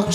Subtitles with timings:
[0.00, 0.12] Bak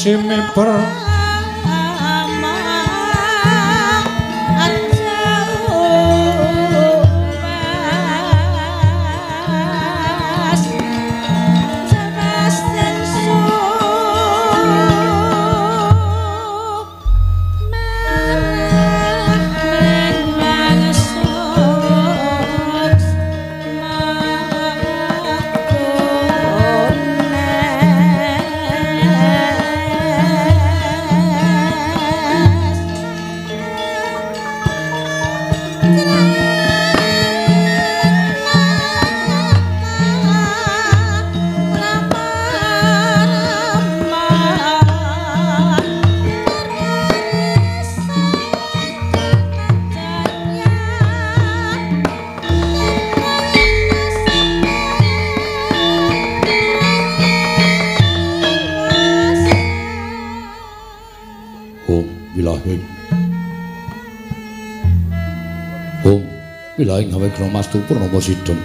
[66.95, 68.55] Wilahing Hawe Kromastu Purnomo Sidem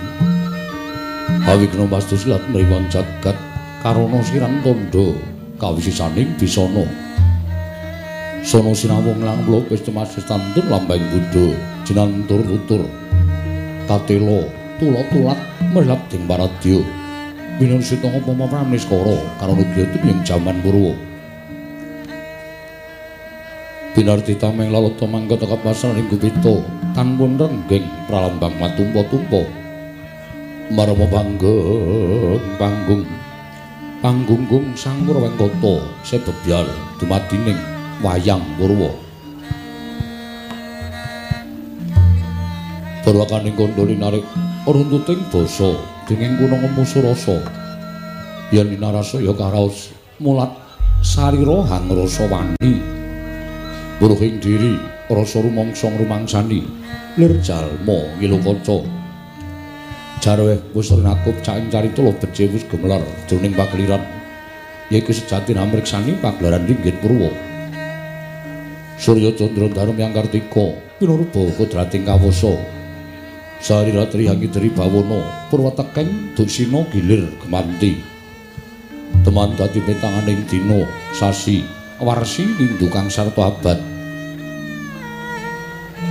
[1.42, 3.34] Hawe Kromastu Silat Meriwan Jagat
[3.82, 5.18] Karono Siran Tondo
[5.58, 6.86] Kawisisaning Bisono
[8.46, 12.86] Sono Sinawong Langlo Pistemas Tantun Lambang Buddha Jinantur Tutur
[13.90, 14.46] Katelo
[14.78, 15.38] Tulo Tulat
[15.74, 16.86] Merlap Ding Paradyo
[17.58, 21.09] Binon Sitongo Pemamramis Koro Karono Gyotum yang jaman Purwo
[23.90, 26.62] Binarti tameng lalata manggata kapasan ing gupita
[26.94, 29.42] tanpun renggeng pralambang matumpa-tumpa
[30.70, 33.02] marama panggeng panggung
[33.98, 36.70] panggunggung sang Purwengkata sebebyar
[37.02, 37.58] dumadining
[37.98, 38.94] wayang Purwa
[43.02, 44.22] Purwakaning kandha narik
[44.70, 45.75] runtuting basa
[46.06, 47.42] denging kuna musurasa
[48.54, 49.90] yen ninarasaya karaos
[50.22, 50.54] mulat
[51.02, 53.00] sarira hangrasa wani
[54.00, 54.81] Buruhing diri
[55.12, 56.64] rasa rumongsong rumangsani
[57.20, 58.81] lir jalma ngilukaca
[60.25, 64.00] jarwe wis renakup caing carita lo becik wis gemelar jroning pagliran
[64.88, 67.29] yaiku sejati namriksani pagelaran ringgit purwa.
[68.97, 72.56] Surya Candra Dharma yang Kartika pinuruba kodrating kawasa
[73.61, 78.00] Sarira Trihangi Dri Bawana Purwatekeng Dusina gilir gemanti.
[79.29, 81.61] Teman dadi petanganing dina sasi
[82.00, 83.89] warsi nindukang sarta abad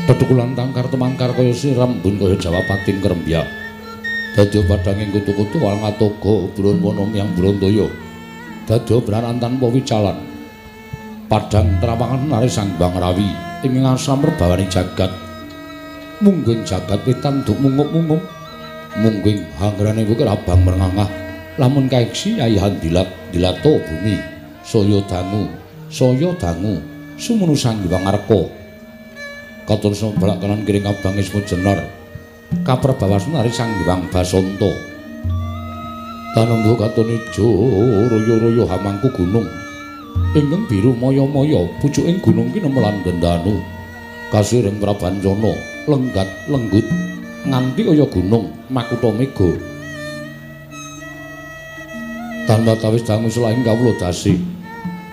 [0.10, 3.46] Tetukulan tangkar temangkar kaya sirambun kaya Jawa pating krembyak
[4.34, 7.86] Dadya padhanging kutu-kutu walang atoga burun wonong yang Brandaya
[8.66, 10.18] Dadya branan tanpa wicalan.
[11.30, 13.30] Padhang trawangan nari sang Bang Rawi
[13.62, 15.14] ing ngasam rerbawani jagat.
[16.26, 18.26] Mungging jagat wetan duk mungup-mungup
[18.98, 21.06] Mungging hangrane kuwi abang merengangah
[21.62, 24.18] lamun kaeksi ayahan dilat dilato bumi
[24.66, 25.46] saya dangu
[25.94, 26.82] saya dangu
[27.14, 28.59] sumunu sang Hyang Arka
[29.70, 31.78] katon sembalak kanan kiring abang ismu jenar
[32.66, 34.74] kaperbawasan ari sang Hyang Basanta.
[36.34, 37.46] Tanunggu katon ijo
[38.10, 39.46] royo-royo hamangku gunung.
[40.34, 43.62] Ingkang biru moyo-moyo pucuking gunung ki nemelan gendanu
[44.34, 45.54] kasiring prabancana
[45.86, 46.86] lenggat lenggut
[47.46, 49.50] nganti kaya gunung makutha mega.
[52.50, 54.34] Tanpa tawis dangu selaing kawula dasi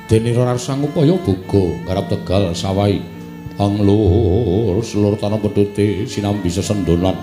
[0.09, 3.16] dene ora sang upaya boga garap tegal sawai
[3.57, 7.17] anglur selur tanah pedute sinambi sesendonan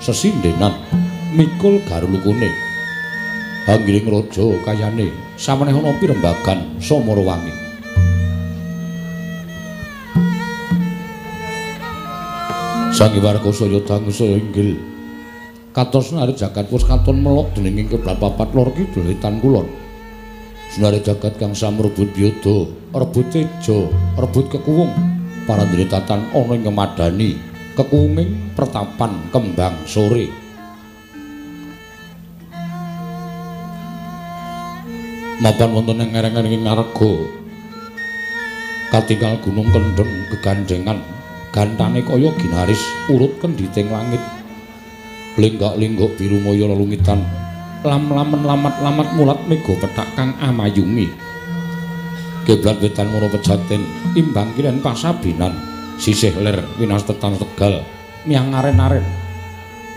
[0.00, 0.72] sesindenan.
[1.28, 2.48] Mikul garulukune
[3.68, 7.52] anggiring raja kayane saweneh ana pirembagan samara wangi.
[12.96, 13.78] Sang Iwarko saya
[14.40, 14.80] inggil.
[15.70, 19.68] Katos nari jagat wis katon melok dening kiblat papat lor kidul wetan kulon.
[20.74, 23.88] Sunare jagat kang samrebut biyada, rebut teja,
[24.20, 24.90] rebut kekuwung,
[25.48, 27.30] parandene tatan ana ing kemadani,
[27.72, 30.28] kekuwunging pertapan kembang sore.
[35.40, 37.12] Mapan wonten ing ngereng-ngereng ngarga.
[38.92, 41.00] Katingal gunung kendeng gegandengan,
[41.56, 44.20] gantane kaya ginaris urut kenditing langit.
[45.40, 47.24] Lenggak-lenggok biru moyo lelungitan,
[47.86, 51.27] lam-lamen lamat-lamat mulat mega petak kang amayungi.
[52.48, 53.84] Kiblat wetan mono pejaten,
[54.16, 55.52] imbang kilen pasabinan,
[56.00, 57.84] sisih ler winastetan tegal,
[58.24, 59.04] miang aren-aren.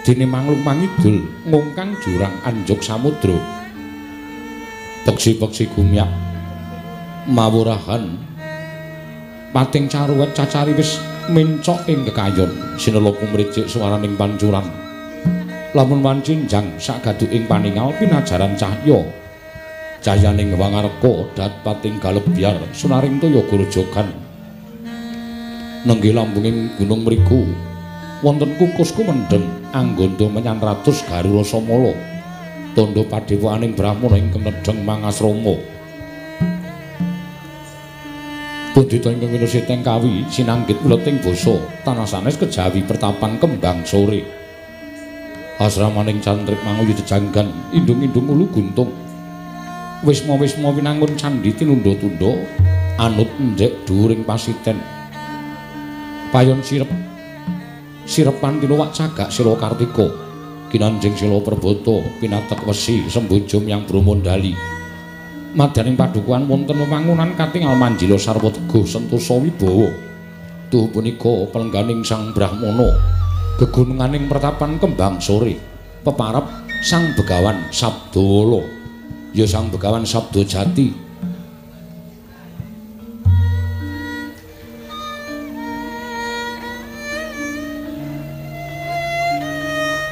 [0.03, 3.39] Dene manglung mangidul, ngungkang jurang anjuk samudra.
[5.07, 6.11] Peksi-peksi gumyak,
[7.31, 8.19] mawurahan,
[9.55, 10.99] pating caruwet cacari wis
[11.31, 14.67] mencok ing kekayon, sinelo kumricik suaraning pancuran.
[15.71, 19.20] lamun wancinjang sak gaduking paningal pinajaran cahya
[20.01, 24.09] cahayaning wangarka dat pating galebyar sunaring toya grojogan
[25.85, 27.45] nenggih lambunging gunung mriku
[28.25, 31.93] wonten kukus kumendeng anggondo menyang ratus garura samala
[32.73, 35.55] tondo padewaning brahmana ing kemedheng mangasrama.
[38.71, 44.23] Budita ingkang winusiteng kawi sinanggit uleting basa tanah sanes kejawi pertapan kembang sore.
[45.59, 48.89] Asramaning cantrik manguyu jejanggan indung-indung ulu guntung
[50.01, 52.41] wisma-wisma winangun candhi tinunda-tunda
[52.97, 54.81] anut ndek dhuwuring pasiten.
[56.33, 56.89] Payon sirep
[58.09, 60.09] sirepan tinuwak cagak sila kartika
[60.73, 64.55] kinanjing sila perboto pinatek wesi sembojom yang bromondali
[65.51, 69.91] madaning padukuhan wonten wewangunan katingal manjila sarwa teguh sentosa wibawa.
[70.71, 72.95] Tuh punika pelengganing sang brahmana
[73.59, 75.59] gegununganing pertapan kembang sore
[76.01, 76.47] peparep
[76.79, 78.80] sang begawan sabdolo
[79.31, 80.91] ya sang begawan sabdo jati.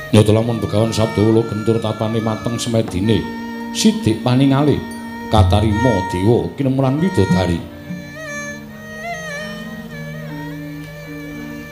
[0.09, 3.21] Ya telamun begawan sabdolo gentur tapane mateng semedine.
[3.69, 4.81] Sidik paningali
[5.29, 7.61] katarima dewa kinemulan widodari.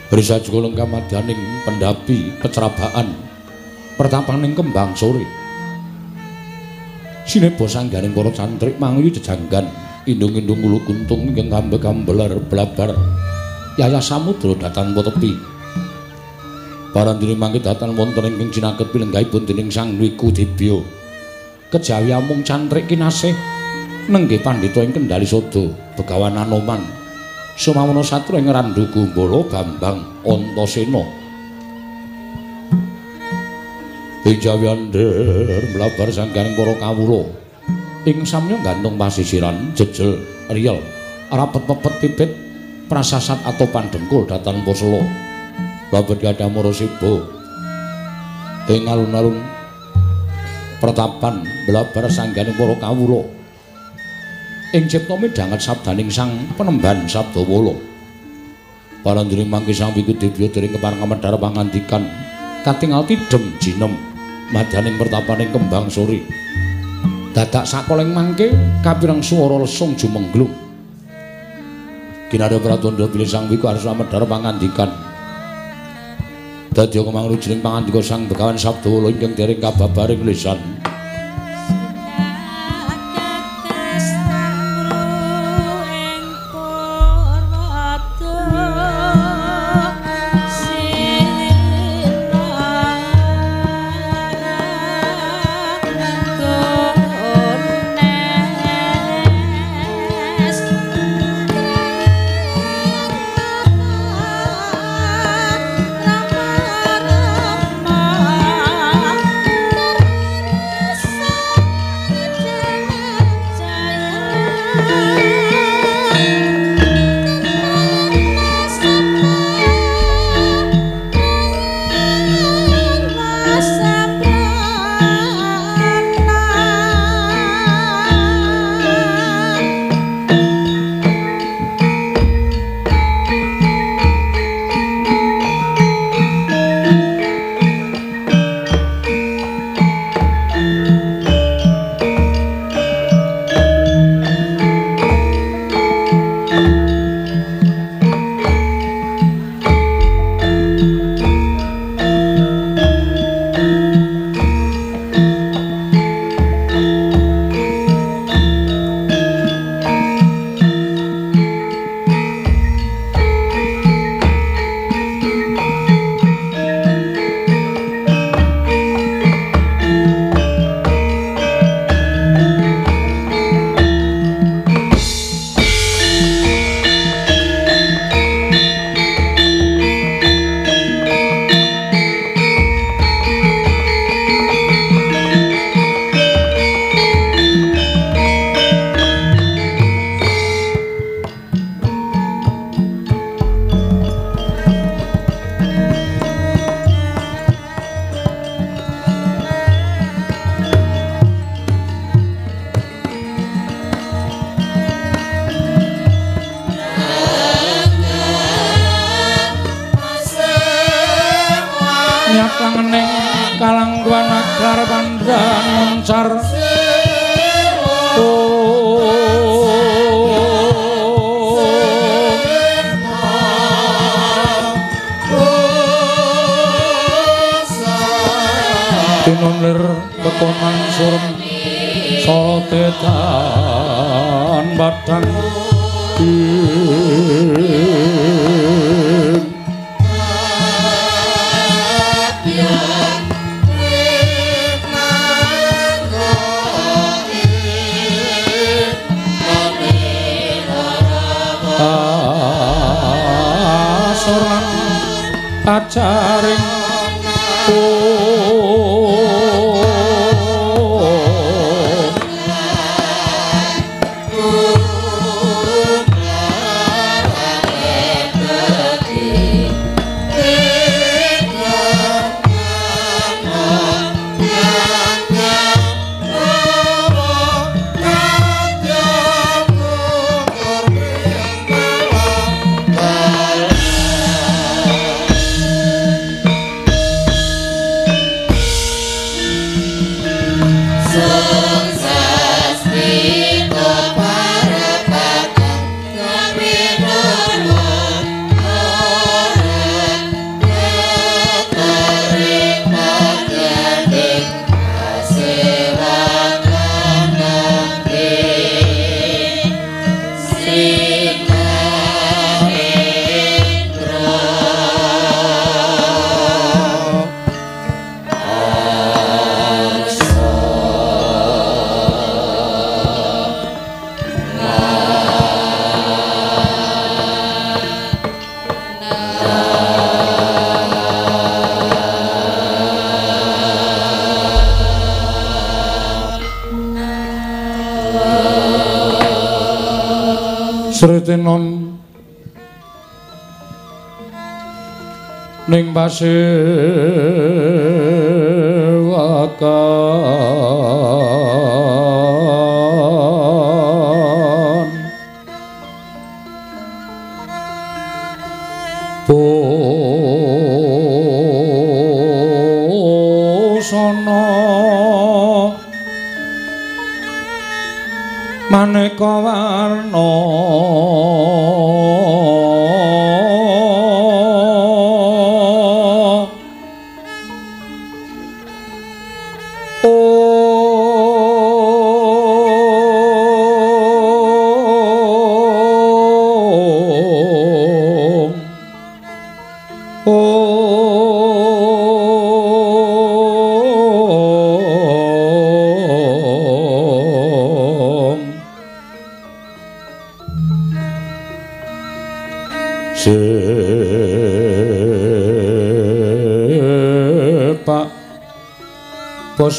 [0.07, 3.11] Risa juga lengkap madaning pendapi kecerabaan
[3.97, 5.46] pertapaning kembang sore.
[7.27, 9.67] Sine bosang garing para cantrik manguyu jejanggan
[10.07, 12.95] indung-indung ulu kuntung yang gambe-gambelar blabar
[13.75, 15.35] yaya samudra datan po tepi.
[16.95, 20.79] Parandini mangkit datan wonten ingkang cinaket pilenggaipun dening Sang Wiku Dibya.
[21.67, 23.35] Kejawi amung cantrik kinasih
[24.07, 25.67] nenggih pandhita ing kendali sodo
[25.99, 26.79] Begawan Anoman
[27.59, 31.26] Sumamono satru ing Randu Gumbala Bambang Antasena.
[34.27, 37.31] Ing Jawyander mlabar sanggaring para kawula.
[38.03, 40.19] Ing samya gantung pasisiran jejel
[40.51, 40.83] riyel
[41.31, 42.31] rapet pepet pipit
[42.91, 44.99] prasasat atau pandengkul datan poselo.
[45.87, 47.23] Babet gadah marasiba.
[48.67, 49.39] Ing alun-alun
[50.83, 53.23] pertapan mlabar sanggaring para kawula.
[54.75, 57.71] ing cipta midhanget sabdaning sang penemban Sabdawala.
[59.07, 62.03] Parandene mangke sang wiku dibya dening kepareng medhar pangandikan
[62.67, 63.95] katingal tidem jinem
[64.51, 66.23] madyaning pertapaning kembang sore.
[67.35, 68.49] Dadak sakoleng mangke
[68.81, 70.51] kapireng swara lesung jumenglung.
[72.27, 74.91] Kinarya Pratandha bilih sang wiku arsa medhar pangandikan.
[76.73, 80.76] Dadi kemangrujuning pangandika sang Begawan Sabdawala ingkang dereng kababaring lisan.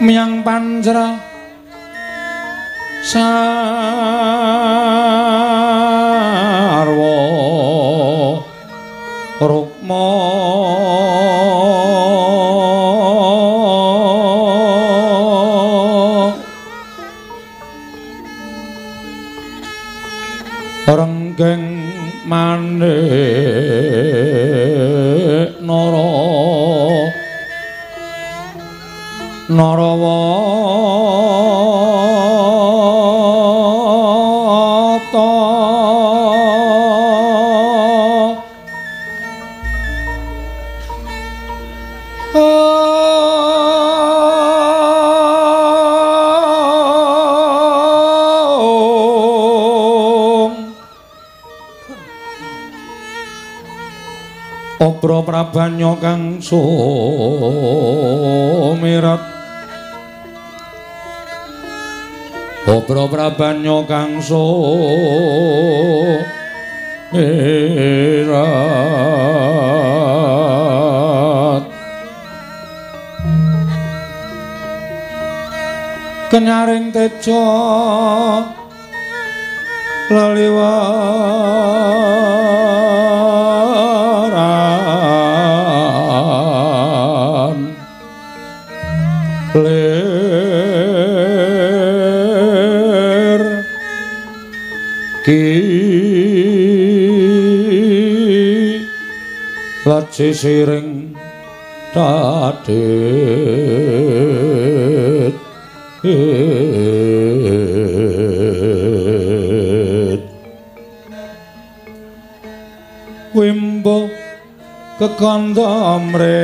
[0.00, 1.20] Miang panjra
[3.04, 3.55] Sarwo
[21.36, 21.84] Renggeng
[22.24, 22.80] manik
[25.60, 26.08] nara
[29.52, 30.25] Narawata
[55.06, 56.82] Obro prabanyo kang sumirat.
[62.66, 64.42] Obro prabanyo kang sumirat.
[76.34, 77.46] Kenyaring tejo
[80.10, 81.35] laliwaran
[100.16, 101.12] lace siring
[101.92, 102.56] tadet
[113.36, 114.08] wimbo
[114.96, 116.40] kekandamre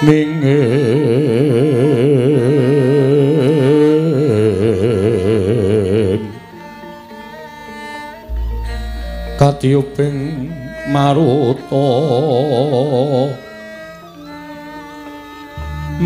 [0.00, 0.95] mingin
[9.66, 10.46] katyuping
[10.94, 11.90] maruta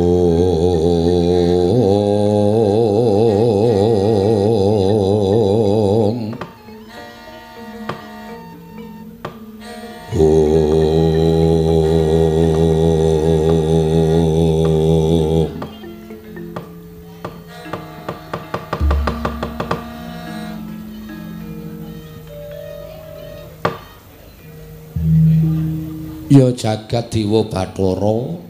[26.57, 28.40] jagat Dewa Bathara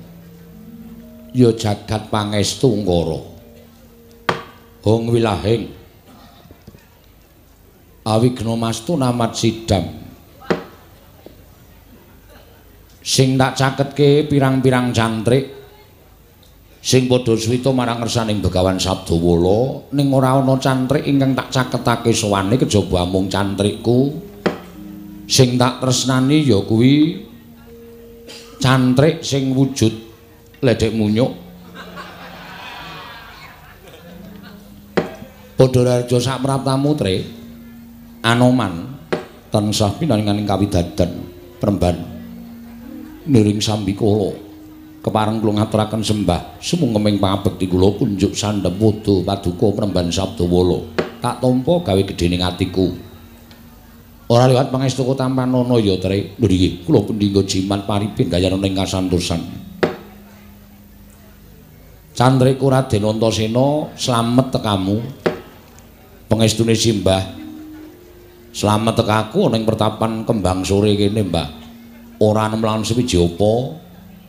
[1.35, 3.21] Ya jagat pangestu Ngara
[4.85, 5.73] Hong wilahing
[8.05, 9.85] Awigna mastu namat sidam
[13.05, 15.65] Sing tak caketke pirang-pirang cantrik
[16.85, 22.61] sing padha swita marang ngersaning Begawan Sabdawala ning ora ana cantrik ingkang tak caketake sowane
[22.61, 24.21] kejaba mung cantrikku
[25.25, 27.25] sing tak tresnani ya kuwi
[28.65, 29.93] cantrik sing wujud
[30.65, 31.37] ledek munyuk.
[35.53, 37.21] Padha raja sak praptamu tre.
[38.25, 39.05] Anoman
[39.53, 41.13] tansah pinanganing kawidadan
[41.61, 41.93] peremban.
[43.29, 44.33] Niring sambikala
[45.05, 46.57] kepareng kula ngaturaken sembah.
[46.57, 51.05] Sumungkeming pangabekti kula kunjuk sandhep wudu paduka peremban Sabdawala.
[51.21, 53.04] Tak tampa gawe gedhening atiku
[54.31, 59.65] ora liwat pangestu tampanono ya tre lho nggih kula pendhingga jimat paripin gayana ning kasantosan
[62.15, 65.03] Cantriku Raden Antasena slamet tekamu.
[66.31, 67.27] Pangestune simbah
[68.55, 71.49] slamet tekaku ning pertapan kembang sore kene Mbah
[72.23, 73.83] ora nemlawan sewiji apa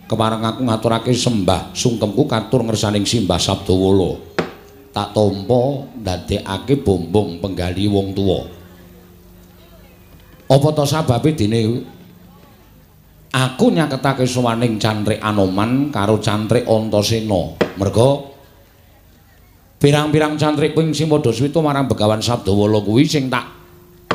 [0.09, 4.17] kepareng aku ngaturake sembah sungkemku katur ngersaning simbah Sabdawala.
[4.89, 8.49] Tak tampa ndadekake bombong penggali wong tuwa
[10.45, 11.81] apa to sababe dene?
[13.35, 17.59] Aku nyaketake sowaning cantrik Anoman karo cantrik Antasena.
[17.75, 18.31] Merga
[19.75, 23.43] pirang-pirang cantrik kuwi sing padha swita marang Begawan Sabdawala kuwi sing tak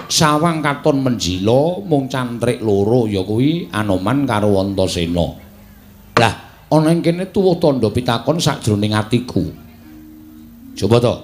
[0.08, 5.26] sawang katon menjila mung cantrik loro ya kuwi Anoman karo Antasena.
[6.16, 6.34] Lah
[6.72, 9.44] ana ing kene tuwuh tandha pitakon sakjroning atiku.
[10.80, 11.14] Coba to.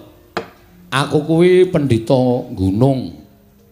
[0.92, 3.25] Aku kuwi pendhita gunung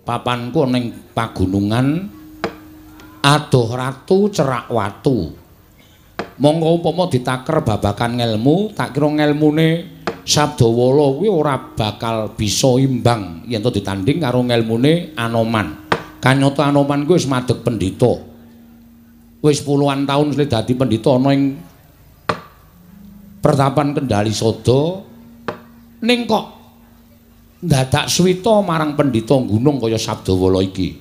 [0.04, 2.06] papanku ning pagunungan
[3.24, 5.32] adoh ratu cerak watu.
[6.34, 13.44] Monggo upama ditaker babakan ngelmu tak kira ngelmune Sabdawala kuwi ora bakal bisa imbang.
[13.44, 15.84] Yen to ditanding karo ngelmune Anoman.
[16.16, 18.24] Kanyata Anoman kuwi wis madheg pendhita.
[19.44, 21.60] Wis puluhan taun wis dadi pendhita ana ing
[23.44, 25.04] pertapan Kendali Sada
[26.00, 26.63] ning kok
[27.64, 31.00] dadak swita marang pendhita gunung kaya Sabdawala iki.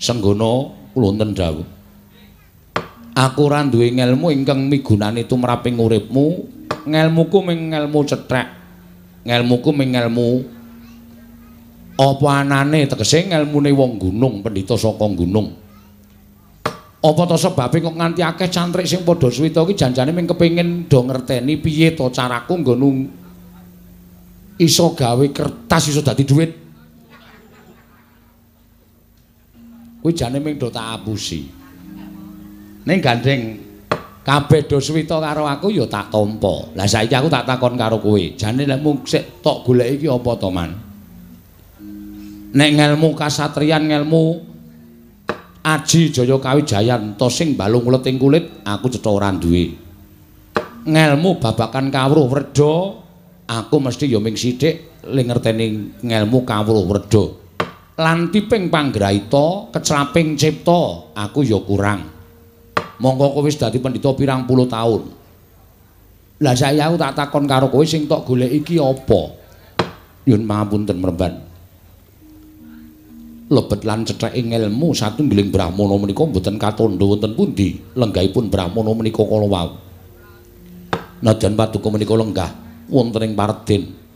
[0.00, 1.66] Senggana kula wonten dawuh.
[3.18, 6.56] Aku ora duwe ngelmu ingkang migunani tumraping uripmu.
[6.88, 8.46] Ngelmuku ming ngelmu cethek
[9.28, 10.30] ngelmuku ming ngelmu.
[11.98, 15.50] Apa anane tegese ngelmune wong gunung pendhita saka gunung?
[16.98, 19.74] Apa to sebabe kok nganti akeh cantrik sing padha swita iki?
[19.74, 22.74] Janjane ming kepengin do ngerteni piye to caraku nggo
[24.58, 26.52] iso gawe kertas iso dadi dhuwit
[30.02, 31.46] kuwi jane ming do tak apusi
[32.86, 33.68] ning gandeng
[34.28, 38.20] kabeh do swita karo aku ya tak tampa lah saiki aku tak takon karo kowe.
[38.36, 40.70] Jane lek mung sik tok golek iki apa to man?
[42.52, 44.24] Nek ngelmu kasatriyan ngelmu
[45.64, 49.72] Aji Jaya Kawijayan to sing balung uleting kulit aku cetha ora duwe.
[50.84, 53.00] Ngelmu babakan kawruh werda
[53.48, 57.24] aku mesti ya ming sithik ngerteni ngelmu kawruh werda.
[57.98, 62.06] Lan tiping panggraita keclaping cipta aku ya kurang.
[63.02, 65.02] Monggo kowe wis dadi pendhita pirang puluh taun.
[66.38, 69.34] Lah saya aku tak takon karo kowe sing tok golek iki apa?
[70.28, 71.48] Yun pangapunten merban.
[73.48, 79.48] lebet lan cetheke ngelmu satunggiling brahmana menika mboten katandha wonten pundi lenggahipun brahmana menika kala
[79.48, 79.68] wau
[81.24, 84.08] najan paduka menika lenggah wonten ing Parden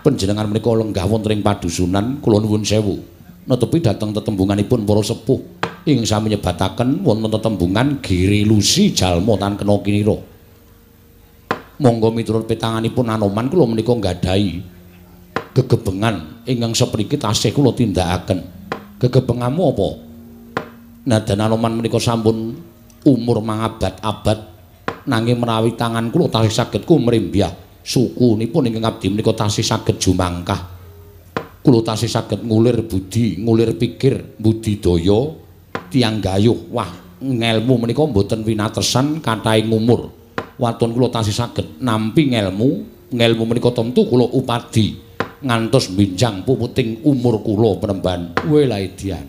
[0.00, 2.96] panjenengan menika lenggah wonten ing padusunan kula nuwun sewu.
[3.44, 5.40] Netepi dhateng tetembunganipun para sepuh.
[5.88, 10.16] Ing sami nyebataken wonten tetembungan giri lusi jalma tan kena kinira.
[11.80, 14.60] Monggo miturut petanganipun anoman kula menika nggadahi
[15.56, 18.44] gegebengan ingkang sepriki tasih kula tindakaken.
[19.00, 19.88] Gegebenganmu apa?
[21.08, 22.52] Nadan anoman menika sampun
[23.08, 24.38] umur mangabad-abad
[25.08, 30.78] nanging menawi tangan kula tasih saged kumrimbyah sukunipun ingkang abdi menika tasih saged jumangkah.
[31.60, 35.34] Kula tasih saged ngulir budi, ngulir pikir, budidaya
[35.90, 36.70] tiang gayuh.
[36.70, 40.14] Wah, ngelmu menika mboten winatesan kathahing umur.
[40.56, 42.68] Waton kula tasih saged nampi ngelmu,
[43.10, 45.10] ngelmu menika tentu kula upadi.
[45.40, 49.24] ngantos binjang puputing umur kula penemban welaidian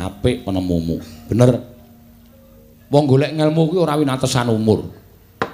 [0.00, 0.96] apik penemumu
[1.28, 1.60] bener
[2.88, 4.88] wong golek ngelmu kuwi ora winatesan umur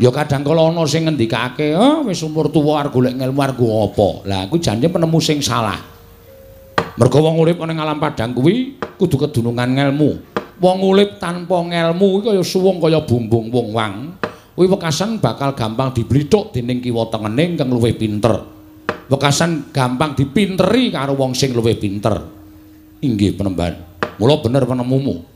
[0.01, 4.09] ya kadang kala ana sing ngendikake oh wis umur tuwa arep golek ngelmu arep apa
[4.25, 5.77] lah kuwi jane penemu sing salah
[6.97, 10.11] mergo wong urip ning alam padang kuwi kudu kedunungan ngelmu
[10.57, 13.95] wong urip tanpa ngelmu kuwi kaya suwung kaya bumbung wong wang
[14.57, 18.61] kuwi wekasan bakal gampang diblithuk dening kiwa tengene kang luwih pinter
[19.11, 22.15] wekasan gampang dipinteri karo wong sing luwih pinter.
[23.03, 23.75] Inggih penemban.
[24.23, 25.27] Mula bener penemumu.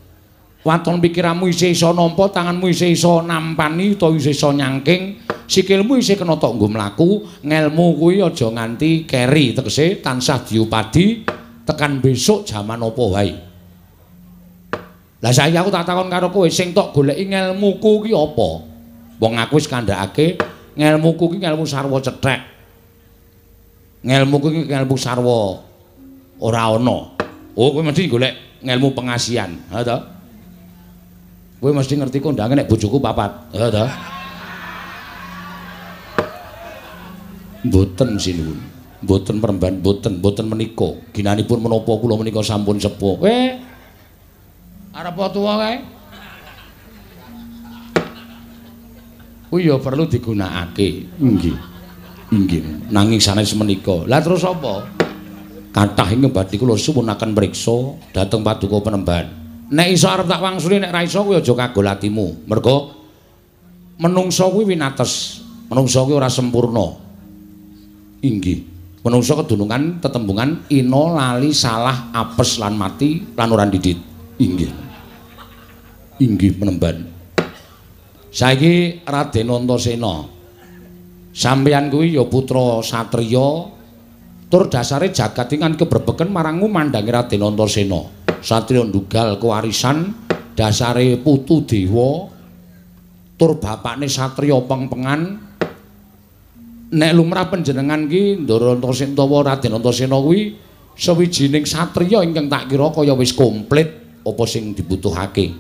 [0.64, 6.16] Waton pikiranmu isih iso nampa, tanganmu isih iso nampani utawa isih iso nyangking, sikilmu isih
[6.16, 7.10] kena tok nggo mlaku,
[7.44, 11.20] ngelmu kuwi aja nganti keri tegese tansah diupadi
[11.68, 13.32] tekan besok jaman apa wae.
[15.20, 18.48] Lah saya aku tak takon karo kowe sing tok goleki ngelmuku ki apa?
[19.20, 20.40] Wong aku wis kandhakake
[20.80, 22.54] ngelmuku ki ngelmu sarwa cethek.
[24.04, 25.64] ngelmu kuwi ngelmu sarwa
[26.40, 26.98] ora ana.
[27.56, 30.13] Oh, kowe mesti golek ngelmu pengasian, ha to?
[31.60, 33.86] Kowe mesti ngerti kondange nek bojoku papat, ha to?
[37.64, 38.60] Mboten sinuwun.
[39.04, 40.96] Mboten peremban, mboten, mboten menika.
[41.12, 43.20] Ginanipun menapa kula menika sampun sepuh.
[43.20, 43.36] Kowe
[44.94, 45.76] arep tuwa kae?
[49.52, 51.06] Kuwi ya perlu digunakake.
[51.22, 51.56] Nggih.
[52.34, 54.02] Inggih, nanging sanes menika.
[54.10, 54.82] Lah terus apa?
[55.70, 59.43] Kathah ing badhe kula suwunaken mriksa dhateng paduka penemban.
[59.72, 62.44] Nek iso arep tak wangsuli nek ra iso kuwi aja kagol atimu.
[62.44, 62.92] Mergo
[63.96, 65.40] menungsa kuwi winates.
[65.72, 66.84] Menungsa kuwi ora sempurna.
[68.20, 68.60] Inggih.
[69.04, 73.96] Menungsa kedunungan tetembungan ina lali salah apes lan mati lan ora didit.
[74.40, 74.72] Inggih.
[76.20, 77.14] Inggih penemban.
[78.34, 80.26] Saiki Raden Antasena
[81.34, 83.70] Sampeyan kuwi ya putra satriya
[84.46, 88.23] tur dasare jagat ingkang keberbeken marang mandangi Raden Antasena.
[88.44, 90.12] Satriya ndugal kewarisan
[90.52, 92.28] dasare putu dewa
[93.40, 95.20] tur bapakne satriya pengpengan
[96.92, 100.54] nek lumrah panjenengan ki Ndara Antasena utawa Raden Antasena kuwi
[100.92, 103.88] sawijining satriya ingkang tak kira kaya wis komplit
[104.24, 105.52] apa sing dibutuhake.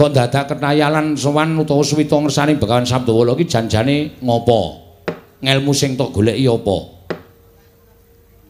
[0.00, 4.88] kok dadak ketayalan sowan utawa suwita ngersani Begawan Sabdawala iki janjane ngopo?
[5.44, 6.99] Ngelmu sing tok goleki apa?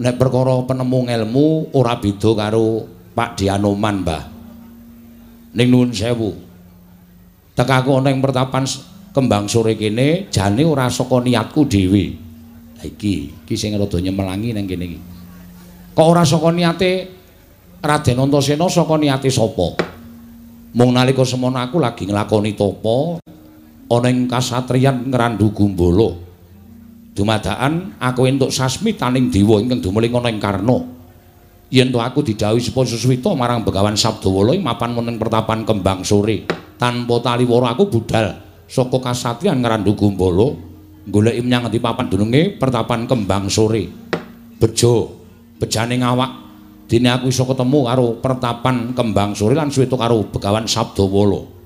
[0.01, 4.23] Nek perkara penemu ngelmu ora beda karo Pak Dianoman, Mbah.
[5.53, 6.33] Ning nuwun sewu.
[7.53, 8.65] Tekaku ana ing pertapan
[9.13, 12.17] kembang sore kene jane ora saka niatku dhewe.
[12.81, 14.99] Ha iki, iki sing rada nyemelangi nang kene iki.
[15.93, 17.21] Kok ora saka niate
[17.85, 19.77] Raden Antasena saka niate sapa?
[20.81, 23.21] Mung nalika semono aku lagi nglakoni tapa
[23.91, 26.30] ana ing kasatriyan Ngrandu Gumbala.
[27.21, 30.81] Dumadakan aku entuk sasmitaning dewa ingkang dumuling ana ing Karna.
[31.69, 36.49] Yen to aku didhawuhi sapa suswita marang Begawan Sabdawala mapan wonten pertapan kembang sore,
[36.81, 40.49] tanpa taliwara aku budal saka kasatriyan Ngrandu Gumbala
[41.13, 43.85] goleki menyang ngendi papan dununge pertapan kembang sore.
[44.57, 45.13] Bejo,
[45.61, 46.31] bejane ngawak
[46.89, 51.60] dene aku iso ketemu karo pertapan kembang sore lan suwita karo begawan sabdawala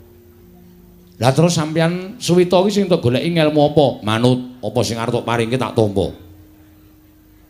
[1.14, 3.86] lah terus sampeyan suwita iki sing tak goleki ngelmu apa?
[4.02, 4.58] Manut.
[4.58, 6.24] Apa sing arep paringke tak tampa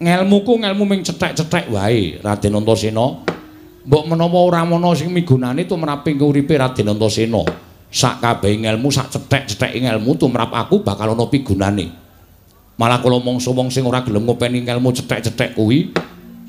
[0.04, 3.06] ngelmuku ngelmu ming cethek-cethek wae Raden Antasena.
[3.84, 7.44] Mbok menawa ora ana sing migunani tumraping uripe Raden Antasena,
[7.92, 11.88] sak kabeh ngelmu sak cethek-cethek ngelmu tumrap aku bakal ana pigunane.
[12.74, 15.94] Malah kula mangsa wong sing ora gelem ngopeni ngelmu cethek-cethek kuwi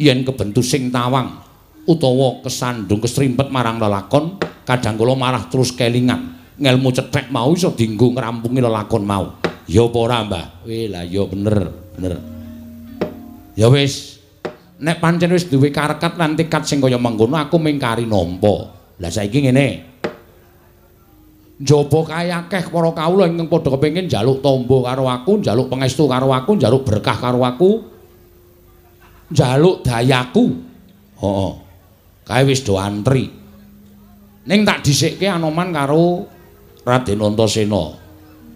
[0.02, 1.44] yen kebentu sing tawang
[1.86, 6.34] utawa kesandung kesrimpet marang lelakon, kadang kula marah terus kelingan.
[6.56, 9.44] Ngelmu cethek mau iso dienggo ngrampungi lelakon mau.
[9.68, 10.46] Ya apa ora, Mbah?
[10.64, 12.16] Weh, lah ya bener, bener.
[13.58, 14.22] Ya wis,
[14.80, 18.72] nek pancen wis duwe karekat lan tekad sing kaya mengkono aku mingkari nampa.
[19.02, 19.68] Lah saiki ngene.
[21.56, 26.36] Njaba kae akeh para kawula ingkang padha kepengin njaluk tombo karo aku, njaluk pangestu karo
[26.36, 27.72] aku, njaluk berkah karo aku.
[29.32, 30.46] Njaluk dayaku.
[31.20, 31.54] Heeh.
[32.28, 33.32] Kae wis do antri.
[34.46, 36.35] Ning tak dhisikke Anoman karo
[36.86, 37.84] Raden Antasena.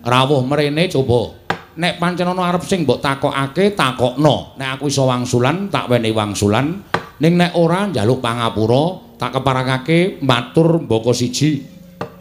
[0.06, 1.34] Rawuh mrene coba.
[1.80, 4.54] Nek pancen ana arep sing mbok takokake takokno.
[4.62, 6.86] Nek aku iso wangsulan tak wenehi wangsulan.
[7.20, 11.66] Ning nek ora njaluk pangapura tak keparengake matur mboko siji.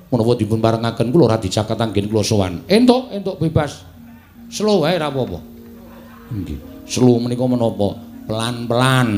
[0.09, 2.65] Menawa dipun parengaken kula ora dicaket anggen kula sowan.
[2.65, 3.85] Entuk entuk bebas.
[4.49, 5.39] Slow wae ora apa-apa.
[6.33, 6.89] Nggih.
[6.89, 8.01] Slow menika menapa?
[8.25, 9.09] Pelan-pelan.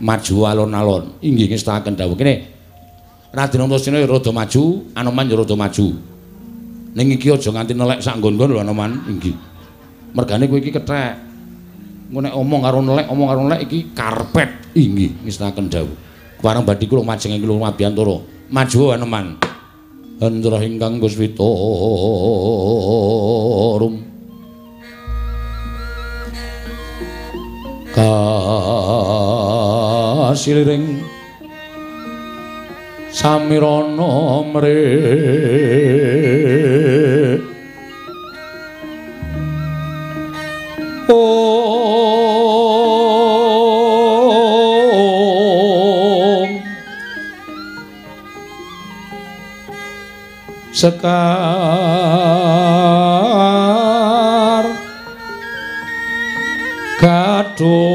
[0.00, 1.20] Maju alon-alon.
[1.20, 2.16] Inggih ngestaken dawuh.
[2.16, 2.59] Kene
[3.30, 4.64] Raden Antasena rada maju
[4.98, 6.10] Anoman rada maju
[6.90, 9.38] Ning iki aja nganti nelek sak nggon-nggon lho Anoman, inggih.
[10.10, 11.14] Mergane kowe iki kethek.
[12.10, 15.94] Engko nek omong karo nelek, omong karo nelek iki karpet, inggih, ngestaken dawuh.
[16.42, 18.18] Kuwareng badhe kula majeng ing kula Mabiyantara.
[18.50, 19.38] Maju Anoman.
[20.18, 21.46] Hendra ingkang Guswita
[23.78, 24.02] rum.
[30.30, 31.09] Kasiliring
[33.12, 34.80] samirana mre.
[50.80, 51.20] Sekar.
[57.00, 57.89] Gadung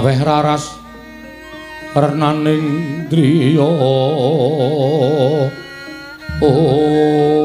[0.00, 0.80] Maweh raras
[1.92, 3.68] renaning driya
[6.40, 7.39] Om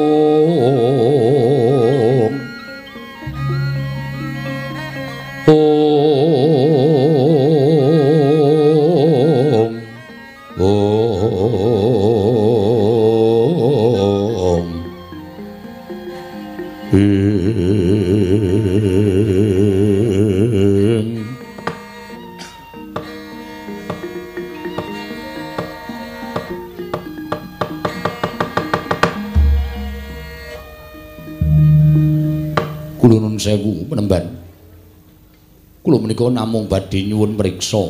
[36.55, 37.83] namung badhe nyuwun mriksa.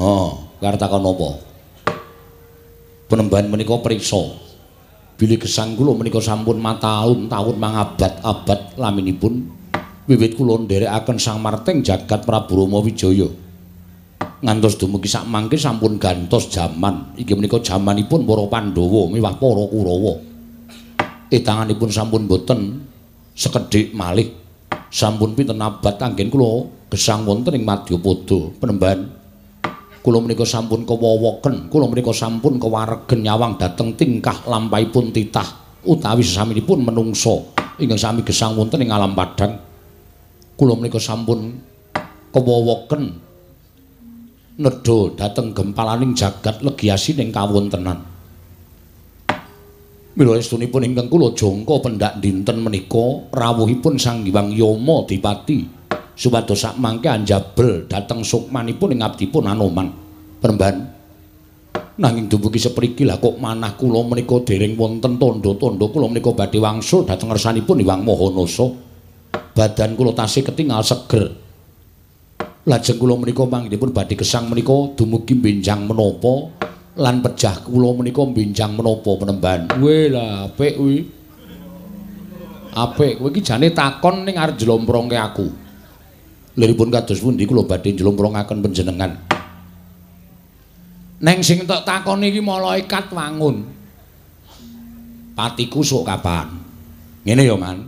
[0.00, 0.12] Ha,
[0.64, 1.30] kartakan napa?
[3.12, 4.24] Penemban menika priksa.
[5.20, 9.52] Bilih gesang kula menika sampun mataun-taun mangabad-abad laminipun
[10.08, 13.28] wiwit kula nderekaken Sang Marteng jagat Prabu Rama Wijaya.
[14.40, 17.12] Ngantos dumugi sak mangke sampun gantos jaman.
[17.20, 20.14] Iki menika jamanipun para Pandhawa miwah para Kurawa.
[21.28, 22.80] Etanganipun sampun boten
[23.36, 24.32] sekedhik malih.
[24.88, 29.00] Sampun pinten abad anggen kula gesang wonten ing Madyapada, Penemban.
[30.00, 35.44] Kula menika sampun kewowoken, kula menika sampun kewaregen nyawang dhateng tingkah lampahipun titah
[35.84, 39.60] utawi sesaminipun menungso ingkang sami gesang wonten ing alam padhang.
[40.56, 41.52] Kula menika sampun
[42.32, 43.02] kewowoken
[44.56, 48.00] nedha dhateng gempalaning jagat legiasining kawontenan.
[50.16, 55.79] Mila estunipun ingkang kula jangka pendak dinten menika rawuhipun Sang Hyang Yama Dipati
[56.16, 59.88] supados sak mangke anjabel dhateng sukmanipun ing abdipun Anoman
[60.40, 60.76] Peremban
[62.00, 67.04] nanging dumugi sepriki lah kok manah kula menika dereng wonten tandha-tandha kula menika badhe wangsul
[67.04, 68.66] dhateng ngersanipun Hyang Mahanasa
[69.52, 71.36] badan kula tasih ketingal seger
[72.64, 76.60] lajeng kula menika manggenipun badhe gesang menika dumugi benjang menapa
[77.00, 79.60] lan pejah kula menika benjang menapa penemban.
[79.78, 80.98] Weh lah apik kuwi.
[82.70, 85.46] Apik kowe iki jane takon ning arep jlomprongke aku.
[86.58, 89.12] Liripun kados pundi kula badhe njlumprungaken panjenengan.
[91.20, 93.68] Neng sing tak takoni iki malaikat wangun.
[95.36, 96.48] Patiku sok kapan?
[97.22, 97.78] Ngene ya, Man.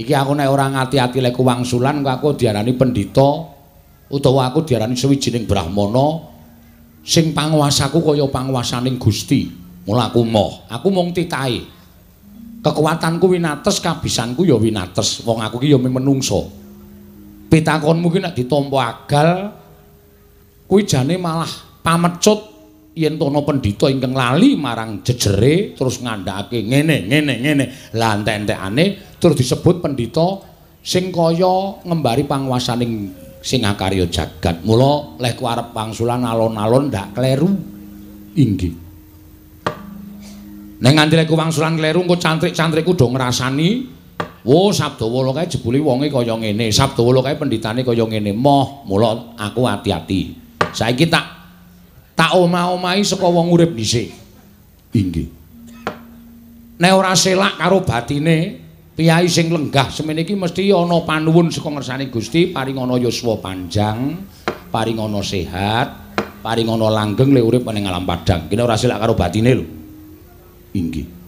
[0.00, 3.30] Iki aku nek ora ngati-ati lek wangsulan kok aku diarani pendhita
[4.08, 6.24] utawa aku diarani sewijining brahmana
[7.04, 9.52] sing panguasaku kaya panguasaning Gusti.
[9.84, 11.64] Mula aku moh, aku mung titahe.
[12.60, 15.24] Kekuatanku winates, kabisanku ya winates.
[15.24, 16.59] Wong aku iki ya menungso.
[17.50, 19.30] Pitakonmu ki nek ditampa agal
[20.70, 21.50] kuwi jane malah
[21.82, 22.62] pamecut.
[22.90, 27.64] Yen tono pendhita ingkang lali marang jejere terus ngandhakake ngene ngene ngene.
[27.94, 30.42] Lah entek-entekane terus disebut pendhita
[30.82, 34.66] sing kaya ngembari panguwasaning sing akarya jagat.
[34.66, 37.50] Mula lek ku arep pangsulan alon-alon ndak kleru.
[38.36, 38.74] Inggih.
[40.82, 43.99] Ning nganti lek wangsulan kleru engko cantrik-cantrikku do ngrasani
[44.46, 49.66] wo sabdawa kae jebule wonge kaya ngene sabdawa kae pendhitane kaya ngene moh mula aku
[49.68, 50.32] ati-ati
[50.72, 51.40] saiki tak
[52.20, 54.12] tak omah-omahi saka wong urip dhisik.
[54.92, 55.32] Inggih.
[56.76, 58.60] Nek ora selak karo batine,
[58.92, 64.20] piyai sing lenggah semene iki mesti ana panuwun saka ngersane Gusti paring ana yuswa panjang,
[64.68, 65.88] paring ana sehat,
[66.44, 68.52] paring ana langgeng lek urip ning alam padang.
[68.52, 69.64] Kene ora selak karo batine lho.
[70.76, 71.19] Inggih.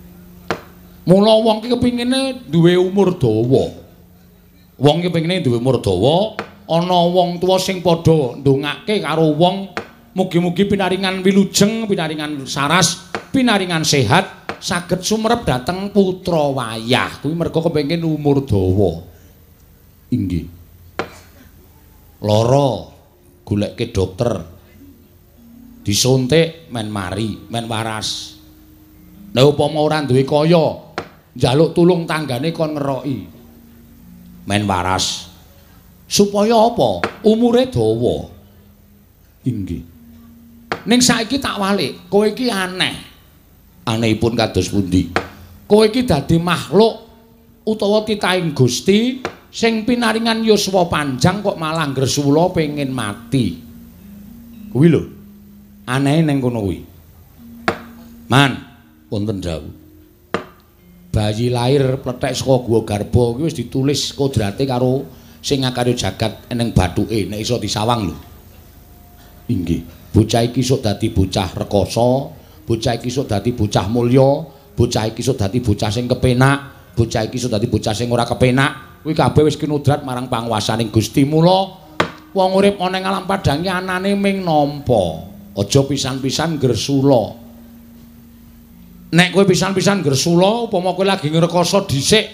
[1.02, 3.64] Mula wong ki kepingine duwe umur dawa.
[4.78, 6.38] Wong ki kepingine duwe umur dawa,
[6.70, 9.82] ana wong tuwa sing padha ndongake karo wong
[10.12, 17.16] Mugi-mugi pinaringan wilujeng, pinaringan saras, pinaringan sehat saged sumerep dhateng putra wayah.
[17.24, 19.00] Kuwi mergo kepengin umur dawa.
[20.12, 20.44] Inggih.
[22.20, 22.92] Lara
[23.40, 24.36] goleke dokter.
[25.80, 28.36] Disuntik men mari, men waras.
[29.32, 30.91] Nek upama ora duwe kaya,
[31.36, 33.18] njaluk tulung tanggane kon ngeroki.
[34.48, 35.30] Men waras.
[36.08, 37.22] Supaya apa?
[37.24, 38.28] Umure dawa.
[39.48, 39.82] Inggih.
[40.82, 42.94] Ning saiki tak walik, kowe iki aneh.
[43.86, 45.08] Anehipun kados pundi?
[45.64, 47.06] Kowe iki dadi makhluk
[47.62, 53.56] utawa titahing Gusti sing pinaringan yuswa panjang kok malah gresula pengin mati.
[54.74, 55.02] Kuwi lho.
[55.86, 56.78] Aneh ning kono kuwi.
[58.26, 58.52] Man,
[59.10, 59.81] wonten dawuh.
[61.12, 65.04] Bayi lahir plethek saka guwa garba kuwi wis ditulis kodrate karo
[65.44, 68.16] sing ngakarya jagat ning bathuke nek iso disawang lho.
[69.52, 70.02] Inggih.
[70.12, 72.30] bocah iki sok dadi bocah rekoso,
[72.68, 74.44] bocah iki sok dadi bocah mulya,
[74.76, 79.02] bocah iki sok dadi bocah sing kepenak, bocah iki sok dadi bocah sing ora kepenak.
[79.02, 81.74] Kuwi kabeh wis kinudrat marang panguwasaning Gusti mula
[82.30, 85.32] wong urip ana ing alam padang anane ming nampa.
[85.52, 87.41] Aja pisan-pisan gresula.
[89.12, 92.24] Nek kowe pisan-pisan gresula upama kowe lagi ngrekoso dhisik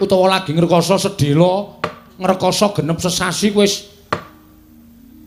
[0.00, 1.76] utawa lagi ngrekoso sedhela,
[2.16, 3.92] ngrekoso genep sesasi wis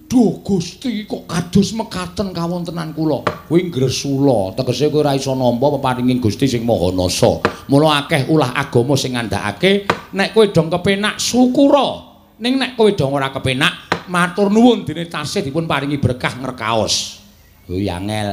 [0.05, 3.21] Duh Gusti kok kados mekaten kawontenan kula.
[3.45, 7.37] Kuwi gresula, tegese kowe ora iso nampa peparinging Gusti sing Maha Nasa.
[7.69, 9.85] Mula akeh ulah agama sing ngandhakake
[10.17, 12.01] nek kowe dong kepenak syukura.
[12.41, 17.21] Ning nek kowe dong ora kepenak, matur nuwun dene tasih dipun paringi berkah ngrekaos.
[17.69, 18.29] Kuwi angel.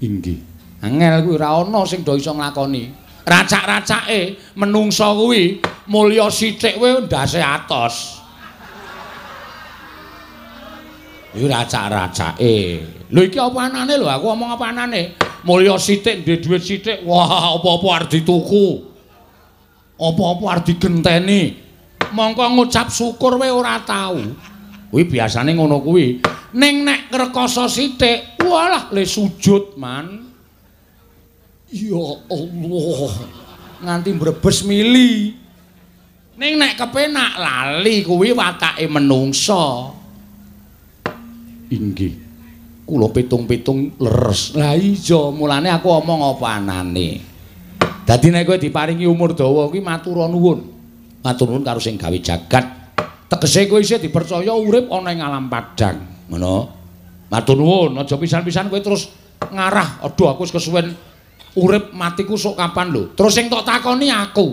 [0.00, 0.49] Inggih.
[0.80, 2.88] Angel kuwi ora ana sing do iso nglakoni.
[3.20, 5.60] Racak-racake menungsa kuwi
[5.92, 8.16] mulya sithik kowe ndase atos.
[11.36, 12.54] Iki racak-racake.
[13.12, 14.08] Lho iki apa anane lho?
[14.08, 15.02] Aku ngomong apa anane?
[15.44, 16.98] Mulya sithik, duwe dhuwit sithik.
[17.04, 18.88] Wah, apa-apa arep dituku.
[20.00, 21.60] Apa-apa arep digenteni.
[22.10, 24.16] Mongko ngucap syukur wae ora tau.
[24.90, 26.18] Kuwi biasane ngono kuwi.
[26.56, 30.29] Ning nek rekoso sithik, walah le sujud, man.
[31.70, 33.10] Ya Allah.
[33.80, 35.38] Nganti mbrebes mili.
[36.34, 39.94] Ning nek kepenak lali kuwi watake menungsa.
[41.70, 42.14] inggih.
[42.82, 44.58] Kula pitung-pitung leres.
[44.58, 47.22] Lah iya mulane aku omong apa anane?
[48.02, 50.58] Dadi nek kowe diparingi umur dawa kuwi matur nuwun.
[51.22, 52.66] Matur nuwun karo sing gawe jagat.
[53.30, 56.26] Tegese kowe isih dipercaya urip ana ing alam padang.
[56.26, 56.54] Ngono.
[57.30, 59.06] Matur nuwun aja pisan-pisan kowe terus
[59.46, 60.02] ngarah.
[60.02, 60.90] Aduh aku wis kesuwen
[61.58, 64.48] urip matiku sok kapan lho terus sing tok takoni aku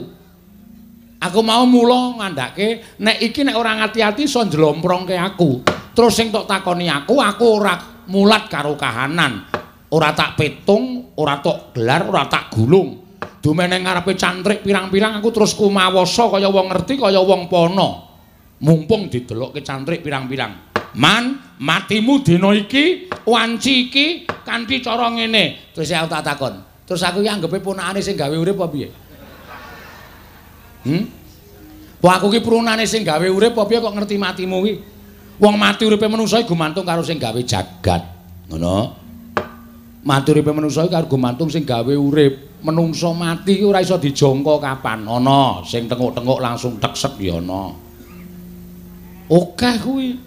[1.18, 6.46] aku mau mulo ngandake nek iki nek ora ngati-ati iso njlomprongke aku Terus sing tok
[6.46, 7.74] takoni aku, aku ora
[8.14, 9.50] mulat karo kahanan.
[9.90, 13.18] Ora tak petung, ora tok gelar, ora tak gulung.
[13.42, 17.90] Dumene ngarepe cantrik pirang-pirang aku terus kumawasa kaya wong ngerti kaya wong pono.
[18.62, 20.70] Mumpung didelokke cantrik pirang-pirang.
[21.02, 25.74] Man, matimu dina iki, wanci iki kanthi cara ngene.
[25.74, 26.54] Terus aku tak takon.
[26.88, 28.88] Terus aku ki anggepe punakane sing gawe urip apa piye?
[30.88, 31.04] Hmm?
[32.00, 34.74] Wah aku ki prunane sing gawe urip apa piye kok ngerti matimu ki?
[35.38, 38.02] Wong mati uripe manungsa gumantung karo sing gawe jagat.
[38.50, 38.78] Ngono.
[40.02, 42.58] Mati uripe manungsa karo gumantung sing gawe urip.
[42.58, 45.06] Menungsa mati ora iso dijangka kapan.
[45.06, 47.70] Ana sing tenguk-tenguk langsung teksek ya ana.
[49.30, 50.18] Oke kuwi.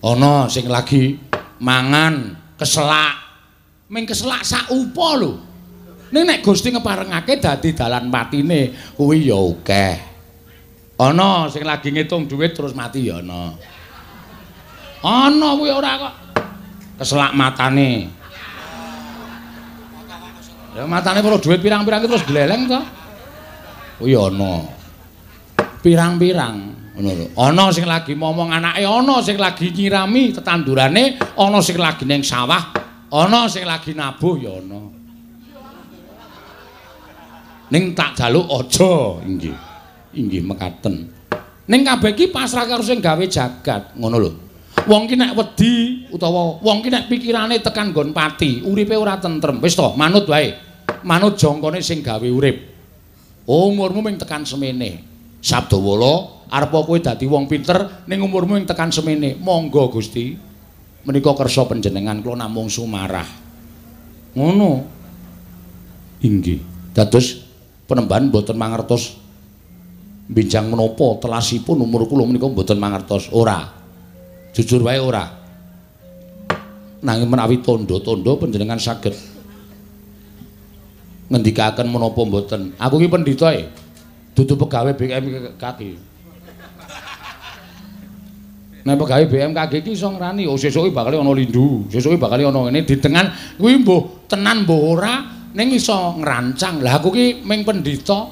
[0.00, 1.20] Ana sing lagi
[1.60, 3.20] mangan keselak.
[3.92, 5.45] Ming keselak sak upa lho.
[6.06, 9.94] Ning nek Gusti ngeparengake dadi dalan patine kuwi ya akeh.
[11.02, 13.52] Ana sing lagi ngitung dhuwit terus mati ya ana.
[15.02, 16.14] Ana kuwi ora kok.
[17.02, 18.06] Keselak matane.
[20.78, 22.80] Ya matane perlu dhuwit pirang-pirang terus gleleng to.
[23.98, 24.62] Kuwi ana.
[25.82, 26.56] Pirang-pirang
[26.96, 27.26] ngono lho.
[27.36, 32.72] Ana sing lagi momong anake, ana sing lagi nyirami tetandurane, ana sing lagi ning sawah,
[33.12, 35.05] ana sing lagi nabuh ya ana.
[37.70, 39.22] Ning tak jaluk aja.
[39.26, 39.56] Inggih.
[40.16, 41.12] Inggih mekaten.
[41.66, 44.32] Ning kabeh iki pasrah karo sing gawe jagat ngono lho.
[44.86, 49.58] Wong ki nek wedi utawa wong ki nek pikirane tekan nggon pati uripe ora tentrem.
[49.58, 50.54] Wis to manut wae.
[51.02, 52.56] Manut jongkone sing gawe urip.
[53.46, 55.02] Umurmu ming tekan semene.
[55.42, 59.34] Sabdawala arep kowe dadi wong pinter ning umurmu ming tekan semene.
[59.34, 60.38] Monggo Gusti.
[61.06, 63.26] Menika kersa panjenengan kula namung sumarah.
[64.34, 64.70] Ngono.
[66.22, 66.62] Inggih.
[66.90, 67.45] Dados
[67.86, 69.22] penemban mboten mangertos.
[70.26, 73.30] Binjang menapa telasipun umur kula menika mboten mangertos.
[73.30, 73.62] Ora.
[74.52, 75.22] Jujur wae ora.
[77.06, 79.14] Nanging menawi tondo-tondo panjenengan saged
[81.30, 82.74] ngendikaken menapa mboten.
[82.74, 83.70] Aku ki pendhita e.
[84.36, 85.80] Dudu pegawe BMKG
[88.86, 92.86] Nek pegawe BMKG iki iso ngrani, oh sesuke bakal ana lindu, sesuke bakal ana ngene.
[92.86, 96.84] Ditengan kuwi mbuh tenan mbuh ora ning iso ngrancang.
[96.84, 98.28] Lah aku ki ming pendhita.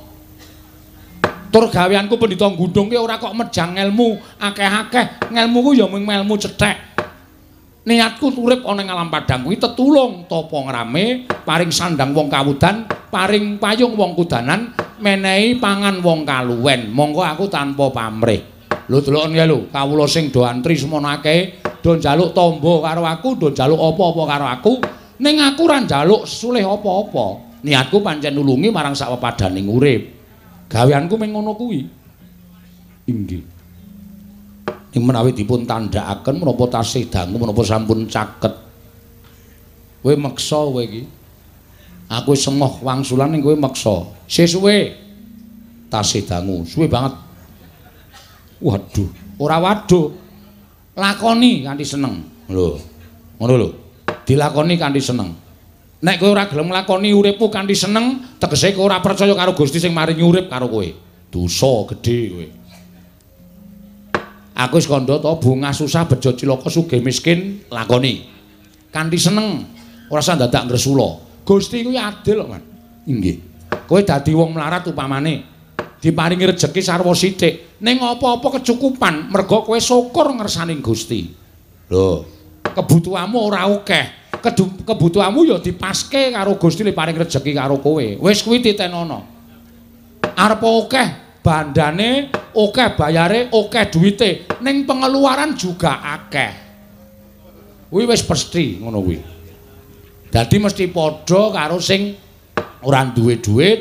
[1.49, 5.33] Tur gaweanku pendhita gundung ki ora kok mejang ilmu akeh-akeh.
[5.33, 6.93] Ngelmuku ya mung ilmu cethek.
[7.85, 13.61] Niatku urip ana ing alam padang kuwi tetulung topo ngrame, paring sandang wong kawudan, paring
[13.61, 14.73] payung wong kudanan,
[15.05, 16.89] menehi pangan wong kaluwen.
[16.89, 18.41] Monggo aku tanpa pamrih.
[18.89, 23.37] Lho deloken ya lho, kawula sing do antri semono akeh, do njaluk tombo karo aku,
[23.37, 24.73] do njaluk apa-apa karo aku.
[25.21, 27.27] Ning aku ora njaluk sulih apa-apa.
[27.65, 30.03] Niatku pancen nulungi marang sawepadaning urip.
[30.69, 31.81] Gaweanku mung ngono kuwi.
[33.09, 33.45] Inggih.
[34.95, 38.55] Ing menawi dipun tandhakaken menapa tasih dangu menapa sampun caket.
[40.05, 41.03] Kowe meksa kowe iki.
[42.13, 44.07] Aku semoh wangsulan ning kowe meksa.
[44.29, 44.93] Sesuwe
[45.89, 47.17] tasih dangu, suwe banget.
[48.61, 49.09] Waduh,
[49.41, 50.15] ora waduh.
[50.95, 52.23] Lakoni kanthi seneng.
[52.47, 52.79] Lho.
[53.41, 53.84] Ngono lho.
[54.25, 55.31] Dilakoni kanthi seneng.
[56.05, 59.97] Nek kowe ora gelem nglakoni uripmu kanthi seneng, tegese kowe ora percaya karo Gusti sing
[59.97, 60.89] maringi urip karo kowe.
[61.33, 62.47] Dosa gedhe kowe.
[64.55, 68.29] Aku wis kandha to bungah susah bejo cilaka sugih miskin lakoni.
[68.93, 69.67] Kanthi seneng,
[70.13, 71.19] ora usah dadak ngresula.
[71.45, 72.63] Gusti kuwi adil Man.
[73.05, 73.37] Inggih.
[73.85, 75.45] Kowe dadi wong melarat upamane
[76.05, 81.33] diparingi rejeki sarwa sithik, ning apa-apa kecukupan mergo kowe syukur ngersaning Gusti.
[81.89, 82.34] Lho,
[82.73, 84.07] kebutuhanmu ora akeh.
[84.85, 88.05] Kebutuhanmu ya dipaske karo Gusti le paring rejeki karo kowe.
[88.21, 89.25] Wis kuwi titenono.
[90.37, 91.09] Arep akeh
[91.45, 94.31] bandane, akeh bayare, akeh duwite,
[94.65, 96.53] ning pengeluaran juga akeh.
[97.93, 99.19] Kuwi wis pasti ngono kuwi.
[100.33, 102.11] Dadi mesti padha karo sing
[102.83, 103.81] ora duwe dhuwit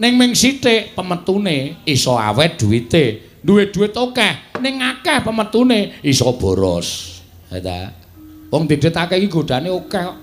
[0.00, 3.28] ning ming sithik pemetune iso awet duwite.
[3.44, 7.17] Duwe dhuwit akeh, ning akeh pemetune iso boros.
[7.48, 7.88] Ha ta?
[8.52, 10.16] Wong didhetake iki godane akeh kok.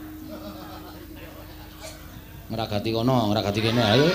[2.45, 4.09] Ngragati kono, ngragati kene ayo.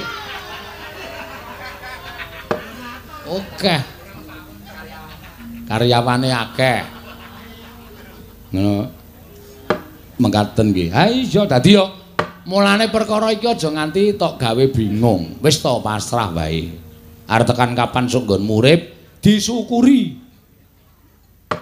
[3.30, 3.76] Oke.
[5.66, 6.80] Karyawane akeh.
[8.54, 8.74] Ngono.
[10.20, 10.90] Mengkaten nggih.
[10.94, 11.86] Ha iya dadi yo
[12.46, 15.38] mulane perkara iki aja nganti tok gawe bingung.
[15.42, 16.70] Wis to pasrah wae.
[17.30, 18.80] Arep tekan kapan sok nggon murip
[19.22, 20.18] disyukuri.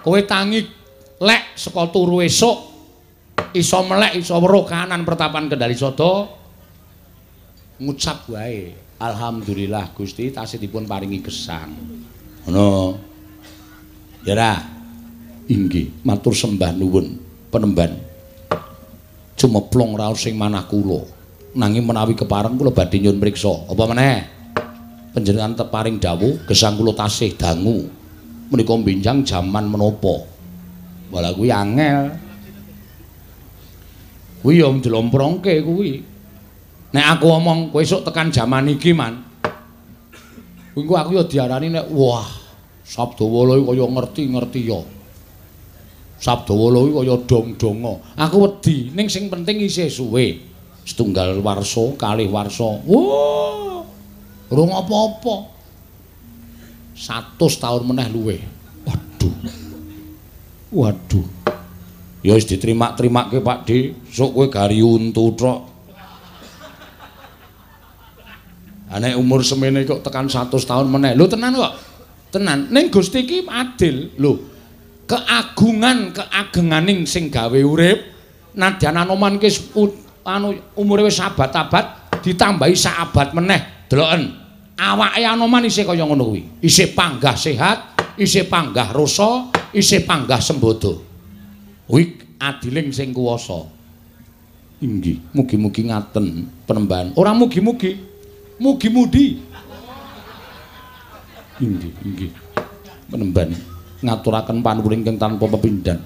[0.00, 0.77] Kowe tangi
[1.18, 2.56] lek saka turu esuk
[3.54, 6.30] iso melek iso weruh kanan pertapan Kendali Sada
[7.78, 11.70] ngucap wae alhamdulillah Gusti tasih dipun paringi gesang.
[12.46, 12.98] Ngono.
[14.26, 14.52] Ya ra
[15.46, 17.18] inggih matur sembah nuwun
[17.50, 17.94] penemban.
[19.38, 21.06] Cumeplong raos sing manah kula.
[21.54, 23.70] Nanging menawi kepareng kula badhe nyuwun mriksa.
[23.70, 24.18] Apa meneh?
[25.14, 27.86] Panjenengan teparing dawuh gesang kula tasih dangu.
[28.50, 30.37] Menika benjang jaman menapa
[31.08, 32.00] Malah kuwi angel.
[34.44, 36.04] Kuwi yo njlomprongke kuwi.
[36.88, 39.20] Nek aku omong kowe esuk tekan jaman iki, Man.
[40.72, 42.48] Engko aku ya diarani nek wah
[42.88, 44.80] Sabdawala kaya ngerti-ngerti ya.
[46.16, 47.94] Sabdawala iki kaya dong-donga.
[48.16, 50.40] Aku wedi ning sing penting isih suwe.
[50.88, 52.80] Setunggal warsa, kalih warsa.
[52.88, 53.84] Wah.
[54.48, 55.52] Rung apa-apa.
[56.96, 58.40] 100 tahun meneh luwe.
[58.88, 59.67] Waduh.
[60.68, 61.26] Waduh.
[62.20, 63.94] Ya wis diterima-terimake Pak D.
[64.10, 65.58] Sok kowe gari untu tok.
[68.88, 71.12] Anek umur semene kok tekan 100 tahun meneh.
[71.12, 71.74] Lho tenan kok.
[72.32, 72.68] Tenan.
[72.72, 74.12] Ning Gusti iki adil.
[74.20, 74.32] Lho.
[75.08, 78.12] Keagungan keagenganing sing gawe urip
[78.52, 79.48] nadyan anoman ki
[80.28, 83.88] anu umure wis abad-abad ditambahi sak abad meneh.
[83.88, 84.22] Deloken.
[84.78, 86.62] Awake anoman isih kaya ngono kuwi.
[86.62, 91.00] Isih panggah sehat, isih panggah rasa, isih panggah sembodo.
[91.86, 93.64] Kuwi adiling sing kuwasa.
[94.78, 97.14] Inggih, mugi-mugi ngaten penembahan.
[97.18, 97.98] Ora mugi-mugi,
[98.62, 99.42] mugi-mudi.
[101.58, 102.30] Inggih, inggih.
[103.08, 103.50] Penemban
[103.98, 105.98] ngaturaken panuwun ingkang tanpa pepindhan.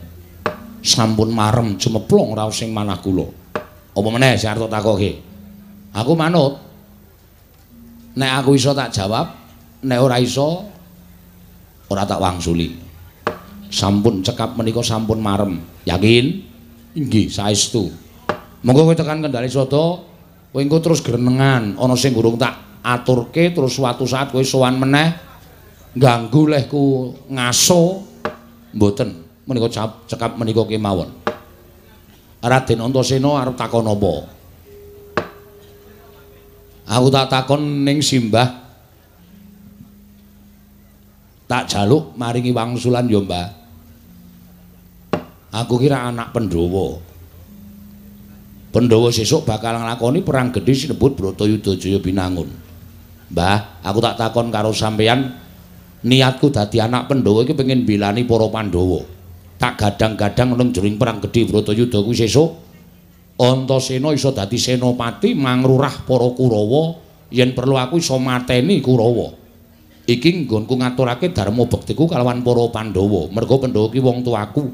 [0.81, 3.29] Sampun marem jemeplong raos sing manah kula.
[3.93, 5.21] Apa meneh sing arep takoke?
[5.93, 6.57] Aku manut.
[8.17, 9.29] Nek aku iso tak jawab,
[9.85, 10.69] nek ora iso
[11.93, 12.73] ora tak wangsuli.
[13.69, 15.61] Sampun cekap menika sampun marem.
[15.85, 16.25] Yakin?
[16.97, 17.93] Inggih, saestu.
[18.65, 20.05] Monggo kowe tekan kendali soto,
[20.53, 25.15] kowe engko terus grenengan, ana sing gurung tak aturke terus suatu saat kowe sowan meneh
[25.95, 28.03] ganggu lehku ngaso
[28.75, 31.23] mboten menika cekap menika kemawon
[32.43, 34.15] Raden Antasena arep takon apa
[36.83, 38.62] Aku tak takon ning Simbah
[41.53, 43.61] tak jaluk maringi wangsulan ya Mbah
[45.53, 46.97] Aku kira anak Pandhawa.
[48.73, 52.49] Pandhawa sesuk bakal nglakoni perang gedhe sinebut Bratayuda Jaya Binangun.
[53.29, 55.29] Mbah aku tak takon karo sampeyan.
[56.09, 59.05] Niatku dadi anak Pandhawa iki pengen bilani para Pandhawa.
[59.61, 62.49] Tak gadang-gadang nang jroning perang gedhe Bratayuda kuwi sesuk.
[63.37, 66.97] Antasena iso dadi senopati mangrurah para Kurawa.
[67.29, 69.42] Yen perlu aku iso mateni Kurawa.
[70.03, 73.31] Iki nggonku ngaturake dharma bektiku kalawan para Pandhawa.
[73.31, 74.65] Mergo Pandhawa ki wong tuaku.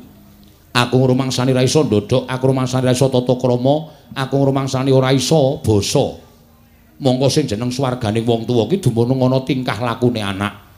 [0.73, 5.59] Aku ngrumangsani ra iso ndodhok, aku ngrumangsani ra iso tata krama, aku ngrumangsani ora iso
[5.59, 6.23] basa.
[7.03, 10.69] Monggo sing jeneng swarganing wong tuwa ki dumunung ana tingkah lakune anak.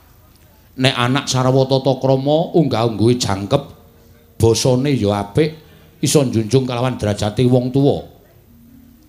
[0.79, 3.63] nek anak sarwa tata krama unggah-ungguhe jangkep
[4.39, 5.49] basane ya apik
[5.99, 8.07] iso njunjung kalawan derajate wong tuwa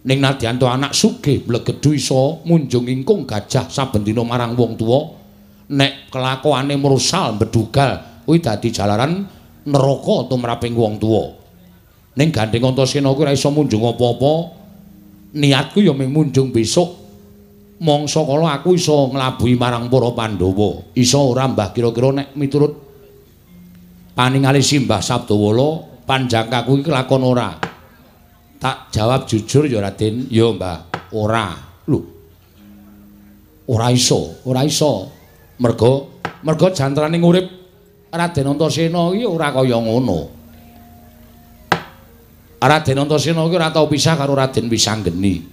[0.02, 5.21] ning nadyan anak sugih mlegedhu iso munjung ingkung gajah saben dina marang wong tuwa
[5.72, 9.24] nek kelakuane mersal bedugal kuwi dadi jalaran
[9.64, 11.32] neraka tumraping wong tuwa
[12.20, 14.32] ning gandeng antasena kuwi ora iso munjung apa-apa
[15.32, 17.02] niatku ya mung munjung besok
[17.82, 20.94] mongso kala aku iso nglabuhi marang para Pandhawa.
[20.94, 22.72] Iso ora Mbah kira-kira nek miturut
[24.14, 27.50] paningali Simbah Sabdawala panjangkaku iki lakon ora.
[28.62, 31.50] Tak jawab jujur ya Raden, ya Mbah, ora.
[31.90, 31.98] Lho.
[33.66, 35.10] Ora iso, ora iso.
[35.60, 37.46] Mergo mergo jantraning urip
[38.12, 40.20] Raden Antasena iki ora kaya ngono.
[42.60, 45.52] Raden Antasena iki ora tau pisah karo Raden Wisanggeni.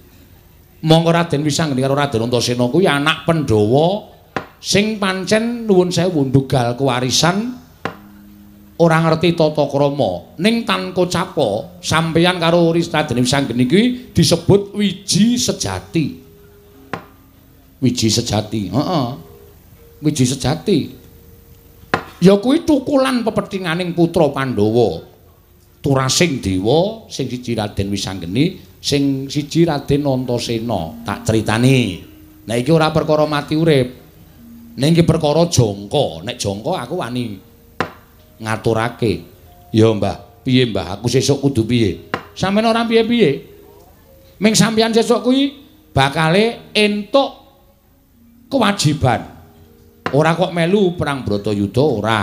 [0.80, 4.08] mongko Raden Wisanggeni karo Raden Antasena kuwi anak Pandhawa
[4.60, 7.56] sing pancen nuwun sewu ndugal kewarisan
[8.80, 13.84] ora ngerti tata krama ning tan kocapa sampeyan karo Raden Wisanggeni kuwi
[14.16, 16.04] disebut wiji sejati
[17.80, 19.29] wiji sejati heeh
[20.00, 20.78] wiji sejati.
[22.20, 25.08] Ya kuwi tukulan pepetinganing putra Pandhawa.
[25.80, 31.00] Turasing Dewa sing siji Raden Wisanggeni sing siji Raden Antasena.
[31.04, 32.04] Tak critani.
[32.44, 33.88] Nek iki ora perkara mati urip.
[34.76, 37.24] Nek iki perkara jangka nek jangka aku wani
[38.40, 39.12] ngaturake.
[39.72, 41.00] Ya Mbah piye Mbah?
[41.00, 42.10] Aku sesuk kudu piye?
[42.36, 43.30] Sampeyan ora piye-piye?
[44.40, 45.56] Ming sampeyan sesuk kuwi
[45.96, 47.40] bakale entuk
[48.52, 49.39] kewajiban
[50.14, 52.22] ora kok melu perang Bratayuda ora.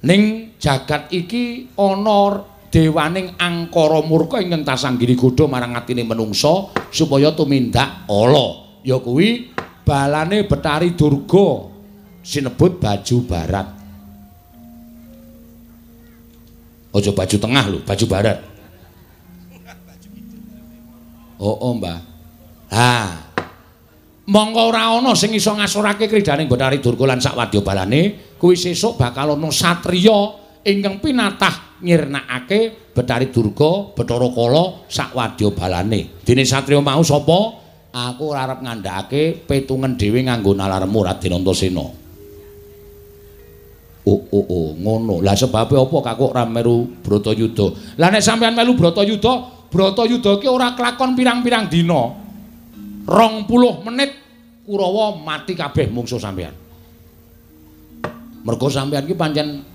[0.00, 2.40] Ning jagat iki ana
[2.72, 8.80] dewaning angkara murka ingkang tasanggiri godha marang atine menungsa supaya tumindak ala.
[8.80, 9.52] Ya kuwi
[9.84, 11.68] balane Betari Durga
[12.24, 13.68] sinebut baju barat.
[16.90, 18.38] Aja baju tengah lho baju barat.
[21.40, 22.00] Oh oh mbah
[22.68, 23.29] ha
[24.30, 28.94] mongko ora ana sing iso ngasurake kridaning Betari Durga lan sak wadya balane kuwi sesuk
[28.94, 30.18] bakal ana satriya
[30.62, 36.22] ingkang pinatah nyirnakake Betari Durga, Bathara Kala sak wadya balane.
[36.26, 37.60] Dene satriya mau sapa?
[37.90, 41.86] aku ora arep ngandhakake petungen dhewe nganggo nalarmu Raden Antasena.
[44.06, 45.20] Oh oh oh ngono.
[45.20, 47.98] Lah sebabe apa kakuk ora meru Bratayuda?
[48.00, 52.02] Lah nek sampean melu Bratayuda, Bratayuda ki ora kelakon pirang-pirang dina.
[53.10, 54.19] 20 menit
[54.70, 56.54] Kurawa mati kabeh mungsu sampean.
[58.46, 59.66] Mergo sampean ki pancen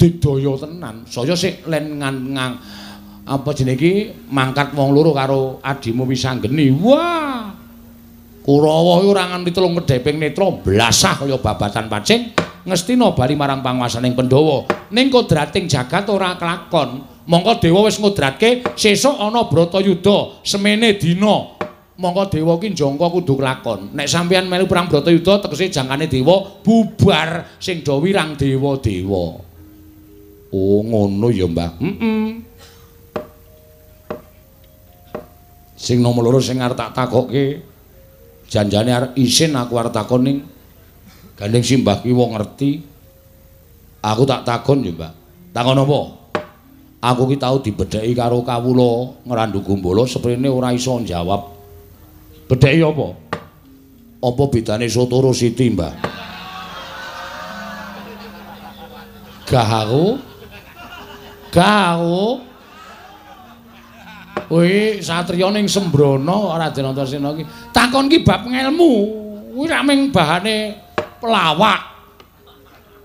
[0.00, 1.04] didaya tenan.
[1.04, 2.56] Saya sik len ngang
[3.28, 3.92] apa jenenge iki
[4.32, 6.72] mangkat wong loro karo adimu Wisanggeni.
[6.72, 7.52] Wah.
[8.40, 12.32] Kurawa ora nganti telung kedheping netra blasah kaya babatan pacing
[12.64, 14.88] ngestina bali marang panguwasaning Pandhawa.
[14.88, 17.04] Ning kodrating jagat ora kelakon.
[17.28, 21.59] Mongko dewa wis ngudratke sesuk ana Bratayuda semene dina.
[22.00, 23.92] Mongko dewa ki jangka kudu kelakon.
[23.92, 29.24] Nek sampeyan melu perang Bratayuda tegese jangkane dewa bubar sing do wirang dewa-dewa.
[30.50, 31.76] Oh ngono ya, Mbah.
[31.76, 32.50] Heeh.
[35.80, 37.64] Sing nomor loro sing arep tak takokke
[38.50, 40.38] janjane arep isin aku arep takon ning
[41.40, 42.84] gandeng simbah ki wong ngerti
[44.04, 45.12] aku tak takon ya mbak
[45.56, 46.00] takon apa
[47.00, 51.49] aku ki tau dibedheki karo kawula ngrandu gumbala seprene ora iso jawab
[52.50, 53.08] bedheki apa
[54.26, 55.94] apa bedane soto siti mbak
[59.46, 60.18] gah aku
[61.54, 62.50] gah aku
[64.50, 67.46] Kuwi satriya ning Sembrono Raden Antasena iki.
[67.70, 68.92] Takon ki bab ngelmu.
[69.54, 70.74] Kuwi ra mung bahane
[71.22, 71.80] pelawak.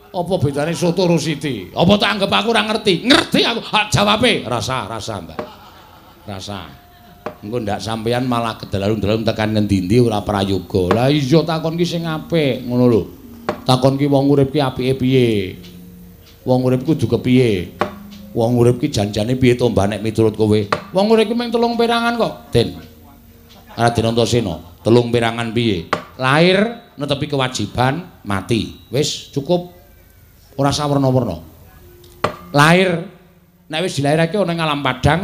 [0.09, 1.69] Apa bedane soto rusiti?
[1.69, 3.05] Apa tak anggap aku ora ngerti?
[3.05, 3.61] Ngerti aku.
[3.61, 4.41] Ha jawabe.
[4.41, 5.39] Rasa, rasa, Mbak.
[6.25, 6.84] Rasa.
[7.43, 10.93] Engko ndak sampeyan malah kedalalun-dalalun tekan ngendi-endi ora prayoga.
[10.95, 13.01] Lah iya takon ki sing apik, ngono lho.
[13.65, 15.27] Takon ki wong urip ki apike piye?
[16.45, 17.75] Wong urip kudu kepiye?
[18.31, 20.59] Wong urip ki janjane piye to Mbah nek miturut kowe?
[20.93, 22.77] Wong urip ki mung telung perangan kok, Den.
[23.75, 24.55] Raden Antasena,
[24.85, 25.89] telung perangan piye?
[26.15, 28.77] Lahir netepi kewajiban, mati.
[28.93, 29.73] Wis cukup.
[30.55, 31.41] Ora sawerna-werna.
[32.55, 33.03] Lahir
[33.67, 35.21] nek wis dilahirake ana ing alam padang,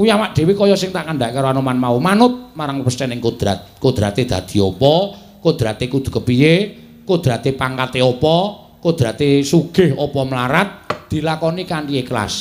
[0.00, 2.00] kuwi awak dhewe kaya sing tak kandhake karo Anoman mau.
[2.00, 3.76] Manut marang pestening kodrat.
[3.76, 4.94] Kodrate dadi apa?
[5.44, 6.52] Kodrate kudu kepiye?
[7.04, 8.36] Kodrate pangkate apa?
[8.80, 10.68] Kodrate sugih apa melarat?
[11.10, 12.34] dilakoni kanthi ikhlas.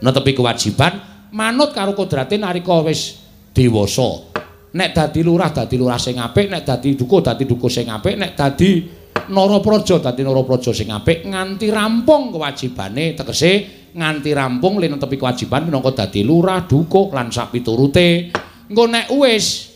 [0.00, 0.92] Netepi kewajiban
[1.36, 3.20] manut karo kodrate nalika wis
[3.52, 4.32] dewasa.
[4.72, 8.32] Nek dadi lurah dadi lurah sing apik, nek dadi dukuh dadi dukuh sing apik, nek
[8.32, 8.88] dadi
[9.28, 16.04] narapraja dadi narapraja sing apik nganti rampung kewajibane tegese nganti rampung len netepi kewajiban minangka
[16.04, 18.32] dadi lurah, dukuh lan sapiturute.
[18.68, 19.70] Engko nek wis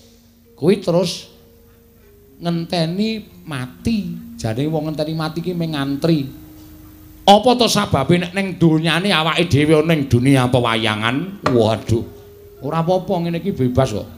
[0.57, 1.29] kuwi terus
[2.41, 4.27] ngenteni mati.
[4.37, 6.25] Jane wong ngenteni mati ki mung ngantri.
[7.27, 11.47] Apa to sababe nek ning donyane awake dhewe ning dunia pewayangan?
[11.53, 12.05] Waduh.
[12.65, 14.09] Ora apa-apa ngene iki bebas kok.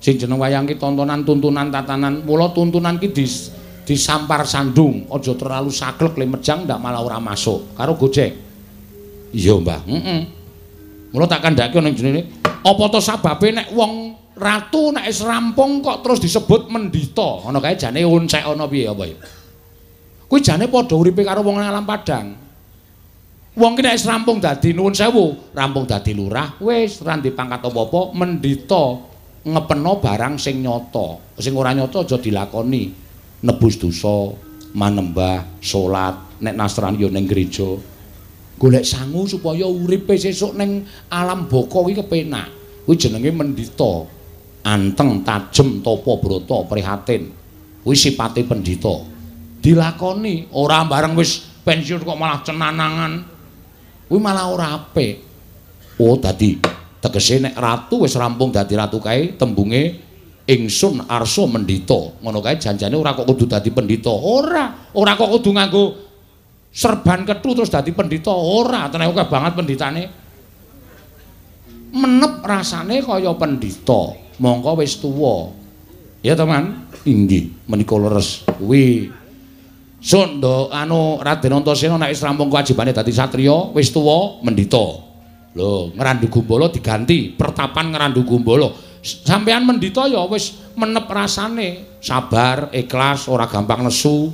[0.00, 2.24] Sing jeneng wayang ki tontonan tuntunan tatanan.
[2.24, 3.52] Mula tuntunan ki dis,
[3.90, 8.30] disampar sandung, aja terlalu saklek le mejang ndak malah ora masuk karo gojek.
[9.34, 9.82] Iya, Mbah.
[9.82, 10.20] Heeh.
[11.10, 16.06] Mula tak kandhake ning jenenge apa to sababe nek wong ratu nek wis rampung kok
[16.06, 17.42] terus disebut mendita.
[17.50, 19.18] Ana kae jane unsek ana piye apa ya?
[20.30, 22.38] kuwi jane padha uripe karo wong alam padang.
[23.58, 28.14] Wong ki nek wis rampung dadi nuwun sewu, rampung dadi lurah, wis ndek pangkat apa-apa,
[28.14, 29.02] mendita
[29.42, 31.34] ngepeno barang sing nyata.
[31.42, 33.09] Sing ora nyata aja dilakoni.
[33.40, 34.36] Nebus dosa,
[34.76, 37.76] manembah, salat, nek Nasrani yo ning gereja.
[38.60, 42.48] Golek sangu supaya uripe sesuk ning alam baka kuwi kepenak.
[42.84, 44.04] Kuwi jenenge mendita.
[44.60, 47.32] Anteng, tajem, topo, brata, prihatin.
[47.80, 49.10] Kuwi sipate pendhita.
[49.60, 53.12] dilakoni ora bareng wis pensiun kok malah cenanangan
[54.08, 55.20] kuwi malah ora apik
[56.00, 56.56] oh dadi
[56.98, 60.09] tegese nek ratu wis rampung dadi ratu kae tembunge
[60.50, 64.10] ingsun arsa mendita ngono kae janjane ora kok kudu dadi pendhita.
[64.10, 65.84] Ora ora kok kudu nganggo
[66.74, 68.34] serban kethu terus dadi pendhita.
[68.34, 70.02] Ora tenan akeh banget pendhitane.
[71.94, 74.18] Menep rasane kaya pendhita.
[74.42, 75.54] Mongko wis tuwa.
[76.26, 78.42] Ya teman inggih menika leres.
[78.58, 79.08] Kuwi.
[80.00, 85.06] Sondo anu Raden Antasena nek wis rampung kewajibane dadi satriya, wis tuwa mendita.
[85.50, 88.70] Lho, ngrandu gumbala diganti, pertapan ngrandu gumbala.
[89.00, 94.28] Sampeyan mendita ya wis menep rasane, sabar, ikhlas, ora gampang nesu.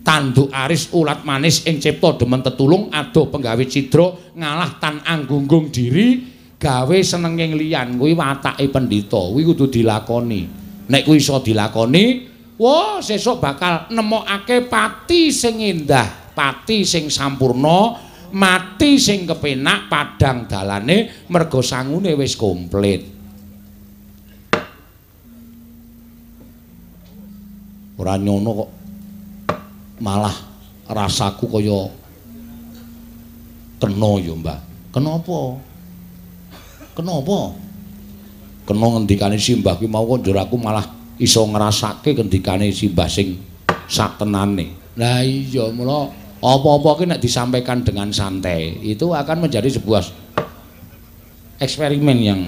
[0.00, 6.24] Tanduk aris ulat manis ing cipta demen tetulung, adoh penggawe cidra, ngalah tan anggunggung diri,
[6.56, 7.98] gawe senenging liyan.
[8.00, 10.42] Kuwi watake pendhita, kuwi kudu dilakoni.
[10.88, 12.30] Nek kuwi iso dilakoni,
[12.60, 17.96] Wah, sesuk bakal nemokake pati sing indah, pati sing sampurna,
[18.36, 23.19] mati sing kepenak padang dalane mergo sangune wis komplit.
[28.00, 28.70] Ora nyono kok.
[30.00, 30.32] Malah
[30.88, 31.92] rasaku kaya
[33.80, 34.58] kena ya mbah
[34.92, 35.60] kenapa?
[36.96, 37.38] Kenapa?
[38.64, 40.84] Kena ngendikane simbah ki mau kok aku malah
[41.20, 43.36] iso ngrasake ngendikane simbah sing
[43.84, 44.96] satenane.
[44.96, 46.08] Lah iya mula
[46.40, 50.00] apa-apa ki nek disampaikan dengan santai itu akan menjadi sebuah
[51.60, 52.40] eksperimen yang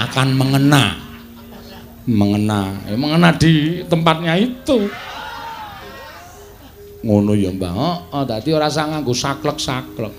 [0.00, 1.07] akan mengena
[2.08, 2.72] mengena.
[2.88, 4.88] Ya, mengena di tempatnya itu.
[7.04, 7.72] Ngono ya mbah
[8.10, 10.14] heeh dadi ora usah saklek-saklek.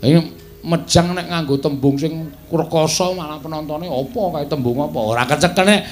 [0.00, 0.20] Ini
[0.64, 4.96] mejang nek nganggo tembung sing rekoso malah penontone apa kae tembung apa?
[4.96, 5.82] Ora kecekel nek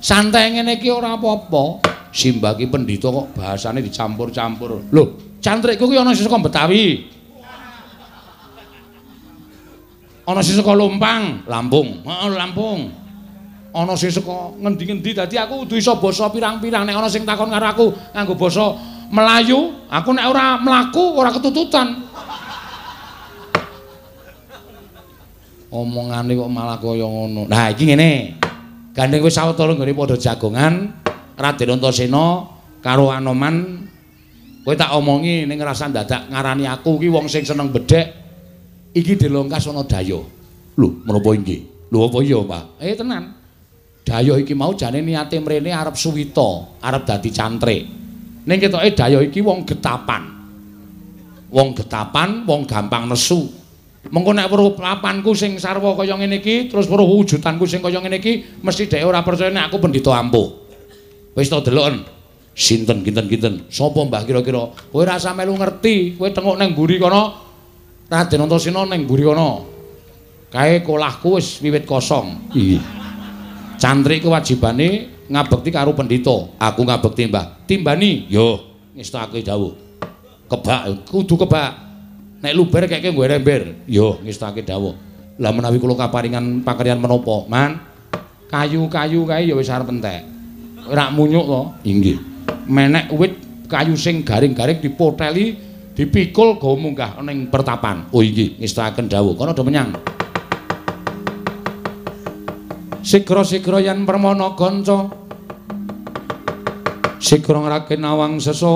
[0.00, 1.92] santai ngene iki ora apa-apa.
[2.14, 4.88] Simbaki pendhita kok bahasane dicampur-campur.
[4.94, 5.04] Lho
[5.42, 7.10] cantrikku ki ana saka Betawi?
[10.24, 12.00] Ana sing Lumpang, Lampung.
[12.00, 13.03] Heeh, Lampung.
[13.74, 17.66] Ana sing saka ngendi-ngendi dadi aku kudu iso basa pirang-pirang nek ana sing takon karo
[17.66, 22.02] aku nganggo basa Melayu, aku nek ora mlaku ora ketututan.
[25.70, 27.50] Omongane kok malah kaya ngono.
[27.50, 28.38] Nah, iki ngene.
[28.94, 30.74] Gandeng wis sawetara nggone padha jagongan
[31.34, 32.46] Raden Antasena
[32.78, 33.86] karo Anoman.
[34.62, 38.06] Kowe tak omongi ning ngrasa dadak ngarani aku ki wong sing seneng bedhek
[38.94, 40.22] iki dilongkas ana daya.
[40.74, 41.90] Lho, menapa iki?
[41.92, 42.64] Lho apa iya, Pak?
[42.82, 43.43] Eh tenan.
[44.04, 47.82] Daya iki mau jane niate mrene arep suwita, arep dadi cantrik.
[48.44, 50.28] Ning ketoke daya iki wong getapan.
[51.48, 53.48] Wong getapan, wong gampang nesu.
[54.12, 58.20] Mengko nek weruh papanku sing sarwa kaya ngene iki, terus weruh wujudanku sing kaya ngene
[58.20, 60.52] iki, mesti dhek ora percaya nek aku pendhita ampuh.
[61.32, 62.04] Wis to deloken.
[62.54, 63.66] Sinten kinten-kinten?
[63.66, 64.70] Sapa Mbah kira-kira?
[64.92, 67.34] Kowe rasa melu ngerti, kowe tengok nang mburi kono
[68.06, 69.66] Raden Antasena ning mburi kono.
[70.52, 72.54] Kae kolahku wis wiwit kosong.
[72.54, 73.03] Iya.
[73.84, 76.56] Cantrik kewajibane ngabekti karo pendhita.
[76.56, 77.68] Aku ngabekti Mbah.
[77.68, 79.76] Timbani, yo ngestake dawuh.
[80.48, 81.84] Kebak, kudu kebak.
[82.40, 84.96] Nek luber keke nggo ember, yo ngestake dawuh.
[85.36, 87.76] Lah menawi kula kaparingan pakaryan menapa, Man?
[88.48, 90.24] Kayu-kayu kae ya wis arep entek.
[90.88, 91.62] Ora munyuk to?
[91.84, 92.16] Inggih.
[92.64, 93.36] Menek wit
[93.68, 95.60] kayu sing garing-garing dipoteli
[95.92, 98.08] dipikul go munggah ning pertapan.
[98.16, 99.36] Oh iki ngestaken dawuh.
[99.36, 99.92] Kono do menyang.
[103.04, 105.12] Sigra-sigra yen permana kanca.
[107.20, 108.72] Sigra ngraken awang sesongko.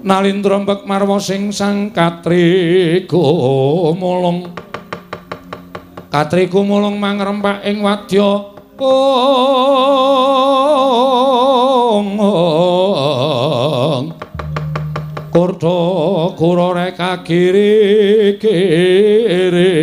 [0.00, 3.20] Nalindra mbek marwa sing sang katriku
[3.92, 4.48] mulung
[6.08, 8.59] katriku mulung mangrempak ing wadya
[15.30, 19.76] kurta kurore kagiri kiri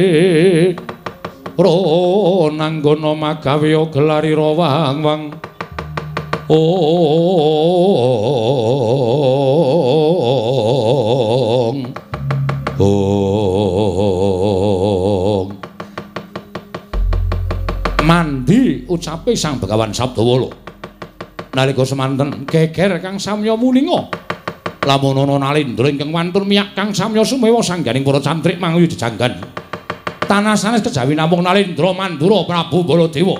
[1.57, 5.29] ro nanggono magawe gelari rawang wang
[6.49, 7.77] ong
[12.81, 13.37] ong
[18.07, 20.49] mandi ucape sang begawan sabdawala
[21.57, 24.13] nalika semanten geger kang samya muninga.
[24.87, 29.41] Lamun ana nalindra ingkang wantun miyak kang samya sumewa sangganing para cantrik manguyu jejanggan
[30.27, 33.35] tanah sanes kejawi namung nalindra mandura prabu baladewa.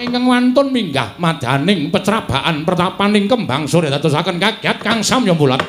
[0.00, 5.60] Ingkang wantun minggah madaning pecrabaan pertapaning kembang sore dadosaken kagiat kang samya mulat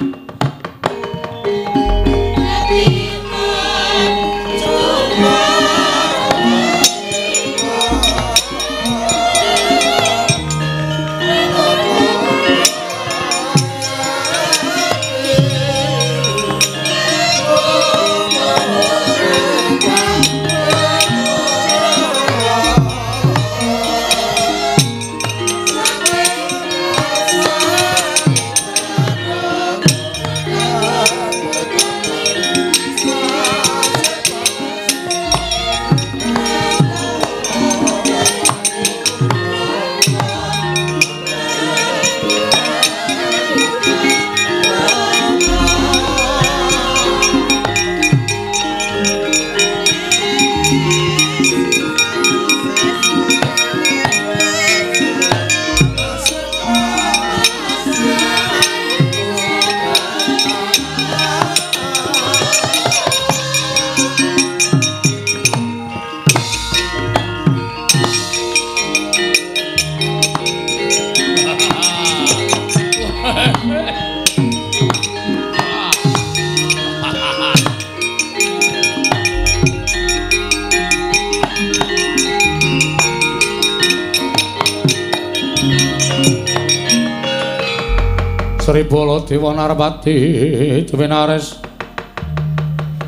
[89.72, 91.64] Narpati Dwinares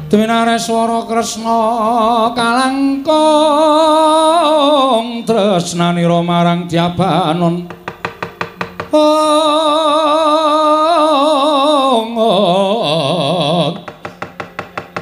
[0.07, 3.03] Dwinares Swara Kresna kalangkong
[5.27, 7.67] tresnanira marang Diabanon.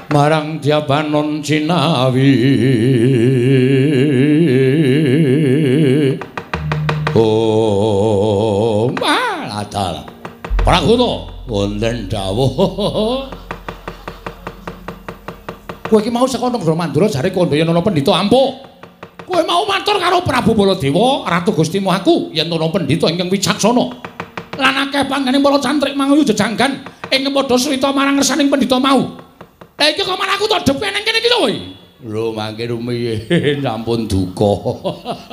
[0.10, 2.34] Marang Diabanon Cinawi
[11.62, 13.30] wonten dawuh.
[15.86, 18.50] Kowe iki mau saka Negara Mandura jare kandhaya ana pendhita ampuh.
[19.28, 23.86] Kowe mau matur karo Prabu Baladewa, Ratu Gustimu aku yen ana pendhita ingkang wicaksana.
[24.58, 26.82] Lan akeh panggene para cantrik manguyu jejanggan
[27.14, 29.20] ing padha srita marang ngersaning pendhita mau.
[29.78, 31.54] Lah iki kok malah aku to depe ning kene iki to kowe.
[32.02, 34.54] Lho mangke rumiyin sampun duka.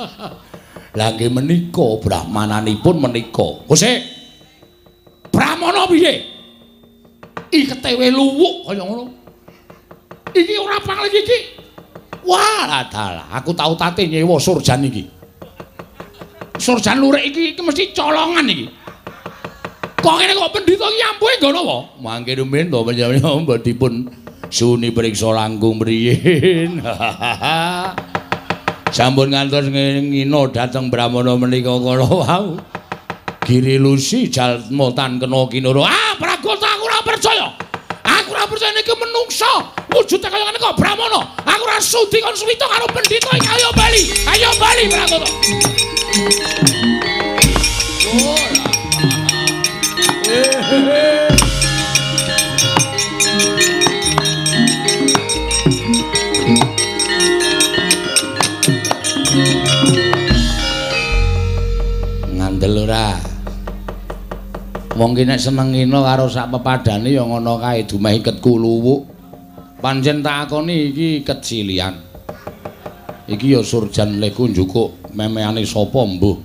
[0.99, 3.63] Lah nggih menika brahmananipun menika.
[3.63, 4.18] Gusik.
[5.31, 6.13] Brahmana piye?
[7.49, 9.09] Iketewe luwuk kaya ngono.
[10.33, 11.39] Iki ora panglih iki.
[12.27, 15.09] Wah, dalah, aku tau tate nyewa surjan iki.
[16.59, 18.67] Surjan lurik iki iki mesti colongan iki.
[19.99, 21.77] Kok ngene kok pendhita iki ampuhe ngono apa?
[21.99, 23.93] Mangke rumen to panjenengan dipun
[24.51, 26.79] suni periksa langkung mriyin.
[28.95, 32.57] Sampun ngantos ngino dhateng Brahmana menika kala wau.
[33.49, 35.81] Giri lusi jalmotan kena kinoro.
[35.81, 37.49] Ah, Pragota aku ora percaya.
[38.05, 39.49] Aku ora percaya niki menungsa.
[39.89, 41.25] Wujude kaya ngene kok Brahmana.
[41.49, 43.49] Aku ora sudi kon suwita karo pendhita iki.
[43.49, 44.03] Ayo bali.
[44.29, 45.29] Ayo bali Pragota.
[48.05, 48.37] Oh.
[62.29, 63.38] Ngandel ora.
[64.99, 69.07] Wong ki nek seneng ngino karo sak pepadane ya ngono kae dumeh iket kuluwuk.
[69.79, 71.95] Pancen tak akoni iki kecilian.
[73.23, 76.37] Iki ya surjan leku njukuk memeane sapa mbuh.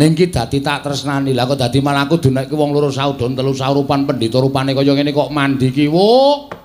[0.00, 1.36] Ning ki dadi tak tresnani.
[1.36, 5.12] Lah kok dadi malah aku dunekke wong loro saudon telu saurupan pendhita rupane kaya ngene
[5.12, 6.56] kok mandi ki, Wuk.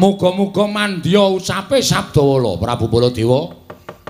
[0.00, 3.52] Muga-muga mandya ucape Sabdawala Prabu Baladewa.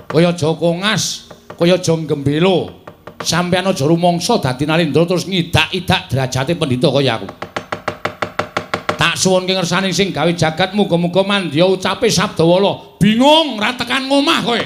[0.07, 1.27] Kaya aja kongas,
[1.59, 2.82] kaya aja gembelo.
[3.23, 7.29] Sampeyan aja rumangsa dadi nalindra terus ngidak-idak derajate pendhita kaya aku.
[8.99, 12.99] Tak suwunke ngersani sing gawe jagat muga-muga mandya ucape Sabdawala.
[12.99, 14.63] Bingung ra tekan ngomah kowe.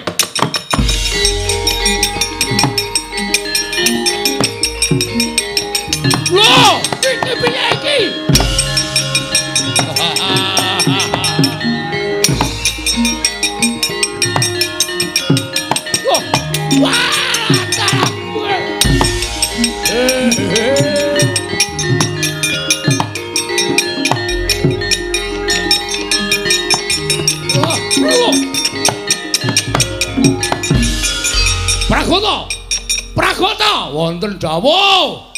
[33.93, 35.33] Wonten dawuh.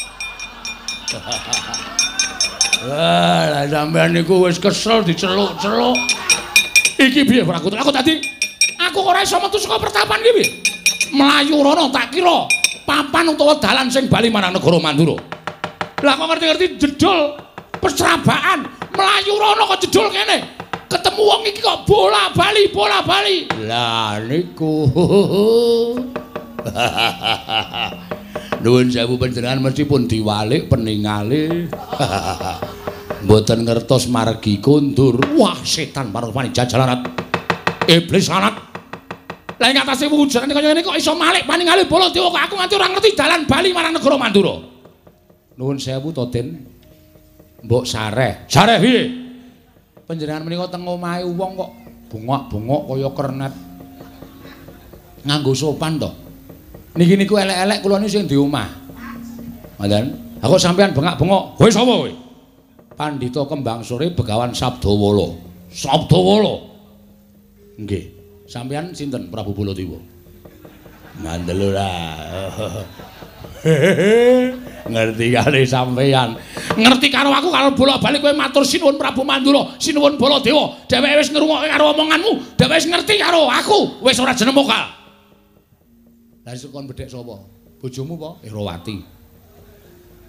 [2.85, 5.97] Lah sampean niku wis kesel diceluk-celuk.
[6.99, 7.79] Iki piye Prakuta?
[7.79, 8.19] Aku tadi
[8.79, 10.47] aku ora iso metu saka pertapan iki piye?
[11.15, 12.45] Melayu rono tak kira
[12.85, 15.17] papan utawa dalan sing bali marang negara Mandura.
[15.99, 17.35] Lah kok ngerti-ngerti jedul
[17.83, 18.63] pesrabaan
[18.95, 20.59] melayu rono kok jedul kene.
[20.89, 23.45] Ketemu wong iki kok bola bali, bola bali.
[23.65, 24.89] Lah niku.
[28.63, 31.71] Nuwun sewu panjenengan meskipun diwalik peningale.
[33.23, 35.19] Mboten ngertos margi kundur.
[35.35, 37.03] Wah, setan parupane jajalanat.
[37.87, 38.55] Iblis lanat.
[39.59, 42.87] Lah ing atase wujudan kaya ngene kok iso malik paningale Baladewa kok aku nganti ora
[42.95, 44.55] ngerti dalan bali marang negara Mandura.
[45.59, 46.63] Nuwun sewu to, Den.
[47.67, 48.47] Mbok sareh.
[48.47, 49.03] Sareh piye?
[50.07, 51.71] Panjenengan menika teng omahe wong kok
[52.07, 53.53] bungok-bungok kaya kernet.
[55.27, 56.28] Nganggo sopan to.
[56.99, 58.67] Niki niku elek-elek kula niku sing di omah.
[59.79, 60.05] Ngoten.
[60.43, 61.55] Aku sampean bengak-bengok.
[61.55, 62.11] Kowe sapa kowe?
[62.99, 65.31] Pandhita Kembang Sore Begawan Sabdawala.
[65.71, 66.59] Sabdawala.
[67.79, 68.03] Nggih.
[68.51, 69.95] Sampean sinten Prabu Baladewa?
[71.23, 71.87] Ngandel ora.
[74.91, 76.35] Ngerti kali sampean.
[76.75, 80.83] Ngerti karo aku karo bolak-balik kowe matur sinuwun Prabu Mandura, sinuwun Baladewa.
[80.83, 84.98] Dheweke wis ngrungokke karo omonganmu, dheweke wis ngerti karo aku, wis ora jeneng mokal.
[86.53, 87.37] Iso kon bedhek sapa?
[87.79, 88.41] Bojomu apa?
[88.45, 88.97] Erawati.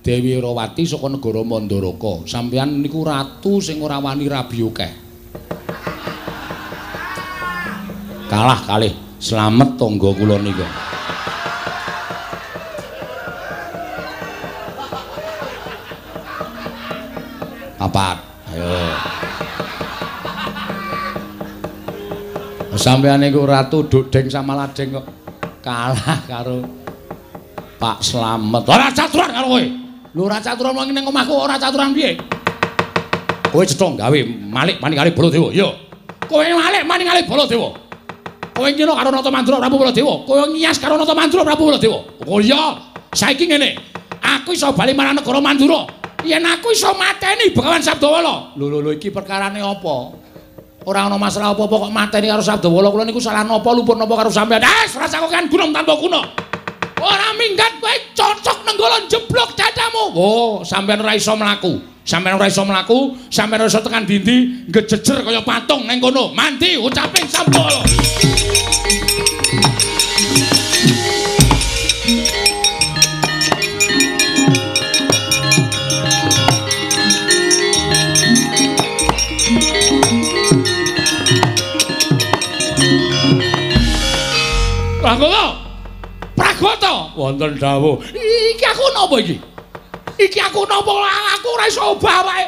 [0.01, 2.29] Dewi Erawati saka negara Mandaraka.
[2.29, 4.93] Sampeyan niku ratu sing ora wani rabi akeh.
[8.29, 8.95] Kalah kalih.
[9.21, 10.91] Slamet tangga kula nika.
[17.91, 18.19] papat.
[18.55, 18.71] Ayo.
[22.79, 25.20] Sampeyan iku ratu Dudeng sama Ladeng kok
[25.61, 26.65] kalah karo
[27.81, 28.65] Pak Slamet.
[28.69, 29.65] Ora caturan karo kowe.
[30.13, 32.21] Lho ora caturan wong ning omahku ora caturan piye?
[33.49, 34.19] Kowe cetha gawe
[34.53, 35.49] Malik maning kali Baladewa.
[35.53, 35.73] Yo.
[36.29, 37.73] Kowe Malik maning kali Baladewa.
[38.53, 40.15] Kowe ngino karo Nata Mandura Prabu Baladewa.
[40.29, 42.05] Kowe ngias karo Nata Mandura Prabu Baladewa.
[42.29, 42.77] Oh iya.
[43.17, 43.81] Saiki ngene.
[44.21, 45.89] Aku iso bali marang negara Mandura.
[46.21, 48.53] Yen aku iso mateni Begawan Sabdawala.
[48.61, 50.20] Lho lho iki perkarane apa?
[50.89, 54.33] Ora ana masalah apa-apa kok mateni karo Sabdawala kula niku salah napa luput napa karo
[54.33, 54.65] sampean.
[54.65, 56.25] Eh, rasa kok kan gunung tanpa kuno.
[57.01, 60.17] Ora minggat kowe cocok nenggala jeblok dadamu.
[60.17, 61.85] Oh, sampean ora iso mlaku.
[62.01, 66.33] Sampean ora iso mlaku, sampean ora iso tekan dindi, ngejejer kaya patung ning kono.
[66.33, 67.85] Mandi ucapin Sabdawala.
[85.11, 85.59] Pragoto.
[86.39, 86.95] Pragoto.
[87.19, 87.99] Wonten dawuh.
[88.15, 89.43] Iki aku napa iki?
[90.23, 90.95] Iki aku napa
[91.35, 92.47] aku ora iso obah wae.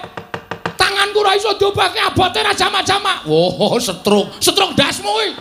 [0.79, 3.27] Tanganku ora iso diobahke abote ra jamak-jamak.
[3.27, 4.39] Oh, setruk.
[4.39, 5.35] Setruk dasmu iki.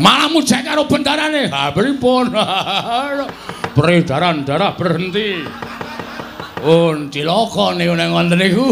[0.00, 1.52] Malah mujek karo bendarane.
[1.52, 2.32] Ha pripun?
[3.76, 5.44] Peredaran darah berhenti.
[6.64, 8.64] Un cilaka niku ning wonten niku.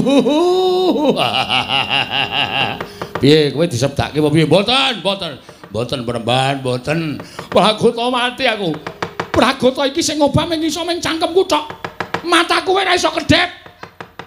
[3.23, 4.51] Piye kowe disebdake apa piye?
[4.51, 5.39] Mboten, mboten.
[5.71, 7.23] Mboten penemban, mboten.
[7.47, 8.75] Pragoto mati aku.
[9.31, 11.71] Pragoto iki sing ngobah ming iso ming cangkemku tok.
[12.27, 13.47] Mataku ora iso kedhep.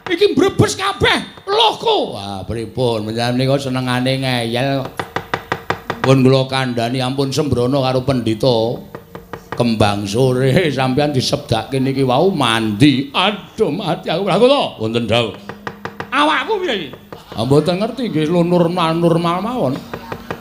[0.08, 2.16] Iki mbrebes kabeh lohku.
[2.16, 3.12] Wah, pripun?
[3.12, 4.88] Menjan nika senengane ngeyel.
[6.00, 8.80] Pun kula kandhani ampun sembrono karo pendhita.
[9.60, 13.12] Kembang sore sampean disebdake niki wau mandi.
[13.12, 14.80] Aduh, mati aku Pragoto.
[14.80, 15.55] Wonten dawuh.
[16.16, 16.90] Awakku piye iki?
[17.36, 19.74] Ah mboten ngerti nggih normal normal mawon.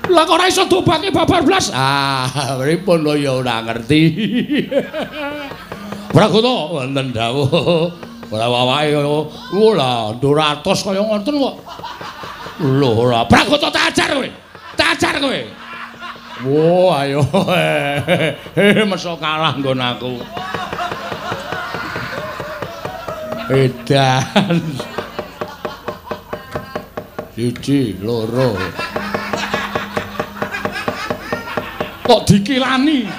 [0.04, 1.72] Lah kok ora iso dobake babar blas?
[1.72, 2.28] Ah,
[2.60, 4.00] pripun lho ya ora ngerti.
[6.14, 7.90] Pragoto wonten dawuh.
[8.30, 11.56] Ora wawahe ora 200 kaya ngoten kok.
[12.62, 14.28] Lho ora Pragoto tak ajar kowe.
[14.78, 15.40] Tak ajar kowe.
[16.46, 17.24] Wo ayo.
[18.90, 20.12] Meso kalah nggon aku.
[23.50, 24.62] Edan.
[27.34, 28.54] Siji loro.
[32.06, 33.10] Kok dikilani?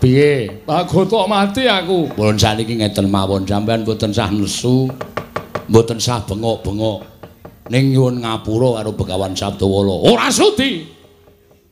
[0.00, 0.32] Piye?
[0.64, 2.16] Pagoto mati aku.
[2.16, 4.88] Pun saniki ngeten mawon sampean mboten sah nesu
[5.68, 7.12] mboten sah bengok-bengok.
[7.72, 10.04] Ning nyuwun ngapura karo Begawan Sabdawala.
[10.04, 10.84] Ora sudi.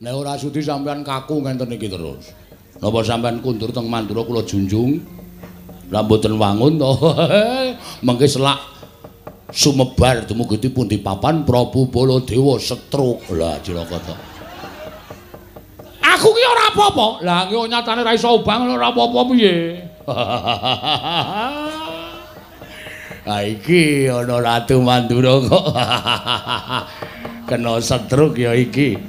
[0.01, 2.29] Nek ora sudi sampean kaku ngenten iki terus.
[2.77, 5.22] Napa sampean kundur teng Mandura kula junjung
[5.93, 6.91] rambutan wangun to.
[8.01, 8.57] Mengke selak
[9.53, 13.21] sumebar dumugi dipun dipapan Prabu Baladewa setruk.
[13.37, 14.15] Lah cilaka to.
[16.01, 17.07] Aku ki ora apa-apa.
[17.21, 19.55] Lah ki nyatane ra iso ubang ora apa-apa piye?
[23.23, 25.65] Ha iki ana Ratu Mandura kok.
[27.47, 28.99] Kena setruk ya iki.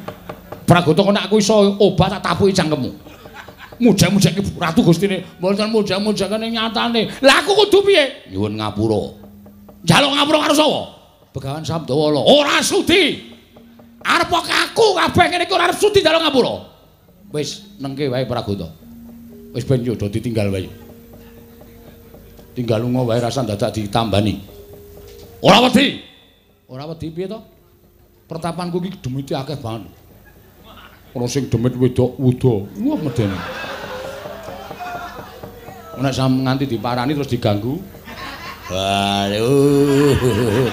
[0.62, 3.13] Pragoto nek aku iso obat tak tapuki cangkemmu
[3.80, 5.24] mujak-mujake ratu gustine.
[5.38, 7.10] Mboten mujak-mujakane nyatane.
[7.22, 8.30] Lah aku kudu piye?
[8.30, 9.01] Nyuwun ngapura.
[9.84, 10.80] Njaluk ngapura karo sapa
[11.34, 13.34] begawan sabdawala ora sudi.
[14.05, 16.55] Arep aku kabeh ngene iki ora arep sudi njaluk ngapura?
[17.34, 18.68] Wis nengke wae pragoto.
[19.55, 20.70] Wis ben yo ditinggal wae.
[22.55, 24.38] Tinggal lunga wae rasa dadak ditambani.
[25.42, 25.98] Ora wedi.
[26.70, 27.38] Ora wedi piye to?
[28.24, 30.03] Pertapanku iki demite akeh banget
[31.14, 33.38] ana sing demit wedok wuda wah medene
[35.94, 37.78] nek sam nganti diparani terus diganggu.
[38.68, 40.68] Waduh.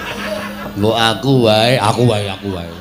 [0.76, 2.72] Mbok aku wae aku wae aku wae.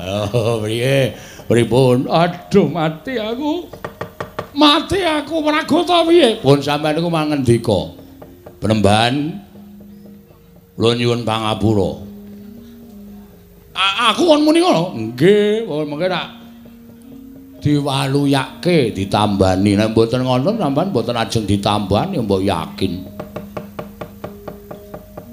[0.00, 1.14] Oh piye
[1.44, 2.08] pripun?
[2.08, 3.68] Aduh mati aku.
[4.56, 6.40] Mati aku pragota piye?
[6.42, 7.94] Pun sampean niku mangendika
[8.58, 9.38] penemban
[10.74, 12.09] kula nyuwun pangapura
[13.74, 14.94] aku kon muni ngono?
[14.98, 16.26] Nggih mengke tak
[17.60, 19.76] diwaluyake ditambani.
[19.76, 22.92] Nek mboten ngono sampean mboten ajeng ditambani mbok yakin.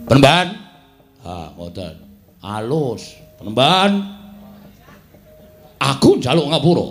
[0.07, 0.47] Penemban
[1.23, 1.95] ha ngoten.
[2.43, 3.15] Alus.
[3.39, 3.91] Penemban
[5.80, 6.88] aku njaluk ngapura.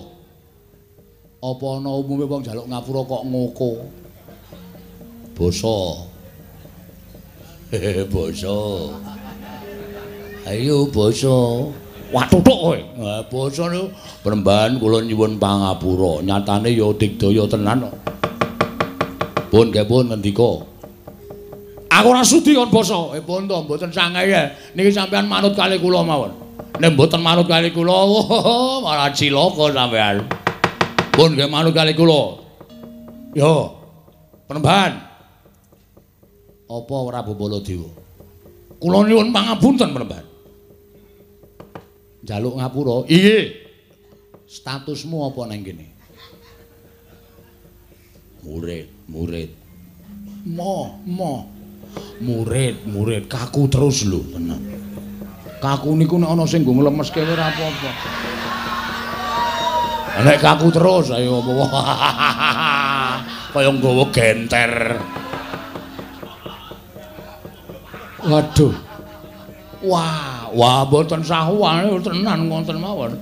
[1.47, 3.71] Apa ana umume wong njaluk ngapura kok ngoko?
[5.37, 5.79] Basa.
[8.13, 8.57] Basa
[10.47, 11.67] ayo basa
[12.15, 12.79] Wah tutuk kowe.
[13.03, 13.91] Lah basa niku
[14.23, 16.23] Premban kula nyuwun pangapura.
[16.23, 17.95] Nyatane ya digdaya tenan kok.
[19.51, 20.51] Pun pun ngendika.
[21.91, 23.19] Aku ora sudi kon basa.
[23.19, 24.55] Eh pun to mboten sangae ya.
[24.79, 26.31] Niki sampean manut kali kula mawon.
[26.79, 30.23] Nek mboten manut kali kula, oh, malah cilaka sampean.
[31.11, 32.39] Pun nggih manut kali kula.
[33.35, 33.75] Yo.
[34.47, 34.95] Premban.
[36.71, 37.91] Apa Prabu Baladewa?
[38.79, 40.36] Kula nyuwun pangapunten, Premban.
[42.27, 43.07] Jaluk ngapura.
[43.07, 43.55] Iye.
[44.47, 45.87] Statusmu apa nang kene?
[48.43, 49.51] Murid, murid.
[50.51, 51.47] Mo, mo.
[52.23, 53.31] Murid, murid.
[53.31, 54.63] Kaku terus lho, tenan.
[55.63, 57.91] Kaku niku nek ana sing nggo nglemeske ora apa-apa.
[60.27, 61.53] Nek kaku terus ayo apa?
[63.55, 64.73] Kaya nggawa genter.
[68.27, 68.75] Waduh.
[69.87, 73.13] Wah, wah mboten sahuan tenan wonten mawon.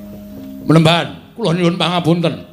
[0.65, 2.47] Menemban, kula nyuwun pangapunten.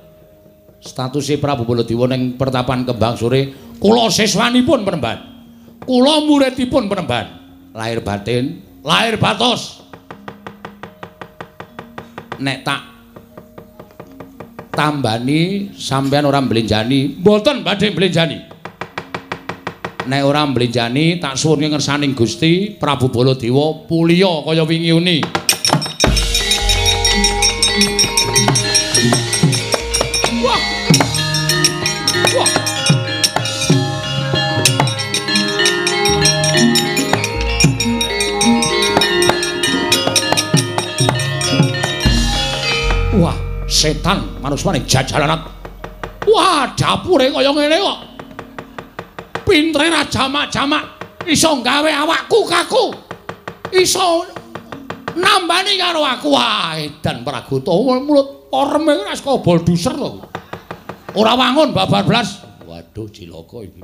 [0.82, 5.20] Statuse Prabu Baladewa ning Pertapan Kembang Sore, kula siswanipun Menemban.
[5.86, 7.26] Kula muridipun Menemban.
[7.72, 9.80] Lahir batin, lahir batos.
[12.42, 12.82] Nek tak
[14.74, 18.38] tambani sampean ora mblenjani, mboten badhe mblenjani.
[20.08, 25.22] Nek ora mblenjani tak suwun ngersaning Gusti Prabu Baladewa puliya kaya wingi uni.
[30.42, 30.62] Wah.
[32.34, 32.50] Wah.
[43.22, 43.38] Wah,
[43.70, 45.46] setan manusane jajalanat.
[46.26, 48.11] Wah, dapure kaya ngene kok.
[49.52, 50.84] Pintre ra jamak-jamak
[51.28, 52.96] iso gawe awakku kaku
[53.76, 54.24] iso
[55.20, 60.24] nambani karo aku wah edan pragoto mulut orme ora saka bolduser to
[61.20, 63.84] ora wangun babar blas waduh cilaka iki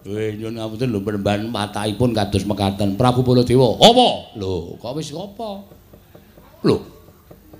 [0.00, 3.76] Weh nyun ngapunten lho penemban matahipun kados mekaten Prabu Baladewa.
[3.76, 4.32] Apa?
[4.40, 5.60] Lho, kok wis apa?
[6.64, 6.76] Lho.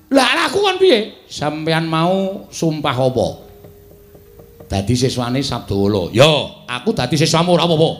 [0.08, 1.28] Lah aku kon piye?
[1.28, 3.49] Sampeyan mau sumpah apa?
[4.70, 6.14] Dadi siswane Sabdawala.
[6.14, 6.30] Ya,
[6.70, 7.90] aku dadi siswamu ora apa-apa.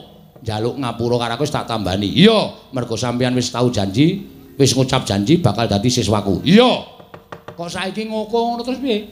[0.41, 2.07] Njaluk ngapura karo aku tak tambani.
[2.07, 4.23] Iya, mergo sampeyan wis tau janji,
[4.55, 6.41] wis ngucap janji bakal dadi siswaku.
[6.47, 6.87] Iya.
[7.51, 9.05] Kok saiki ngoko ngono terus piye?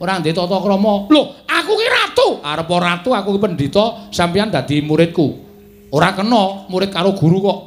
[0.00, 1.06] Ora ndek tata krama.
[1.12, 2.28] Lho, aku ki ratu.
[2.40, 5.44] Arep ratu aku ki pendhita, sampeyan dadi muridku.
[5.92, 7.58] Ora kena murid karo guru kok.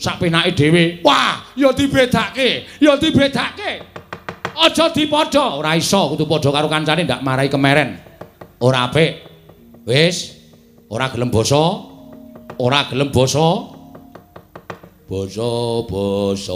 [0.00, 1.04] Sak penake dhewe.
[1.04, 2.80] Wah, ya dibedake.
[2.80, 3.84] Ya dibedake.
[4.56, 5.60] Aja dipadha.
[5.60, 8.09] Ora iso kudu padha karo kancane ndak marai kemeren.
[8.60, 9.12] Ora apik.
[9.88, 10.36] Wis,
[10.92, 11.64] ora gelem basa,
[12.60, 13.76] ora gelem basa.
[15.10, 16.54] Basa-basa.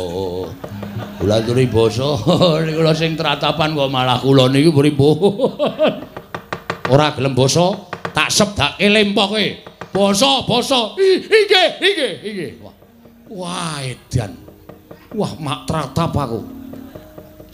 [1.18, 2.14] Kula turi basa,
[2.68, 5.18] niku sing tratapan kok malah kula niki pripun.
[6.94, 7.74] Ora gelem basa,
[8.12, 9.64] tak sebdake lempoke.
[9.90, 10.94] Basa, basa.
[11.00, 12.50] Inggih, inggih, inggih.
[12.60, 12.74] Wah.
[13.34, 14.36] Wah, edan.
[15.16, 16.40] Wah, mak tratap aku.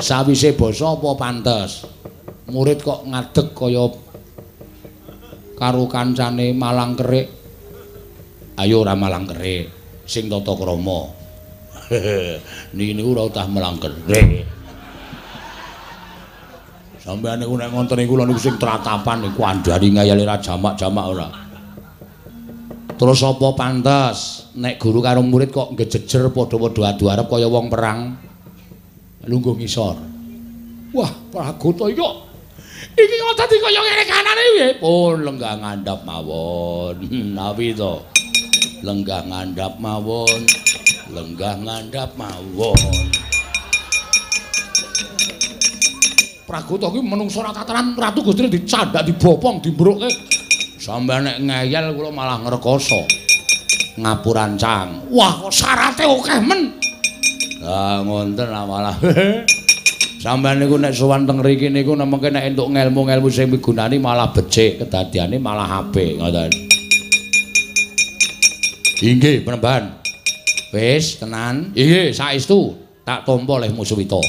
[0.03, 1.87] Sawise basa apa pantes?
[2.51, 3.87] Murid kok ngadeg kaya
[5.61, 7.29] karo kancane malang kerik.
[8.57, 9.69] Ayo ora malang kerik
[10.09, 11.13] sing tata krama.
[12.77, 14.49] Niki ora utah malang kerik.
[17.01, 21.29] Sampeyan niku nek ngonten niku niku sing tratapan niku andari ngayali ra jamak-jamak ora.
[22.97, 24.49] Terus apa pantes?
[24.61, 28.17] Nek guru karo murid kok ngejejer padha-padha adu arep kaya wong perang.
[29.25, 29.97] Lungguh ngisor.
[30.93, 32.30] Wah pragoto iki kok
[33.07, 34.69] iki kok dadi kaya ngene kanane piye?
[34.81, 36.97] Pun lenggah ngandhap mawon.
[37.37, 38.05] Nawi to.
[38.85, 40.41] Lenggah ngandhap mawon.
[41.13, 43.05] Lenggah ngandhap mawon.
[46.45, 50.11] Pragoto kuwi menungso ra tataran Ratu Gusti dicandak dibopong dimbrukke.
[50.81, 53.07] Sampe nek ngeyel kula malah ngrekoso.
[54.01, 55.13] Ngapurancang.
[55.13, 56.75] Wah, kok syarate akeh men.
[57.63, 58.97] Lah ngonten malah.
[60.21, 64.85] Sampeyan niku nek sowan teng mriki niku nemeke nek entuk ngelmu-ngelmu sing migunani malah becik,
[64.85, 66.53] kedadiane malah apik ngoten.
[69.01, 69.97] Inggih, penemban.
[70.77, 71.73] Wis, tenan.
[71.73, 74.21] Inggih, saestu tak tampa oleh Muswita.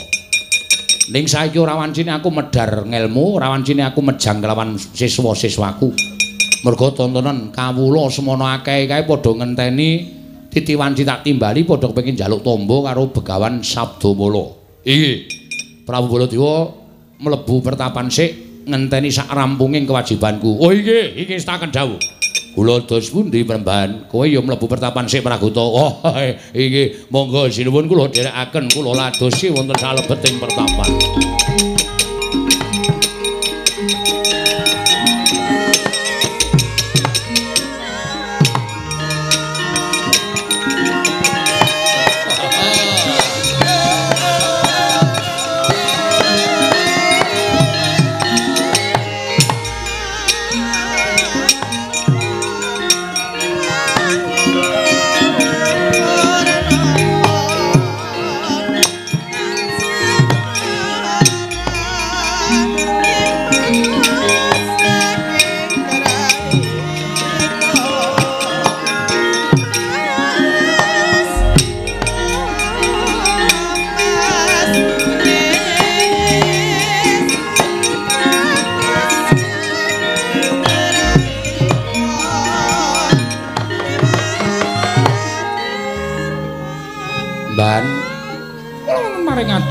[1.12, 5.92] Ning saiki ora wancine aku medhar ngelmu, ora wancine aku mejang kelawan siswa-siswaku.
[6.64, 10.08] Mergo tontonan kawula semono akeh kae padha ngenteni
[10.48, 14.56] titiwanci tak timbali padha kepengin njaluk tombo karo begawan Sabdamala.
[14.88, 15.41] Inggih.
[15.82, 16.70] Prabu Baladewa
[17.22, 20.62] mlebu pertapan sik ngenteni sak rampunging kewajibanku.
[20.62, 21.98] Oh iki, iki staken dawuh.
[22.52, 24.12] Kula dos pundi Pramban?
[24.12, 25.64] Kowe ya mlebu pertapan sik Praguta.
[25.64, 26.04] Oh,
[26.54, 30.90] iki monggo sinuwun kula dherekaken kula ladosi wonten salebeting pertapan.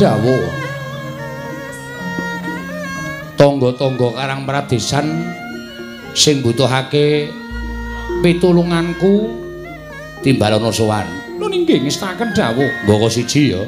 [0.01, 0.45] Dawuh.
[3.37, 5.07] Tangga-tangga karang pradesan
[6.17, 7.29] sing butuhake
[8.25, 9.29] pitulunganku
[10.25, 11.05] timbalana sowan.
[11.37, 12.69] Lho nggih ngestaken dawuh.
[12.89, 13.61] Mboko siji ya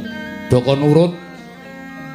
[0.48, 1.12] doko nurut.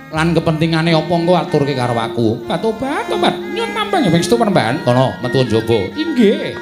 [0.08, 2.42] Lan kepentingane apa engko aturke karo aku?
[2.48, 5.94] Batobat tobat nyun nambang ya wis tumen mbak kono metu njaba.
[5.94, 6.58] Inggih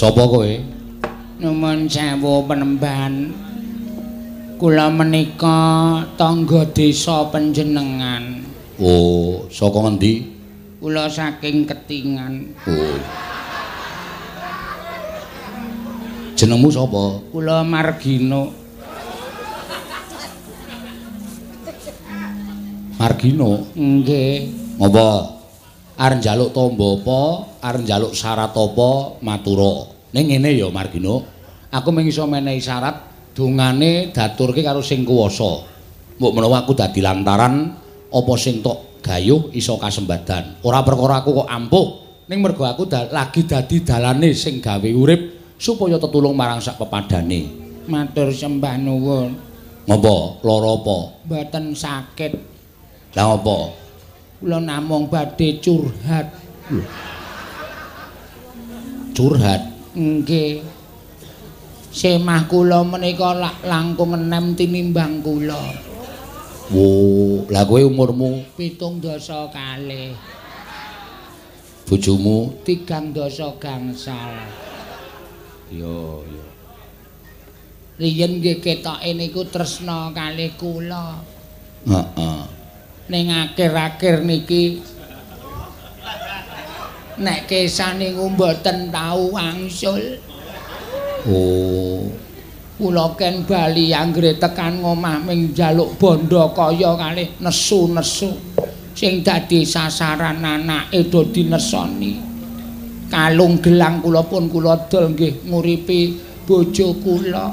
[0.00, 0.48] Sopo kowe?
[1.44, 3.36] Numun sewu penemban.
[4.56, 8.40] Kula menika tangga desa panjenengan.
[8.80, 10.24] Oh, saka ngendi?
[10.80, 12.48] Kula saking Ketingan.
[12.64, 12.96] Oh.
[16.32, 17.20] Jenengmu sapa?
[17.28, 18.56] Kula Margino.
[22.96, 23.68] Margino?
[23.76, 24.48] Nggih.
[24.80, 25.39] Ngopo?
[26.00, 27.20] Arep njaluk tamba apa?
[27.60, 29.20] Arep njaluk syarat apa?
[29.20, 29.84] Matura.
[30.16, 31.22] Ning ngene ya Margino,
[31.68, 32.96] aku mung iso menehi syarat
[33.36, 35.68] dungane daturke karo sing kuwasa.
[36.16, 37.76] Mbok menawa aku dadi lantaran
[38.08, 40.64] apa sing tok gayuh iso kasembadan.
[40.64, 41.86] Ora perkara aku kok ampuh,
[42.32, 47.60] ning mergo aku da lagi dadi dalane sing gawe urip supaya tetulung marang sak pepadane.
[47.86, 49.28] Matur sembah nuwun.
[49.84, 50.40] Ngopo?
[50.48, 50.98] Lara apa?
[51.28, 52.32] Mboten sakit.
[53.16, 53.79] Lah apa?
[54.40, 56.32] Kula namung badhe curhat.
[59.12, 59.62] Curhat.
[59.92, 60.64] Nggih.
[61.92, 63.36] Semah kula menika
[63.68, 65.60] langkung enem tinimbang kula.
[66.72, 70.16] Wo, lah kowe umurmu pitung dasa kalih.
[71.84, 74.40] Bojomu tigang dasa gangsal.
[75.68, 76.46] Yo, yo.
[78.00, 81.20] Riyen nggih ketoke niku tresna kalih kula.
[81.84, 82.59] Heeh.
[83.10, 84.78] Ning akhir-akhir niki
[87.18, 90.22] nek kesane mboten tau wangsul.
[91.26, 92.06] Oh.
[92.80, 98.32] Kula ken bali anggere tekan ngomah ming njaluk bondo kaya kalih nesu-nesu
[98.96, 102.16] sing dadi sasaran anake do dinesoni.
[103.10, 106.14] Kalung gelang kula pun kula dol nggih nguripi
[106.46, 107.52] bojo kula.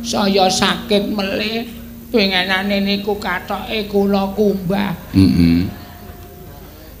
[0.00, 1.81] Saya sakit melih
[2.12, 4.92] pengenane niku katoke kula kumbah.
[5.16, 5.64] Heeh.
[5.64, 5.82] Mm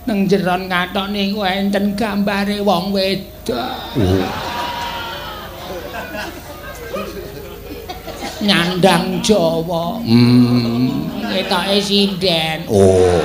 [0.02, 3.78] nang jeron ngatok niku enten gambare wong wedok.
[3.94, 4.26] Oh.
[8.42, 10.02] Nyandang Jawa.
[10.02, 11.06] Hmm.
[11.30, 12.66] Ketoke sinden.
[12.66, 13.22] Oh.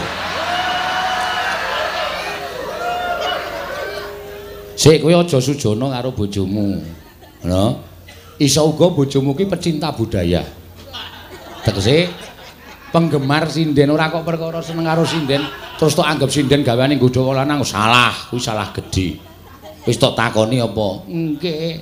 [4.78, 6.78] Sik kowe aja sujono karo bojomu.
[7.42, 7.82] Ngono.
[8.38, 10.46] Iso uga bojomu ki pecinta budaya.
[11.68, 12.08] Tegese
[12.96, 15.44] penggemar sinden ora kok perkara seneng karo sinden
[15.76, 19.20] terus tok anggap sinden gaweane nggodho lanang salah, kuwi salah gedhe.
[19.84, 21.04] Wis tok takoni apa?
[21.12, 21.76] Nggih.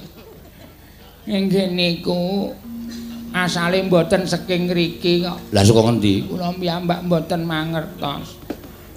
[1.30, 2.50] Nggih niku
[3.30, 5.54] asale mboten saking ngriki kok.
[5.54, 6.34] Lah saka ngendi?
[6.34, 8.42] Kula piyambak mboten mangertos.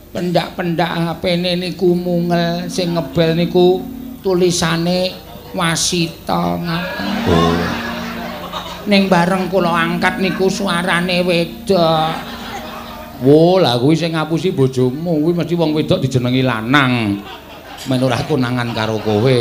[0.09, 3.85] Pendak-pendak HP-ne niku mungel sing ngebel niku
[4.25, 5.13] tulisane
[5.53, 7.09] wasita ngaten.
[7.29, 7.88] Oh.
[8.89, 12.09] Ning bareng kula angkat niku suarane wedok.
[13.21, 17.21] Wo, lah kuwi sing ngapusi bojomu, kuwi mesti wong wedok dijenengi lanang.
[17.85, 19.41] Men ora konangan karo kowe.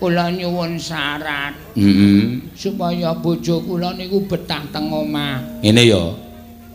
[0.00, 2.40] Kula nyuwun syarat Heeh.
[2.56, 5.60] supaya bojo kula niku betah teng omah.
[5.64, 6.02] Ngene ya.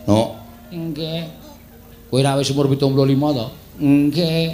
[0.06, 0.34] No,
[0.70, 1.26] Nggih.
[2.10, 3.46] kowe ra wis umur 75 to?
[3.82, 4.46] Nggih.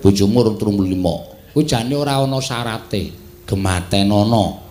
[0.00, 1.52] Bojomu urung 35.
[1.52, 3.12] Kuwi jane ora ana syarate.
[3.44, 4.63] Gematen ana.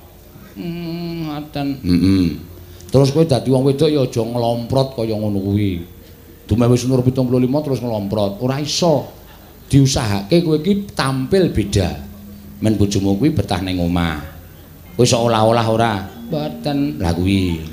[0.54, 1.68] Hmm, ngoten.
[1.82, 2.28] Heeh.
[2.94, 5.82] Terus kowe dadi wong wedok ya aja nglomprot kaya ngono kuwi.
[6.46, 8.38] Dume wis umur 75 terus nglomprot.
[8.38, 9.10] Ora iso.
[9.66, 11.90] Diusahake kowe iki tampil beda.
[12.62, 14.22] Men bojomu kuwi betah ning omah.
[14.94, 15.94] Kowe iso olah-olah ora?
[16.30, 17.02] Mboten.
[17.02, 17.66] Lah kuwi.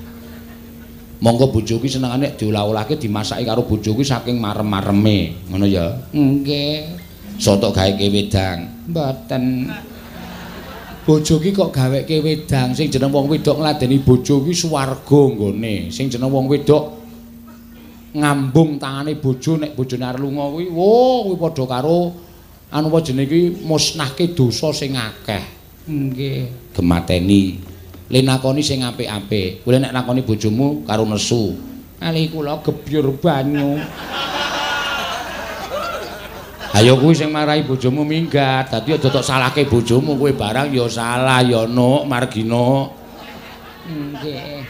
[1.20, 6.00] Monggo bojo kuwi senengane diolah-olahke dimasaki karo bojo kuwi saking marem-mareme, ngono ya.
[6.16, 6.96] Nggih.
[7.36, 8.88] Soto gaweke wedang.
[8.88, 9.68] Mboten.
[11.10, 15.90] Bojo ki kok gaweke wedang, sing jeneng wong wedok ngladeni bojo kuwi swarga nggone.
[15.90, 17.02] Sing jeneng wong wedok
[18.14, 22.14] ngambung tangane bojo nek bojone arep lunga kuwi, wo kuwi padha karo
[22.70, 25.42] anu apa jenenge kuwi musnahke dosa sing akeh.
[25.90, 26.78] Nggih.
[26.78, 27.58] Gemateni.
[28.06, 29.66] Le nakoni sing apik-apik.
[29.66, 31.58] Kowe nek nakoni bojomu karo nesu.
[31.98, 33.82] Ali kula gebyur banyu.
[36.70, 38.70] Ayo kuwi sing marahi bojomu minggat.
[38.70, 42.86] Dadi aja tok salahke bojomu kowe barang ya salah ya nuk Margina.
[43.90, 44.62] Nggih.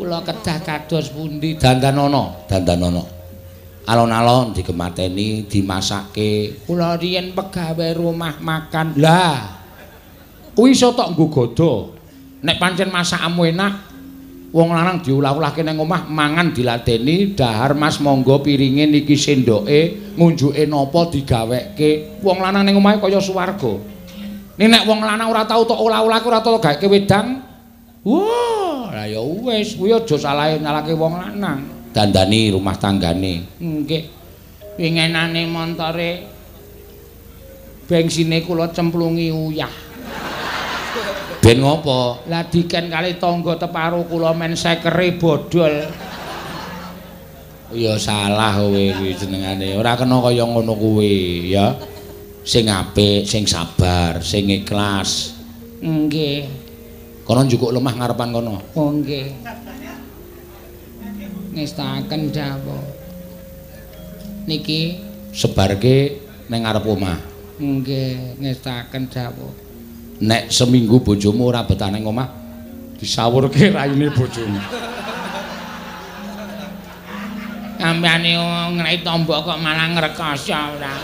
[0.00, 1.60] Kula kedah kados pundi?
[1.60, 3.04] Dandanana, dandanana.
[3.84, 6.64] Alon-alon digemateni, dimasakke.
[6.64, 8.96] Kula riyen pegawe rumah makan.
[8.96, 9.60] Lah.
[10.56, 11.44] Kuwi iso tok nggo.
[12.42, 13.91] Nek pancen masakmu enak,
[14.52, 21.08] wong lanang diulah-ulahke ning omah mangan diladeni, dahar Mas monggo piringe niki sendoke, ngunjuke napa
[21.08, 22.20] digaweke.
[22.20, 23.80] Wong lanang ning omahe kaya swarga.
[24.60, 27.40] Nek nek wong lanang ora tau tok olah-olahke ora tau gaweke wedang,
[28.04, 31.64] wah, lah ya wis, kuwi aja salahe nyalahke wong lanang.
[31.92, 33.60] Dandani rumah tanggane.
[33.60, 34.04] Nggih.
[34.76, 36.10] Wingenane montore
[37.84, 39.91] bengsine kula cemplungi uyah.
[41.42, 42.22] Ben ngopo?
[42.30, 45.74] Lah diken kali tangga teparo kula men sekere bodol.
[47.74, 49.74] Ya salah kowe kuwi jenengane.
[49.74, 51.74] Ora kena kaya ngono kuwi, ya.
[52.46, 55.34] Sing apik, sing sabar, sing ikhlas.
[55.82, 56.46] Nggih.
[57.26, 58.62] Kono njukuk lemah ngarepan kono.
[58.78, 59.34] Oh nggih.
[61.58, 62.84] Ngestaken dawuh.
[64.46, 67.18] Niki Sebarke ning ngarep omah.
[67.56, 69.71] nggih ngestaken dawuh.
[70.22, 72.30] Nek seminggu bojomu ora betah omah,
[72.94, 74.62] disawurke raine bojomu.
[77.82, 78.22] Sampeyan
[78.78, 80.94] ngrei tombok kok malah ngrekoso ora.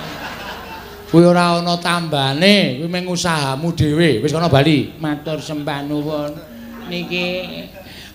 [1.10, 4.22] Kuwi ora ana tambane, kuwi mung usahamu dhewe.
[4.22, 4.94] Wis kono bali.
[5.02, 6.38] Matur sembah nuwun.
[6.86, 7.26] Niki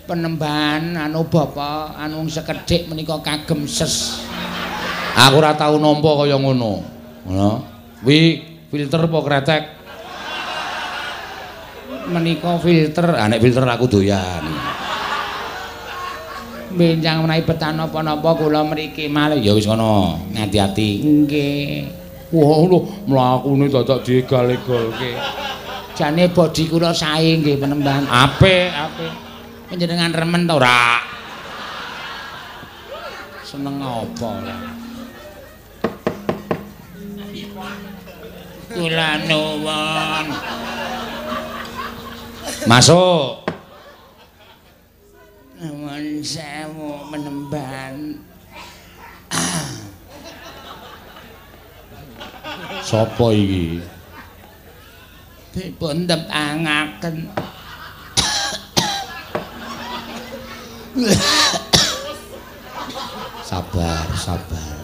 [0.08, 4.24] penembahan anu Bapak anu sekedhik menika kagem ses.
[5.12, 6.80] Aku ora tau nampa kaya ngono.
[7.28, 7.50] Ngono.
[8.00, 8.40] Kuwi
[8.72, 9.83] filter apa kretek?
[12.04, 14.44] Menika filter Ah nek filter aku doyan.
[16.74, 19.38] benjang menawi betan napa-napa kula mriki malih.
[19.38, 21.06] Ya wis kono, ngati-ati.
[21.06, 21.86] Nggih.
[22.34, 25.14] Wah, lho, mlakune dadak diegal-egalke.
[25.94, 28.10] Jane bodi kula sae nggih penembahan.
[28.10, 29.12] Apik, apik.
[29.70, 30.98] Panjenengan remen ta ora?
[33.46, 34.30] Seneng apa?
[38.74, 40.26] Kula nuwun.
[42.64, 43.44] Masuk.
[45.60, 48.16] Nuwun sewu penembahan.
[52.80, 53.84] Sopo iki?
[55.52, 57.28] Dipun tepangaken.
[63.44, 64.76] Sabar, sabar.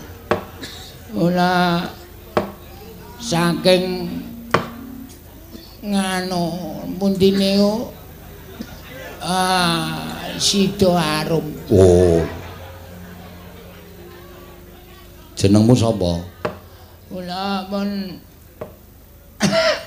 [1.10, 1.88] Kula
[3.16, 3.84] saking
[5.82, 7.72] niku
[9.20, 11.44] ah Sido Arum.
[11.68, 12.24] Oh.
[15.36, 16.20] Jenengmu sapa?
[17.08, 18.16] Kula pun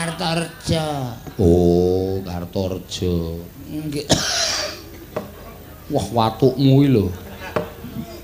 [0.00, 0.88] Artorjo.
[1.36, 3.44] Oh, Kartorejo.
[3.68, 4.08] Nggih.
[5.92, 7.06] Wah, watukmu iki lho.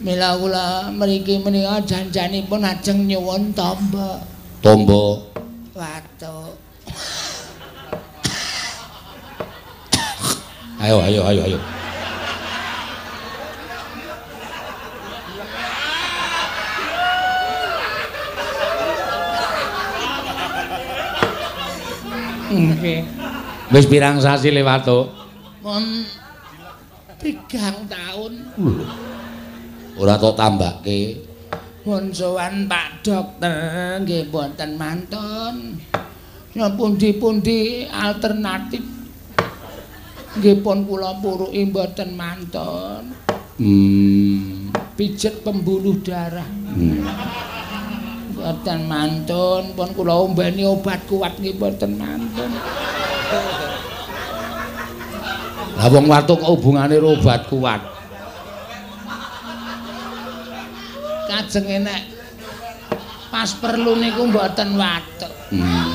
[0.01, 4.21] Mila kula mriki menika janjanipun ajeng nyuwun tamba.
[4.65, 5.37] Tombo.
[5.77, 6.57] Watuk.
[10.81, 11.59] Ayo, ayo, ayo, ayo.
[22.57, 23.05] Nggih.
[23.69, 25.13] Wis pirang sasi lewat to?
[25.61, 25.85] Pun
[27.21, 28.33] tigang taun
[30.01, 31.21] Ora tok tambake.
[31.87, 35.79] Pun sowan Pak Dokter nggih boten mantun.
[36.51, 38.83] Ya pundi-pundi alternatif
[40.35, 43.15] nggih pun kula puruki boten mantun.
[43.63, 44.75] Hmm.
[44.99, 46.51] Pijet pembuluh darah.
[46.75, 47.07] hmm.
[48.35, 52.51] Boten mantun, pun kula ombeni obat kuat nggih boten mantun.
[55.79, 57.96] Lah wong watuk kok hubungane obat kuat.
[61.27, 62.03] Kajeng enek
[63.35, 65.33] pas perlu niku mboten watuk.
[65.51, 65.91] Hmm.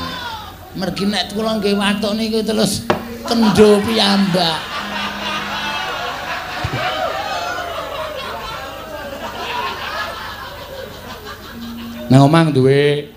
[0.75, 2.83] Mergi nek kula nggih watuk niku terus
[3.23, 4.59] kendho piyambak.
[12.11, 13.07] Nang omah duwe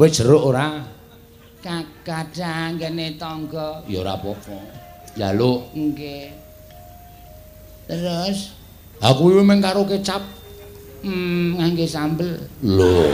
[0.00, 0.80] wis jeruk ora?
[1.60, 4.56] Kadang ngene tangga Ya ora apa-apa.
[5.12, 5.68] Jaluk.
[5.76, 6.32] nggih.
[7.84, 8.56] Terus
[9.00, 10.39] Aku iki mung karo kecap.
[11.04, 12.30] Hmm ngangge sambel.
[12.64, 13.08] Lho.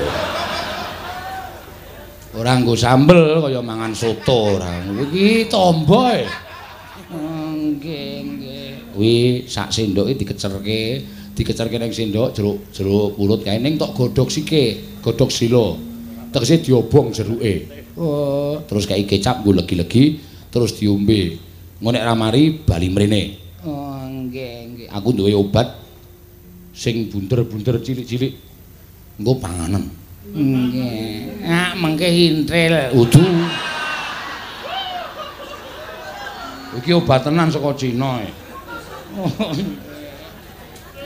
[2.36, 4.84] Ora nggo sambel kaya mangan soto ora.
[4.84, 6.28] Iki tombo e.
[7.06, 8.68] Oh, Nggih, nggih.
[8.92, 9.14] Kuwi
[9.48, 11.00] sak sendoke dikecerke,
[11.32, 15.80] dikecerke ning sendok jeruk jeruk purut kae ning tok godhog sike, godhog silo.
[16.28, 17.54] Tegese diobong jeruke.
[17.96, 20.20] Oh, Terus kae kecap nggo legi-legi,
[20.52, 21.40] terus diombe.
[21.80, 23.22] Ngono nek ra mari bali mrene.
[23.64, 24.88] oh nggih, nggih.
[24.92, 25.85] Aku duwe obat
[26.76, 28.36] sing bunder-bunder cilik-cilik.
[29.16, 29.88] Engko panganan.
[30.36, 31.40] Nggih.
[31.48, 32.92] Ah, mengke hintril.
[32.92, 33.24] Udu.
[36.76, 38.28] Iki obat tenan saka Cina e.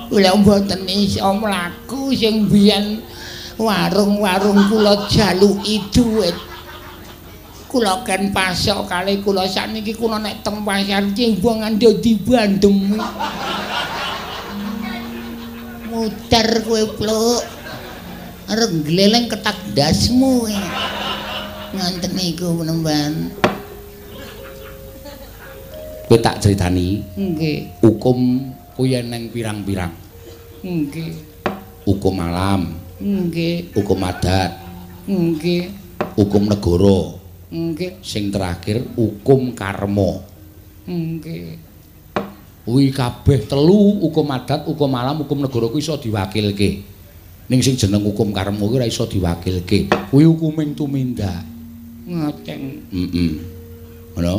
[0.09, 2.97] Kula mboten iso mlaku sing biyen
[3.61, 6.33] warung-warung kula jaluki dhuwit.
[7.69, 12.97] Kula ken pasok kali kula sakniki kula nek teng pasar cimbongan dadi bandem.
[15.89, 17.41] Muter kowe pluk.
[18.49, 20.45] Arep gleleng ketak dasmu.
[20.45, 20.53] kowe.
[21.73, 23.13] Nganten niku penemban.
[26.09, 29.93] Kowe tak critani Nggih, hukum kuwi neng pirang-pirang.
[30.65, 31.13] nggih,
[31.85, 34.57] Hukum alam, nggih, hukum adat,
[35.05, 35.69] nggih.
[36.17, 37.13] hukum negara.
[37.53, 38.01] Nggih.
[38.01, 40.21] Sing terakhir hukum karma.
[40.89, 41.68] Nggih.
[42.69, 46.85] Kuwi kabeh telu hukum adat, hukum alam, hukum negara kuwi iso diwakilke.
[47.49, 49.89] Ning sing jeneng hukum karma kuwi ora iso diwakilke.
[50.13, 51.41] Kuwi hukuming tumindak.
[52.05, 52.61] Ngoten.
[52.93, 53.31] Heeh.
[54.13, 54.33] Ngono.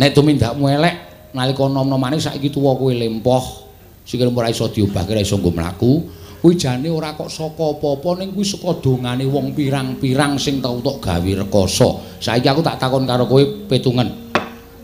[0.00, 0.96] Nek tumindakmu elek
[1.36, 3.68] nalika nom-nomane saiki tuwa kowe lempoh,
[4.00, 6.08] sikil ora iso diobahke, ora iso nggo mlaku,
[6.40, 11.04] kuwi jane ora kok saka apa-apa ning kuwi saka dongane wong pirang-pirang sing tau tok
[11.04, 12.16] gawe rekoso.
[12.16, 14.08] Saiki aku tak takon karo kowe petungen.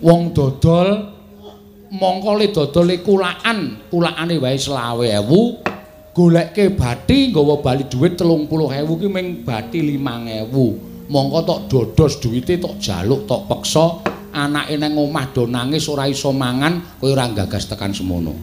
[0.04, 1.13] Wong dodol
[1.94, 9.28] mongko le dodole kulaan, kulaane wae 20.000, golekke bathi nggawa bali dhuwit 30.000 ki ming
[9.46, 11.08] bathi 5.000.
[11.08, 14.02] Mongko tok dodos duwite tok jaluk tok peksa,
[14.34, 18.34] anake nang omah do nangis ora iso mangan, kowe ora gagas tekan semono.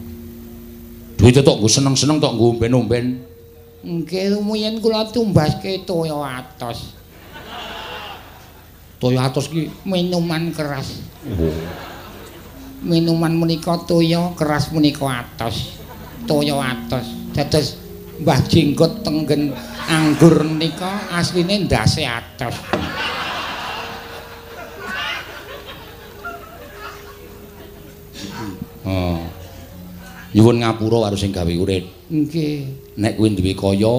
[1.18, 3.06] Duwite tok nggo seneng-seneng tok nggo omben-omben.
[3.82, 6.94] Nggih, rumiyin kula tumbaske toya atos.
[9.02, 11.02] Toya atos ki Minuman keras.
[11.26, 11.91] oh.
[12.82, 15.78] Minuman menika toya, keras menika atos.
[16.26, 17.06] Toya atos.
[17.30, 17.78] Dados
[18.22, 19.50] Mbah Jenggot tenggen
[19.86, 22.54] anggur nika asline ndase atos.
[28.82, 29.18] Oh.
[30.34, 31.86] Nyuwun ngapura karo sing gawe urip.
[32.10, 32.66] Nggih.
[32.98, 33.94] Nek kuwi duwe kaya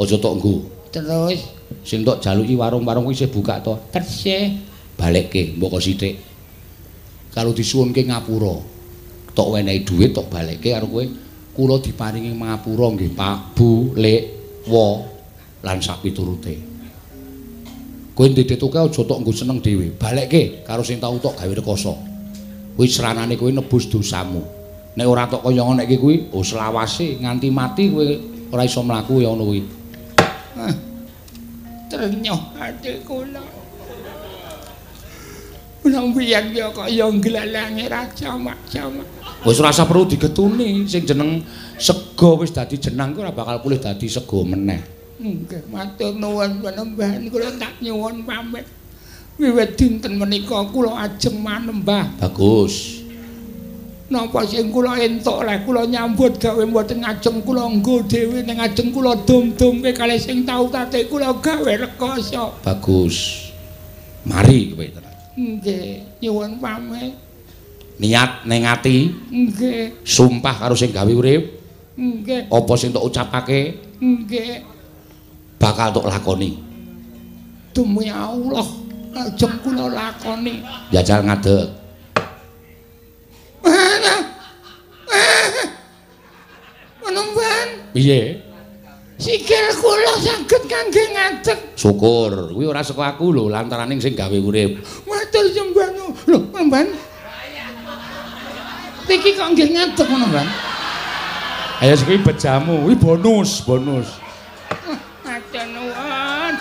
[0.00, 0.54] aja tok nggo.
[0.92, 1.40] Terus
[1.84, 3.76] Sing tok jaluki warung-warung kuwi isih buka to.
[3.92, 4.60] tersih
[4.96, 6.27] Balekke mboko sithik.
[7.38, 8.58] Kalau disuwunke ngapura.
[9.30, 11.06] Tok wenehi dhuwit tok balekke karo kowe.
[11.54, 14.22] Kula diparingi ngapura nggih Pak, Bu, Lek,
[14.66, 15.06] Wo
[15.62, 16.58] lan sak piturute.
[18.10, 19.94] Kowe ndedhetuke aja tok nggo seneng dhewe.
[19.94, 21.94] Balekke karo sing tau tok gawe rekoso.
[22.74, 24.42] Kuwi seranane kowe nebus dosamu.
[24.98, 28.06] Nek ora tok kaya ngono iki kuwi, oh selawase nganti mati kowe
[28.50, 29.62] ora iso mlaku ya ngono kuwi.
[31.86, 33.57] ternyoh ati kula.
[35.78, 39.06] Kula mbiyen ya kaya nglalange raja mak-jamak.
[39.46, 41.46] Wis ora usah perlu digetuni, sing jeneng
[41.78, 44.82] sego wis dadi jenang kuwi ora bakal pulih dadi sego meneh.
[45.22, 48.66] Nggih, matur nuwun panembahan kula tak nyuwun pamit.
[49.38, 52.10] Wiwit dinten menika kula ajeng manembah.
[52.18, 53.06] Bagus.
[54.10, 58.90] Napa sing kula entuk leh kula nyambut gawe mboten ngajeng kula nggo dhewe ning ajeng
[58.90, 62.58] kula dum-dumke kalih sing tau tate kula gawe rekoso.
[62.66, 63.46] Bagus.
[64.26, 65.07] Mari kowe tenan.
[65.38, 67.14] Nggih, nyuwun pamit.
[68.02, 71.42] Niat ning ati, Nggih, sumpah karo sing gawe urip,
[71.94, 74.62] nggih, apa sing tok ucapake nggih.
[75.58, 76.58] bakal tok lakoni.
[77.70, 78.66] Demi Allah,
[79.14, 80.62] ajeng kula lakoni.
[80.90, 81.66] Jajal ngadeg.
[86.98, 88.42] Panembahan, Piye?
[89.18, 91.58] Sikil kula saged kangge ngadeg.
[91.74, 92.54] Syukur.
[92.54, 94.78] Kuwi ora saka aku lho, lantaraning sing gawe urip.
[95.04, 96.06] Matur sembah nu.
[96.30, 96.88] Lho, Panembahan.
[99.08, 100.48] Iki kok nggih ngadeg Panembahan?
[101.78, 104.08] Ayo kuwi bejamu, kuwi bonus, bonus.
[105.26, 106.54] Matur nuwun.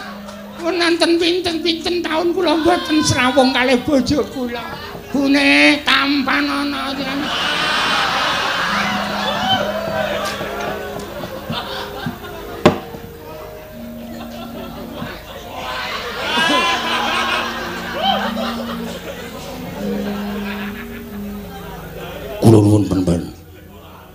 [0.58, 4.66] Pun nanten pinten-pinten taun kula mboten srawung kalih bojo kula.
[5.14, 6.92] Bune tampan ana
[22.48, 23.28] Kula nuwun penben.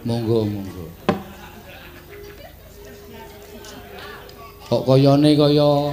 [0.09, 0.89] Monggo, monggo.
[4.73, 5.93] Kok kayane kaya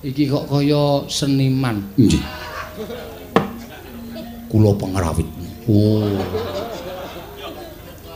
[0.00, 1.84] iki kok kaya seniman.
[2.00, 2.24] Nggih.
[4.48, 5.28] Kula pengrawit.
[5.68, 6.08] Oh.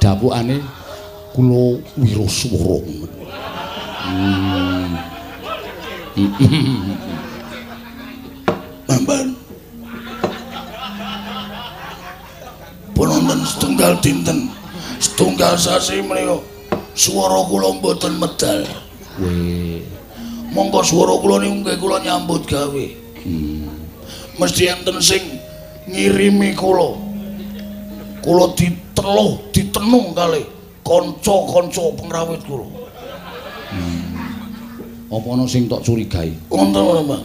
[0.00, 0.64] Dapukane
[1.36, 2.88] kula wiraswara.
[4.08, 4.96] Hmm.
[8.88, 9.37] Bamban.
[12.98, 14.50] Penonton setunggal dinten.
[14.98, 16.42] Setunggal sasi menika
[16.98, 18.66] swara kula mboten medal.
[19.22, 19.86] We
[20.50, 22.86] monggo swara kula niku nggih kula nyambut gawe.
[23.22, 23.70] Hmm.
[24.38, 25.22] mesti enten sing
[25.86, 26.98] ngirimi kula.
[28.18, 30.42] Kula diteluh ditenung kali
[30.82, 32.66] kanca-kanca pengrawit kula.
[33.70, 35.14] Hmm.
[35.14, 36.34] apa ana sing tok curigai?
[36.50, 37.24] Wonten Bang?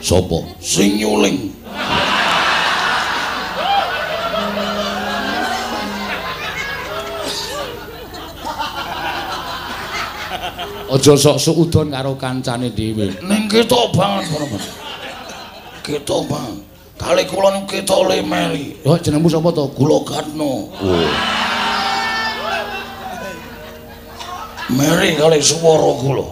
[0.00, 1.52] Sapa sing nyuling
[10.86, 13.10] Aja sok suudon karo kancane dhewe.
[13.26, 14.66] Ning ketok banget ngono, Mas.
[15.82, 16.62] Ketok banget.
[16.94, 18.78] Kali kula niku ketok lemeli.
[18.86, 19.66] Lho jenengmu sapa to?
[19.74, 20.70] Kula Katno.
[20.70, 21.10] Oh.
[24.78, 26.26] Meri kali swara kula.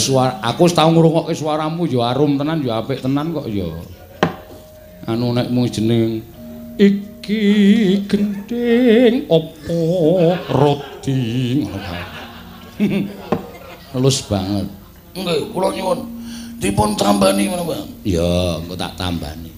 [0.00, 3.68] Suara aku wis tau ngrungokke suaramu ya arum tenan ya apik tenan kok ya.
[5.04, 6.24] Anu nek mung jeneng
[6.80, 9.80] iki gending opo
[10.48, 12.19] roti ngono
[13.92, 14.66] Halus banget.
[15.18, 16.00] Nggih, kula nyuwun
[16.60, 17.88] dipun tambani ngono, Bang.
[18.06, 19.50] Ya, engko tak tambani.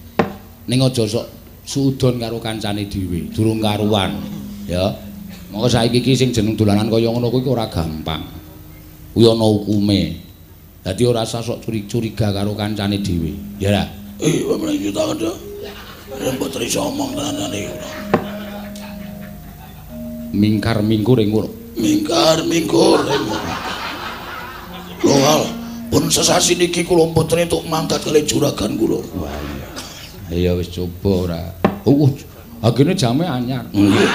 [0.65, 1.25] Ning aja sok
[1.67, 4.17] sudon karo kancane dhewe, durung karuan.
[4.65, 4.91] Ya.
[5.53, 8.25] Moko saiki iki sing jeneng dolanan kaya ngono kuwi ora gampang.
[9.13, 10.01] Kuwi ana hukume.
[10.83, 13.61] Dadi ora usah sok curiga karo kancane dhewe.
[13.61, 13.83] Ya ra?
[14.17, 15.31] Eh, pamane kita ada.
[16.17, 17.61] Rembut iso omong tenane.
[20.33, 21.62] Mingkar mingkur ing ngono.
[21.73, 23.01] Mingkar mingkur.
[25.03, 25.41] Loal,
[25.91, 29.03] pun sesasi niki kula mboten entuk mangkat kali juragan kula.
[29.19, 29.33] Wah
[30.31, 30.49] iya.
[30.49, 31.41] Ya wis coba ora.
[31.83, 32.07] Uh,
[32.63, 33.67] agene jame anyar.
[33.75, 34.11] Nggih.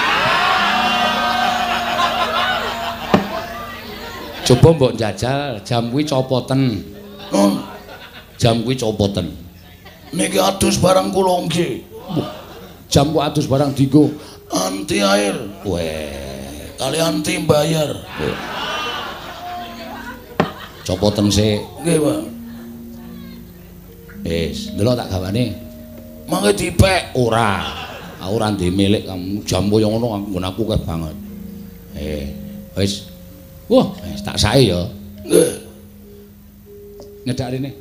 [4.49, 6.81] Coba mbok jajal jam kuwi copoten.
[8.41, 9.29] Jam kuwi copoten.
[10.09, 11.85] niki adus barang kula nggih.
[12.89, 14.09] Jam ku adus barang dienggo.
[14.49, 16.28] Anti air, Weh,
[16.79, 17.91] kali anti bayar.
[20.89, 21.61] copoten sik.
[21.85, 22.25] Nggih, Bang.
[24.25, 25.53] Wis, ndelok tak gawane.
[26.25, 27.13] Mangke dipek.
[27.13, 27.77] Ora.
[28.19, 29.45] Aku ora ndek milik kamu.
[29.45, 31.15] Jam kaya ngono nggon aku keh banget.
[31.93, 32.25] Eh,
[32.73, 33.05] wis.
[33.69, 34.81] Wah, wis tak sae ya.
[35.29, 35.53] Nggih.
[37.29, 37.71] Nyedak rene.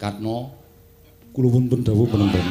[0.00, 0.48] Katno
[1.36, 2.48] kula wonten dawuh penembang.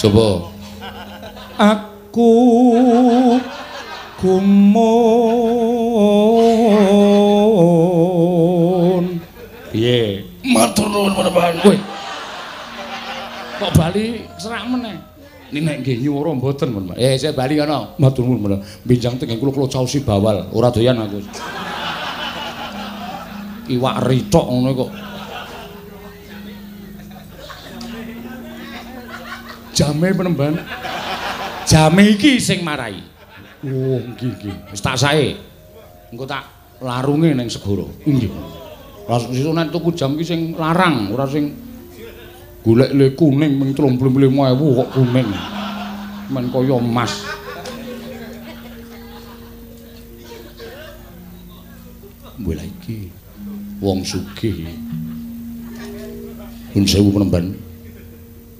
[0.00, 0.48] Coba
[1.60, 2.32] aku
[4.16, 4.96] gumun.
[9.76, 10.24] Piye?
[10.40, 11.68] Matur nuwun Panjenengan.
[11.68, 11.76] Woi.
[13.60, 14.96] Kok bali serak meneh?
[15.54, 16.98] Nek nggih nyuwara mboten, Mas.
[16.98, 17.94] Eh, saya bali kana.
[18.02, 18.82] Matur nuwun, Mas.
[18.82, 20.50] Binjang teng kula kula caosi bawal.
[20.50, 21.22] Ora doyan aku.
[23.70, 24.90] Iwak ritok ngono kok.
[29.76, 30.54] Jame penemban.
[31.66, 32.98] Jame iki sing marai.
[33.66, 34.56] Oh, nggih nggih.
[34.70, 35.34] Wis tak sae.
[36.10, 36.46] Engko tak
[36.82, 37.86] larunge ning segara.
[38.06, 38.30] Nggih.
[39.06, 41.65] Langsung situ nek tuku jam iki sing larang, ora sing
[42.66, 45.30] golek le kuning ming 35.000 kok kuning.
[46.34, 47.22] Men kaya emas.
[52.42, 53.06] Mbok iki
[53.78, 54.66] wong sugih.
[56.74, 57.54] Pun sewu penemban.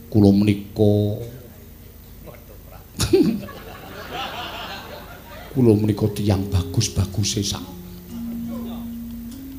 [0.07, 1.19] Kula menika
[5.51, 7.65] Kula menika tiyang bagus-bagus sak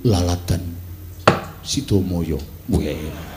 [0.08, 0.64] laladan
[1.68, 2.40] Sidomaya.
[2.72, 3.37] Weh.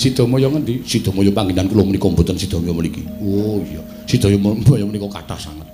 [0.00, 0.80] Sidomaya ngendi?
[0.80, 3.04] Sidomaya panggenan kula menika mboten Sidomaya mriki.
[3.20, 3.84] Oh iya.
[4.08, 5.68] Sidomaya menika kathah sanget.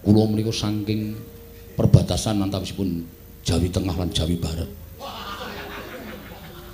[0.00, 1.12] Kula menika saking
[1.76, 3.04] perbatasan antawisipun
[3.44, 4.72] Jawi Tengah lan Jawi Barat.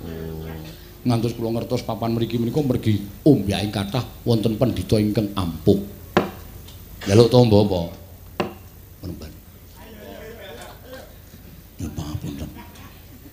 [0.06, 0.46] Oh.
[1.02, 5.82] Ngantos kula ngertos papan mriki menika mergi ombyaking kathah wonten pendhita ingkang ampuh.
[7.10, 7.80] Jaluk tombo apa?
[9.02, 9.32] Penemban.
[11.82, 12.50] Nyuwun pangapunten.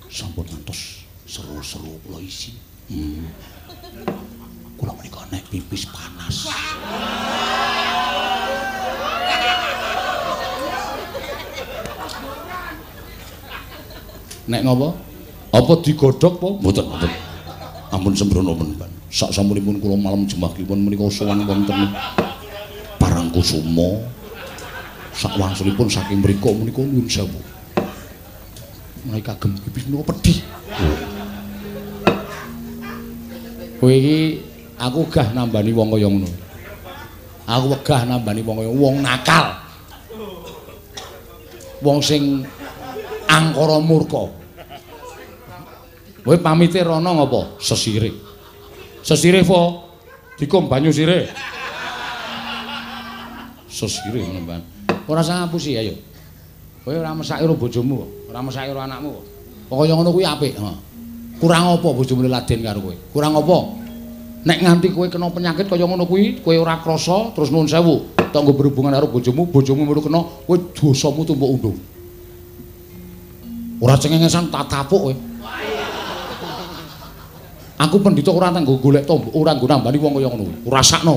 [0.09, 2.73] Sampun ngantos seru-seru kula isi.
[2.85, 3.25] Hmm.
[4.77, 6.45] Kula menika nek pipis panas.
[14.45, 14.93] Nek ngopo?
[15.49, 16.49] Apa digodhog apa?
[16.61, 17.11] Mboten, mboten.
[17.89, 18.91] Ampun sembrono penemban.
[19.09, 21.89] Sak sampunipun kula malam jemah kliwon menika sowan wonten
[23.01, 24.05] Parangkusuma.
[25.15, 27.41] Sak wangsulipun saking mriku menika nuwun sewu.
[29.05, 30.37] mulai kagem pipis menika pedih.
[33.79, 34.39] Kowe iki
[34.79, 36.29] aku gah nambani wong kaya ngono.
[37.45, 39.45] Aku wegah nambani wong kaya wong nakal.
[41.83, 42.41] Wong sing
[43.27, 44.31] angkara murka.
[46.25, 47.61] Kowe pamite rono ngapa?
[47.61, 48.09] Sesire.
[49.05, 49.85] Sesire po
[50.39, 51.29] dikum banyu sire.
[53.69, 54.63] Sesire menemban.
[55.05, 55.93] Ora usah ngapusi ayo.
[56.81, 59.13] Kowe ora mesake karo bojomu, ora mesake karo anakmu.
[59.69, 60.73] Pokoke ngono kuwi apik, ha.
[61.35, 62.95] Kurang apa bojomu laden karo kowe?
[63.11, 63.57] Kurang apa?
[64.45, 68.55] Nek nganti kowe kena penyakit kaya ngono kuwi, kowe ora krasa terus nuwun sewu, tanggo
[68.55, 71.77] berhubungan karo bojomu, bojomu baru kena, kowe dosamu tumpuk undung.
[73.83, 75.13] Ora cengengesan tak tapuk kowe.
[77.75, 80.57] Aku pendhita ora tanggo golek tombok, ora nggo nambani wong kaya ngono kuwi.
[80.71, 81.15] Ora sakno.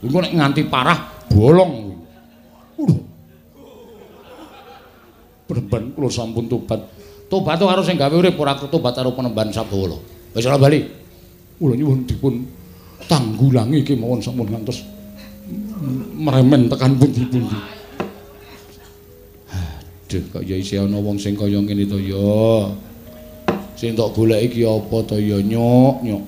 [0.00, 0.98] Engko nek nganti parah
[1.28, 1.72] bolong.
[2.80, 3.00] Uduh.
[5.48, 6.97] Bener kula sampun tobat.
[7.28, 10.00] Tobat karo sing gawe urip ora tobat karo penemban Sabdawala.
[10.32, 10.80] Wis ora bali.
[11.60, 12.34] Kula nyuwun dipun
[13.04, 14.80] tanggulangi kemawon sampun ngantos
[16.16, 17.58] meremen tekan pundi-pundi.
[20.08, 22.72] Aduh, kok ya isih ana wong sing kaya ngene to ya.
[23.76, 25.94] Sing tok golek iki apa to ya, Nyok?
[26.00, 26.22] Nyok.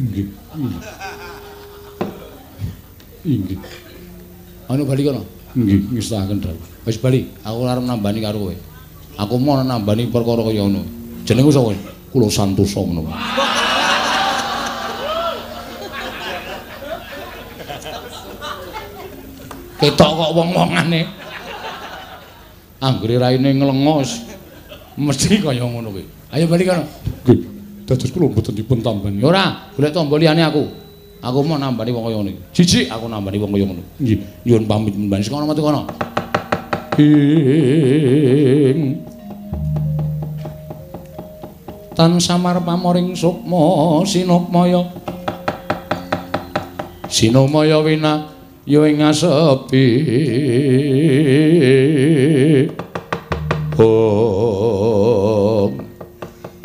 [0.00, 0.28] Inggih.
[3.28, 3.58] Inggih.
[4.72, 5.22] Anu bali kono.
[5.52, 6.64] Nggih, ngestahaken dawuh.
[6.88, 8.56] Wis bali, aku arep nambani karo kowe.
[9.16, 10.84] Aku mau nambani perkara kaya ngono.
[11.24, 11.72] Jenengku sapa?
[12.12, 13.16] Kula Santosa menawa.
[19.80, 21.00] Ketok kok wong-wongane.
[22.80, 24.20] Anggere raine nglengos.
[25.00, 26.04] Mesti kaya ngono kuwi.
[26.36, 26.84] Ayo bali kono.
[27.24, 27.40] Nggih.
[27.88, 29.24] Dados kula mboten dipun tambani.
[29.24, 30.64] Ora, golek tamba liyane aku.
[31.24, 32.30] Aku mau nambani wong kaya ngono.
[32.52, 33.82] Jijik aku nambani wong kaya ngono.
[33.96, 35.88] Nggih, nyuwun pamit mbani sing ana metu kono.
[36.96, 38.80] Ing
[41.92, 44.84] Tan samar pamoring sukma sinukmaya.
[47.08, 48.28] Sinumaya wina
[48.68, 49.84] ya ing asepi.
[53.80, 55.72] Oh.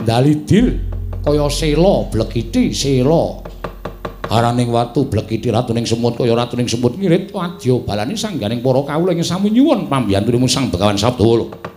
[0.03, 0.79] Dalidir
[1.23, 3.40] kaya sela blekiti sela.
[4.31, 6.95] Araning watu blekiti ratuning semut kaya ratuning semut.
[6.95, 9.91] Ngirit wadya balane sangganing para kawula ing sami nyuwun.
[9.91, 11.71] Pambiyantune sang Begawan Sabdawala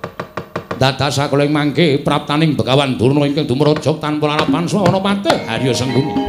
[0.78, 6.23] dadas sakuling mangke praptaning Begawan Durna ingkang dumraja tanpa lalapan swawana patih Harya Sengguni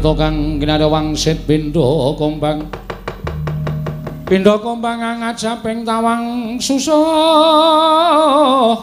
[0.00, 2.64] pandita kang kinarya wangsit pindha kombang.
[4.24, 6.96] Pindha kombang ngajaping tawang susah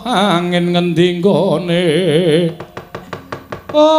[0.05, 1.89] angin ngendi nggone.
[3.73, 3.97] Ong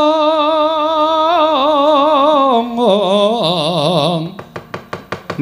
[2.79, 4.39] ong.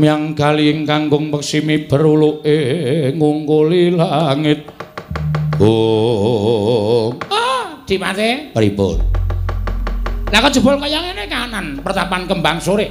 [0.01, 4.65] Miang kali ingkang kung peksimi beruluke ngungkuli langit.
[5.61, 7.20] Ong.
[7.28, 8.57] Ah, Dimate.
[8.57, 9.16] pripun
[10.27, 12.90] Lah kok jebul kaya ngene kanan pertapan kembang sore.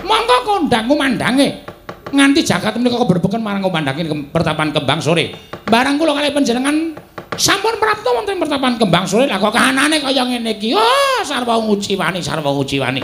[0.00, 1.68] Monggo kondang kumandange.
[2.14, 5.36] Nganti jagat menika keberbeken marang kumandange pertapan kembang sore.
[5.68, 6.96] Barang kula kalih panjenengan
[7.36, 9.28] sampun prapta wonten pertapan kembang sore.
[9.28, 10.72] Lah kok kahanane kaya ngene iki.
[10.72, 13.02] Oh, sarwa nguciwani, sarwa nguciwani.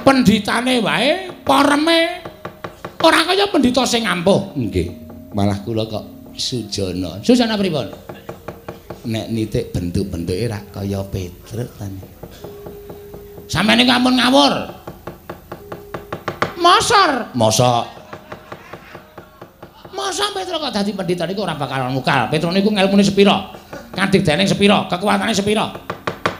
[0.00, 2.24] Penditane wae pareme
[3.04, 4.56] ora kaya pendita sing ampuh.
[4.56, 4.88] nggih
[5.36, 8.05] malah kula kok sujana Susana pripun?
[9.06, 11.86] Nek nitik bentuk-bentuke ra kaya Petruk ta.
[13.46, 14.54] Sampeyan iki ampun ngawur.
[16.56, 17.96] Mosor, Mosok
[19.96, 22.28] masa Petruk kok dadi pendhita niku ora bakal mukal.
[22.30, 23.50] Petruk niku ngelmune sepira?
[23.96, 24.84] Kadigdaning sepira?
[24.86, 25.72] Kekuatane sepira?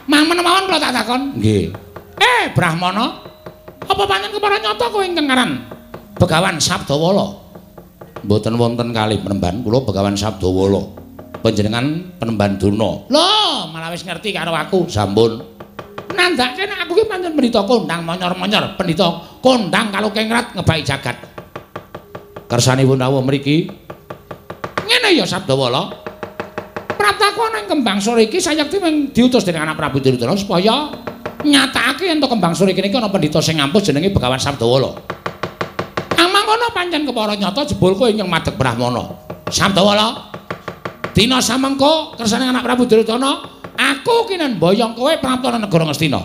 [0.06, 1.34] Mamen mawon kula tak takon.
[1.34, 1.74] nggih.
[2.20, 3.26] Eh, Brahmana,
[3.82, 5.50] apa panen kepara nyata kowe ingkang ngaran
[6.14, 7.42] Begawan Sabdawala?
[8.22, 11.05] Mboten wonten kalih penemban kula Begawan Sabdawala.
[11.40, 13.06] Panjenengan penemban Durna.
[13.08, 14.88] Loh, malah wis ngerti karo aku.
[14.88, 15.56] Sampun.
[16.16, 21.16] Nandake nek aku ki pancen pendhita kondang monyor-monyor, pendhita kondang kalau kengrat ngebai jagat.
[22.46, 23.66] Kersanipun rawuh mriki
[24.86, 25.90] Ngene ya Sabdawala.
[26.96, 30.94] Prataku ana ing kembang sore iki sayekti mung diutus dening anak Prabu Duryudana supaya
[31.42, 34.94] nyatakake yen to kembang sore kene iki ana pendhita sing ngampus jenenge Begawan Sabdawala.
[36.16, 39.10] Amangkono pancen kepara nyata jebul kowe ing madeg Brahmana.
[39.50, 40.35] Sabdawala.
[41.16, 43.40] Dina samengko kersane anak Prabu Duryudana,
[43.72, 46.20] aku kinen boyong kowe praptana negara Ngastina.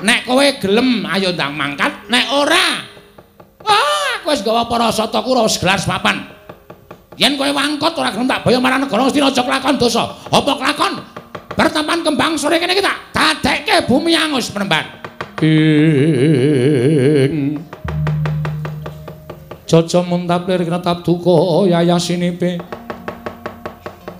[0.00, 2.80] Nek kowe gelem ayo ndang mangkat, nek ora
[3.62, 6.32] Ah, aku wis gawa para sataku ora gelas papan.
[7.20, 10.08] Yen kowe wangkot ora gelem tak boyong marang negara Ngastina aja kelakon dosa.
[10.32, 10.92] Apa kelakon?
[11.52, 15.04] Pertapan kembang sore kene iki tak dadekke bumi angus penemban.
[15.44, 17.60] ing
[19.68, 22.80] Jaja muntaplir kretap duka yayasinipe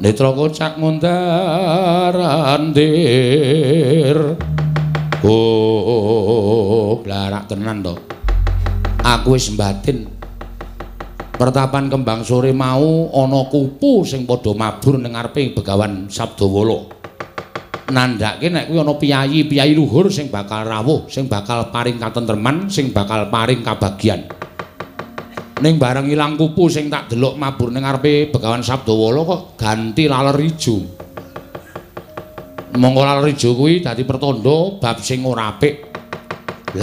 [0.02, 2.18] Netra kocak mundarandir
[5.22, 7.94] Oh, blarak tenan to.
[8.98, 10.10] Aku wis mbatin.
[11.38, 16.98] Pertapan kembang sore mau ana kupu sing padha mabur ning ngarepe Begawan Sabdawala.
[17.92, 23.28] nandhake nek kuwi ana piyayi-piyayi luhur sing bakal rawuh, sing bakal paring katentreman, sing bakal
[23.28, 24.26] paring kabagyan.
[25.62, 30.34] Ning bareng ilang kupu sing tak delok mabur ning ngarepe Begawan Sabdawala kok ganti laler
[30.42, 30.82] ijo.
[32.82, 35.94] Monggo laler ijo kuwi dadi pertanda bab sing ora apik.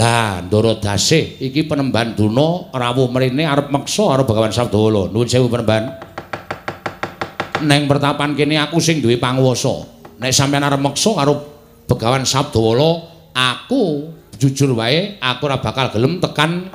[0.00, 5.12] Lah, Ndara Dasih iki penemban duna rawuh mrene arep meksa karo Begawan Sabdawala.
[5.12, 6.00] Nuwun sewu penemban.
[7.60, 9.84] Neng pertapan kene aku sing duwe panguwasa.
[10.24, 11.36] Nek sampeyan arep meksa karo
[11.84, 14.08] Begawan Sabdawala, aku
[14.40, 16.72] jujur wae aku ora bakal gelem tekan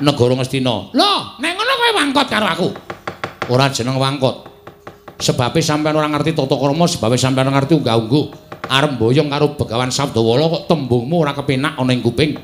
[0.00, 0.92] negara Ngastina.
[0.92, 2.68] Loh, nek ngono kowe wangkot karo aku.
[3.52, 4.36] Ora jeneng wangkot.
[5.16, 8.24] Sebabe sampeyan ora ngerti tata krama, sebabe sampeyan ora ngerti unggah-ungguh.
[8.66, 12.36] Arep mboyong karo Begawan Sabdawala kok tembungmu ora kepenak ana ing kuping.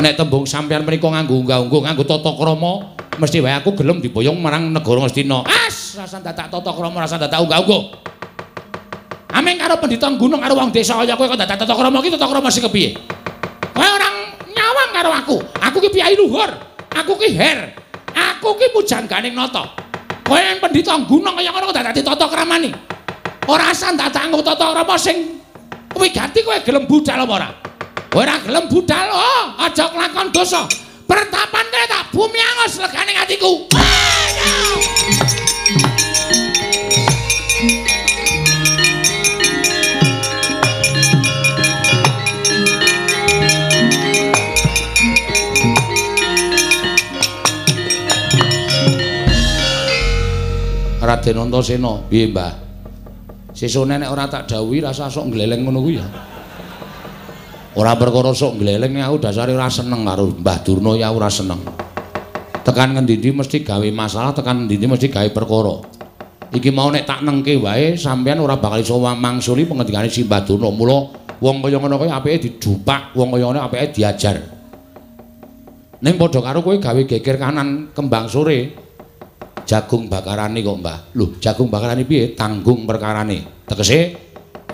[0.00, 4.70] Nek tembung sampeyan menika nganggo unggah-ungguh, nganggo tata krama, mesti wae aku gelem diboyong marang
[4.72, 5.44] negara Ngastina.
[5.44, 7.82] As, rasa dadak tata krama, rasa dadak unggah-ungguh.
[9.34, 12.30] Ameng karo pendhita gunung karo wong desa kaya kowe kok dadak tata krama iki tata
[12.30, 12.94] krama sing kepiye?
[13.74, 14.13] Kowe nyawang
[15.04, 15.36] karo aku.
[15.60, 16.48] Aku ki piyai luhur.
[16.96, 17.76] Aku ki her.
[18.16, 19.68] Aku ki pujangganing nata.
[20.24, 22.72] Kowe yang pendhita gunung kaya ngono dadak tata kramane.
[23.44, 25.44] Ora asal dadak nggo tata krama sing
[25.92, 27.50] kuwi ganti kowe gelem budal apa ora?
[28.08, 30.64] Kowe ora gelem budal, oh, aja kelakon dosa.
[31.04, 33.68] Pertapan kowe tak bumi angus legane atiku.
[33.76, 35.43] Ayo!
[51.04, 52.52] Raden Antasena, piye Mbah?
[53.54, 56.06] Sesone nek ora tak dawuhi rasa sok gleleng ngono kuwi ya.
[57.78, 61.62] Ora perkara sok gleleng aku dasare ora seneng karo Mbah Durna ya ora seneng.
[62.64, 65.76] Tekan ngendi-endi mesti gawe masalah, tekan ngendi-endi mesti gawe perkara.
[66.50, 70.72] Iki mau nek tak nengke wae sampean ora bakal iso mangsuli pengendikane si Mbah Durna.
[70.72, 70.98] Mula
[71.38, 74.36] wong kaya ngono kuwi apike didupak, wong kaya ngono apike diajar.
[76.02, 78.83] Ning padha karo kowe gawe geger kanan kembang sore.
[79.64, 80.98] Jagung bakarane kok Mbah.
[81.16, 82.36] Lho, jagung bakarane piye?
[82.36, 83.64] Tanggung perkarane.
[83.64, 84.16] Tegese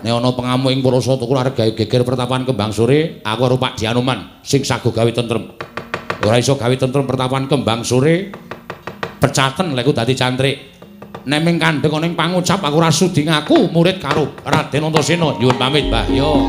[0.00, 3.76] nek ana pengamuk ing Parasa tuku arep gawe geger pertapan kembang sore, aku karo Pak
[3.76, 5.54] Dianuman sing sago gawe tentrem.
[6.20, 8.32] Ora iso gawe tentrem pertapan kembang sore.
[9.20, 10.56] Pecaten lek dadi cantrik.
[11.28, 15.36] Nek ming kandheng ana ing pangucap aku ora sudi ngaku murid karo Raden Antasena.
[15.36, 16.08] Nyuwun pamit, Mbah.
[16.08, 16.48] Yo.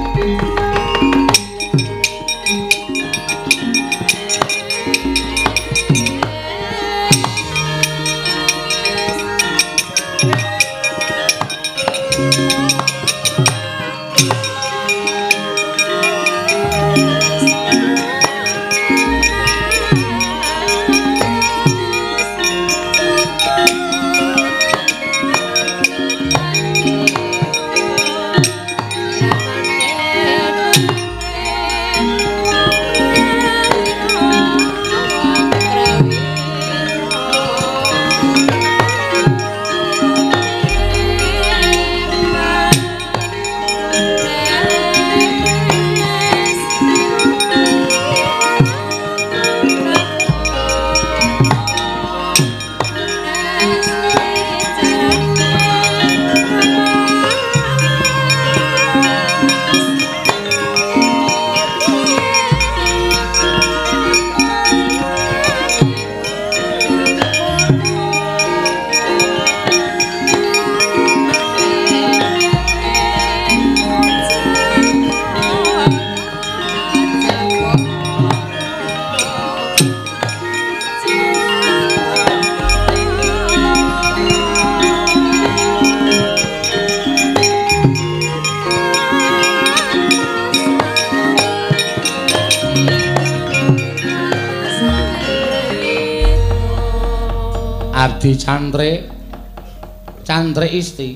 [100.81, 101.09] Cantrik Isti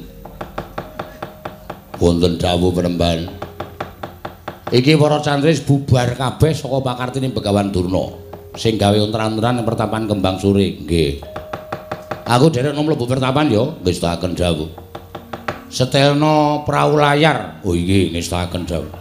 [1.97, 3.25] wonten dawuh penemban
[4.69, 8.13] iki para cantris bubar kabeh saka pakartine Begawan Durna.
[8.53, 11.17] Sing gawe ontran-ontran ing pertapan Kembang Sore nggih.
[12.29, 14.69] Aku derek nom mlebu pertapan ya ngestaken dawuh.
[15.73, 17.65] Setelno prau layar.
[17.65, 18.93] Oh iki ngestaken dawuh.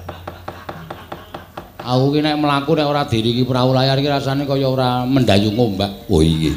[1.85, 5.61] Aku ki nek mlaku nek ora diri iki prau layar iki rasane kaya ora mendayung
[5.61, 6.57] ombak oh iya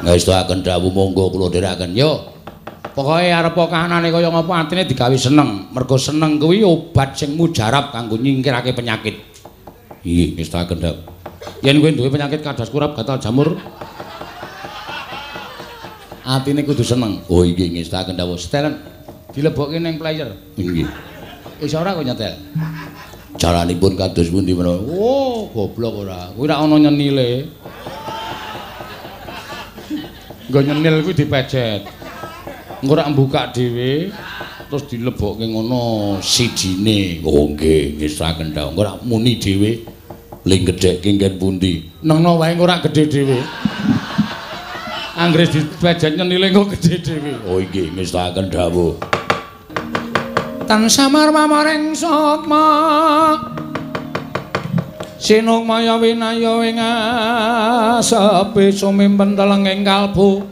[0.00, 2.29] ngestaken dawuh monggo kula dherekaken yo
[3.00, 8.20] pokoke arep kahanane kaya ngapa atine digawe seneng mergo seneng kuwi obat sing mujarab kanggo
[8.20, 9.16] nyingkirake penyakit
[10.04, 11.00] iya ngestaken dawuh
[11.64, 13.56] yen kowe duwe penyakit kadas kurap gatal jamur
[16.28, 19.00] atine kudu seneng oh iya ngestaken dawuh setelan
[19.30, 20.26] Dilebokke ning player.
[20.58, 20.90] Nggih.
[21.62, 22.34] Iso ora kok nyetel?
[23.38, 24.82] Jalanipun kados pundi menawa?
[24.90, 26.34] Oh, goblok ora.
[26.34, 27.46] Kuwi ora ana nyenile.
[30.50, 31.99] Nggo nyenil kuwi dipecet.
[32.80, 34.08] Engko ora mbukak dhewe
[34.70, 37.20] terus dilebokke ngono sijine.
[37.24, 38.66] Oh nggih, ngesaken ta.
[38.68, 39.84] Engko ora muni dhewe
[40.48, 41.84] ling gedhek kengken pundi.
[42.02, 43.38] Nengno wae engko ora gedhe dhewe.
[45.20, 47.32] Anggere dipecet nyenile engko gedhe dhewe.
[47.46, 49.20] Oh nggih, ngesaken dawuh.
[50.70, 52.62] tan samar mamaring sukma
[55.18, 60.46] sinung maya winaya ing asepe sumimpen telenging kalbu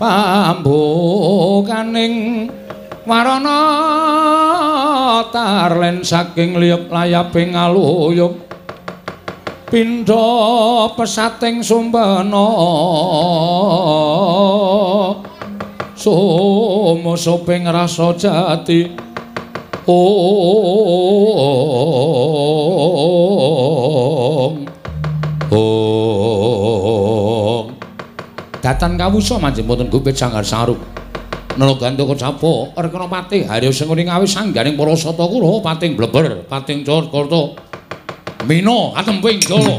[0.00, 2.48] pambukaning
[3.04, 3.60] warana
[5.28, 8.40] tarlen saking liyep layaping aluyup
[9.68, 12.48] pindha pesating sumbana
[16.00, 18.88] Somo sopeng rasa jati.
[19.84, 20.80] Om
[28.80, 30.80] Datan kawusa manjing mboten gupit sanggar saruk.
[31.60, 36.48] Nolo gandoko capo rekana pati hari sing ning awis sanggaring para sata kula pating bleber
[36.48, 37.60] pating cor korto
[38.48, 38.96] Mino
[39.44, 39.76] jolo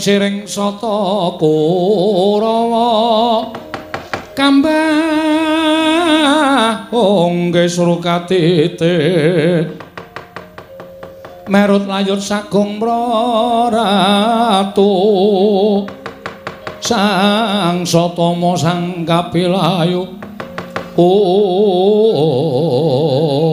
[0.00, 2.88] siring sata Kurawa
[4.38, 4.94] kambah
[6.94, 8.96] ongge surukatite
[11.48, 14.92] merut layut sagung praratu.
[16.78, 20.14] Sang satama sang kapilayu.
[20.98, 23.47] Om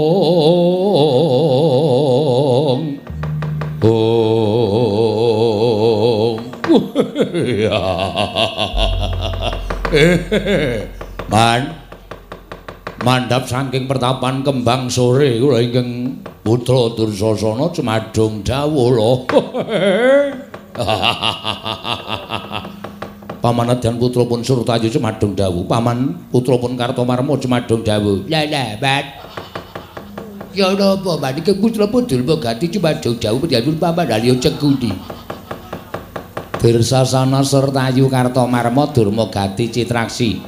[11.31, 11.61] Man
[13.05, 19.23] mandhap saking pertapan kembang sore kula ingkang putra Dursasana cemadung dawuh.
[23.45, 28.25] Pamanadyan putra pun Surtayu cemadung dawuh, paman putra pun Kartomarma cemadung dawuh.
[28.25, 29.05] Lah lah, Bat.
[30.57, 31.45] Ya napa, Bat?
[31.45, 34.89] Iki putra pun Durmagati cemadung dawuh pendhawuh paman Dalya Cengkudi.
[36.65, 40.41] Dirsasana Surtayu Kartomarma Durmagati Citraksi.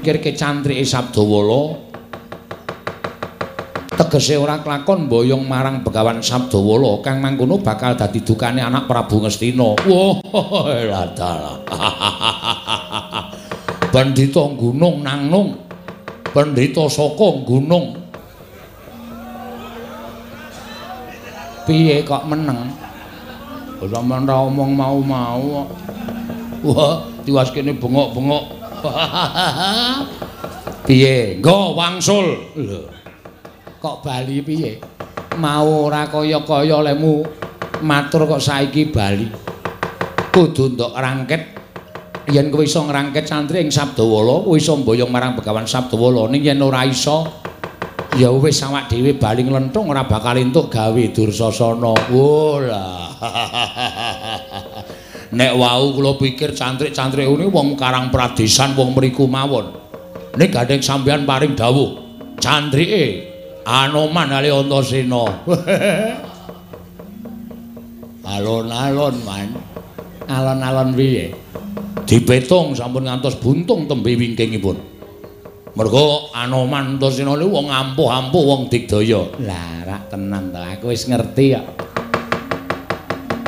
[0.00, 1.76] Kirke cantrike Sabdawala
[3.92, 9.76] tegese ora kelakon mboyong marang Begawan Sabdawala kang mangkono bakal dadi dukane anak Prabu Ngastina.
[9.76, 10.24] Wah.
[13.92, 15.68] Bandita gunung nangnung.
[16.32, 17.92] Bandita saka gunung.
[21.68, 22.87] Piye kok meneng?
[23.78, 25.70] Ora men omong mau-mau.
[26.66, 28.44] Wah, tiwas kene bengok-bengok.
[30.88, 31.38] Piye?
[31.38, 32.26] Nggo wangsul.
[32.58, 32.82] Lho.
[33.78, 34.82] kok bali piye?
[35.38, 37.22] Mau ora kaya-kaya lemu
[37.86, 39.30] matur kok saiki bali.
[40.34, 41.42] Kudu ndok rangket.
[42.28, 46.28] Yen kowe iso ngrangket santri ing Sabdawala, kowe iso mboyong marang Begawan Sabdawala.
[46.28, 47.24] Ning yen ora iso,
[48.18, 51.94] ya wis awak dhewe bali nglenthung ora bakal entuk gawe Dursasana.
[52.10, 52.86] Wola.
[55.38, 59.70] Nek wau kula pikir cantrik-cantrik ini wong Karang Pradesan wong mriku mawon.
[60.34, 61.94] Nek gandeng sampeyan paring dawuh,
[62.42, 63.28] cantrike
[63.68, 65.28] Anoman ali Antasena.
[68.28, 69.48] Alon-alon, Man.
[70.28, 71.32] Alon-alon piye?
[72.08, 74.97] Dipetung sampun ngantos buntung tembe wingkingipun.
[75.78, 79.30] Mergo Anoman Antasena niku wong ampuh-ampuh wong digdaya.
[79.46, 81.66] Lah, rak tenan to, aku wis ngerti kok.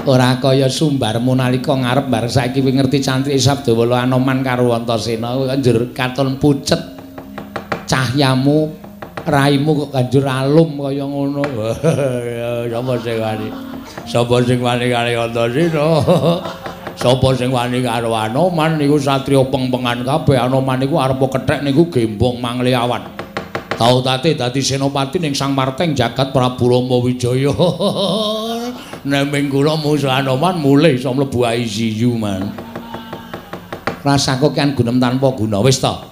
[0.07, 5.91] Ora kaya sumbarmu nalika ngarep bar saiki wis ngerti cantrik Sabdawala Anoman karo Antasena njur
[5.91, 6.79] katon pucet
[7.91, 8.79] cahyamu
[9.27, 11.43] raimu kok ganjur alum kaya ngono.
[12.71, 13.49] Sapa sing wani?
[14.07, 15.87] Sapa sing wani karo Antasena?
[17.01, 20.37] Sapa sing wani karo Anoman niku satriya pengpengan kabeh.
[20.37, 23.09] Anoman niku arep kethek niku gembong mangliawan.
[23.81, 27.57] Tau tate dadi senopati ning Sang Marteng jagat Prabu Rama Wijaya.
[29.09, 32.53] Neming kula musuh Anoman mulih iso mlebu ICU man.
[34.05, 36.11] Rasaku kan gunem tanpa guna wis to.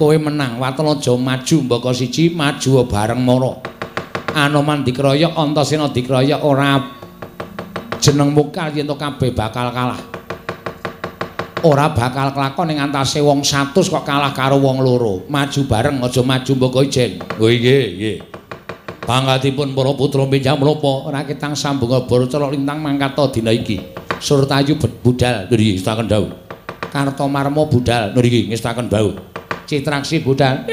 [0.00, 3.52] kowe menang waton aja maju mbaka siji maju bareng mara
[4.32, 6.80] anoman dikroyok antasena dikroyok ora
[8.00, 10.00] jeneng mukal yen kabeh bakal kalah
[11.66, 16.22] ora bakal kelakon ning antase wong 100 kok kalah karo wong loro maju bareng aja
[16.24, 18.16] maju mbaka ijen oh nggih nggih
[19.04, 23.80] panggatipun para putra pinjang menapa ora ketang sambung boro celok lintang mangkata dina iki
[24.18, 26.32] surtayu budal nggih ngestaken dawuh
[26.90, 29.30] Kartomarmo budal nggih ngestaken dawuh
[29.70, 30.66] Citraksi budal.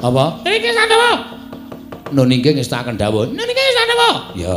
[0.00, 0.24] Apa?
[0.48, 1.12] Iki sandawa.
[2.16, 3.28] Nun inggih ngestaken dawuh.
[3.28, 4.10] Nun inggih sandawa.
[4.32, 4.56] Ya.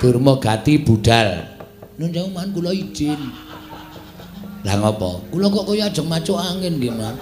[0.00, 1.59] Durma gati budal.
[2.00, 3.20] Nun jauman kula izin.
[4.64, 5.20] Lah ngopo?
[5.28, 7.12] Kula kok kaya ajeng macuk angin nggih, Mas.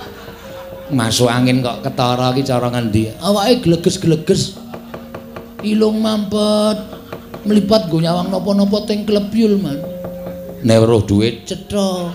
[0.94, 3.10] Masuk angin kok ketara iki cara ngendi?
[3.18, 4.54] Awake gleges-gleges.
[5.66, 6.94] Ilung mampet.
[7.42, 9.82] Mlipat go nyawang napa-napa teng klebyul, Man.
[10.62, 12.14] Nek weruh dhuwit cetha.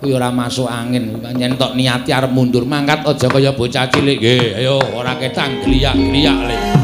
[0.00, 4.56] kuwi ora masuk angin yen tok niati arep mundur mangkat aja kaya bocah cilik nggih
[4.56, 6.79] ayo ora ketang gliyak-gliyak le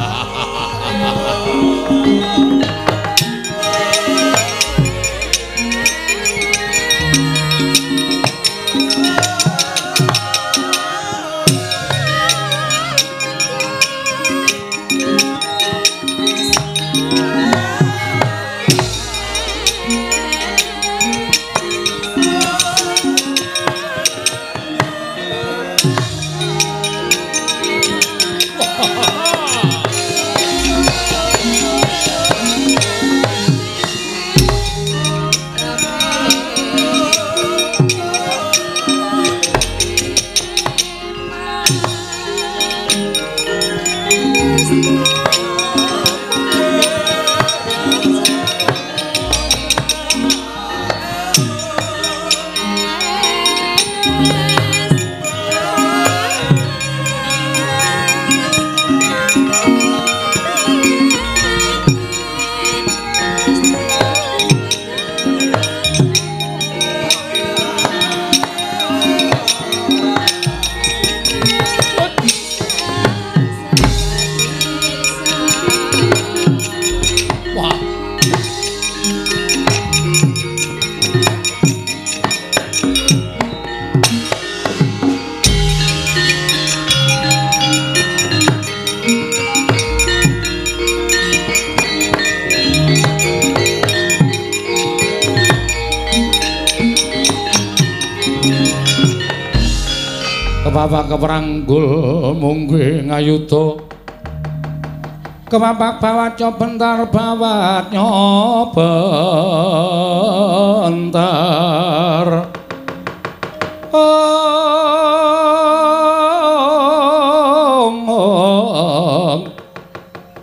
[105.67, 108.71] kepapak bawaca bentar bawat oh,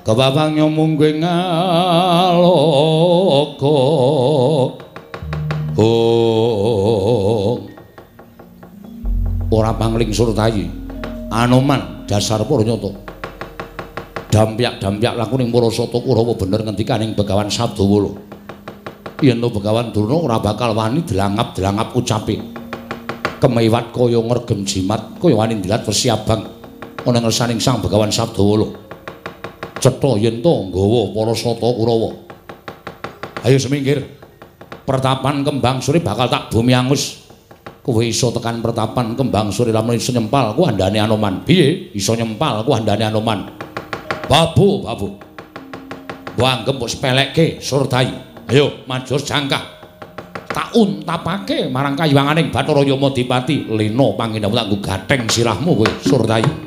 [0.04, 2.60] kebabang nyomung gue ngaloko?
[5.80, 7.64] Oh
[9.48, 10.68] ora pangling surtayi
[11.32, 12.68] anoman dasar para
[14.34, 18.18] nyoto dampyak-dampyak laku ning para sata kurawa bener ngendikaning begawan sabdawala
[19.22, 22.42] yen to begawan durna ora bakal wani delangap-delangap ucape
[23.38, 26.50] kemewat kaya ngregem jimat kaya wani ndilat wesi abang
[27.06, 28.74] ana ngersaning sang begawan sabdawala
[29.78, 32.10] cetha yen to nggawa para sata Kurawa.
[33.44, 34.00] Ayo semingkir.
[34.88, 37.28] Pertapan Kembang Suri bakal tak bumi angus.
[37.84, 41.44] Kowe iso tekan pertapan Kembang Suri lamun iso nyempal ku andane Anoman.
[41.44, 41.92] Piye?
[41.92, 43.63] Iso nyempal ku andane Anoman.
[44.24, 45.20] Babu, babu.
[46.34, 48.08] Mbok anggap mbok sepelekke Surtai.
[48.50, 49.62] Ayo majur jangkah.
[50.50, 53.70] Tak untapake marang kayuwanganing Bathara Yamadipati.
[53.70, 56.63] Lena panginamu tak nggo gatheng sirahmu kowe Surtai.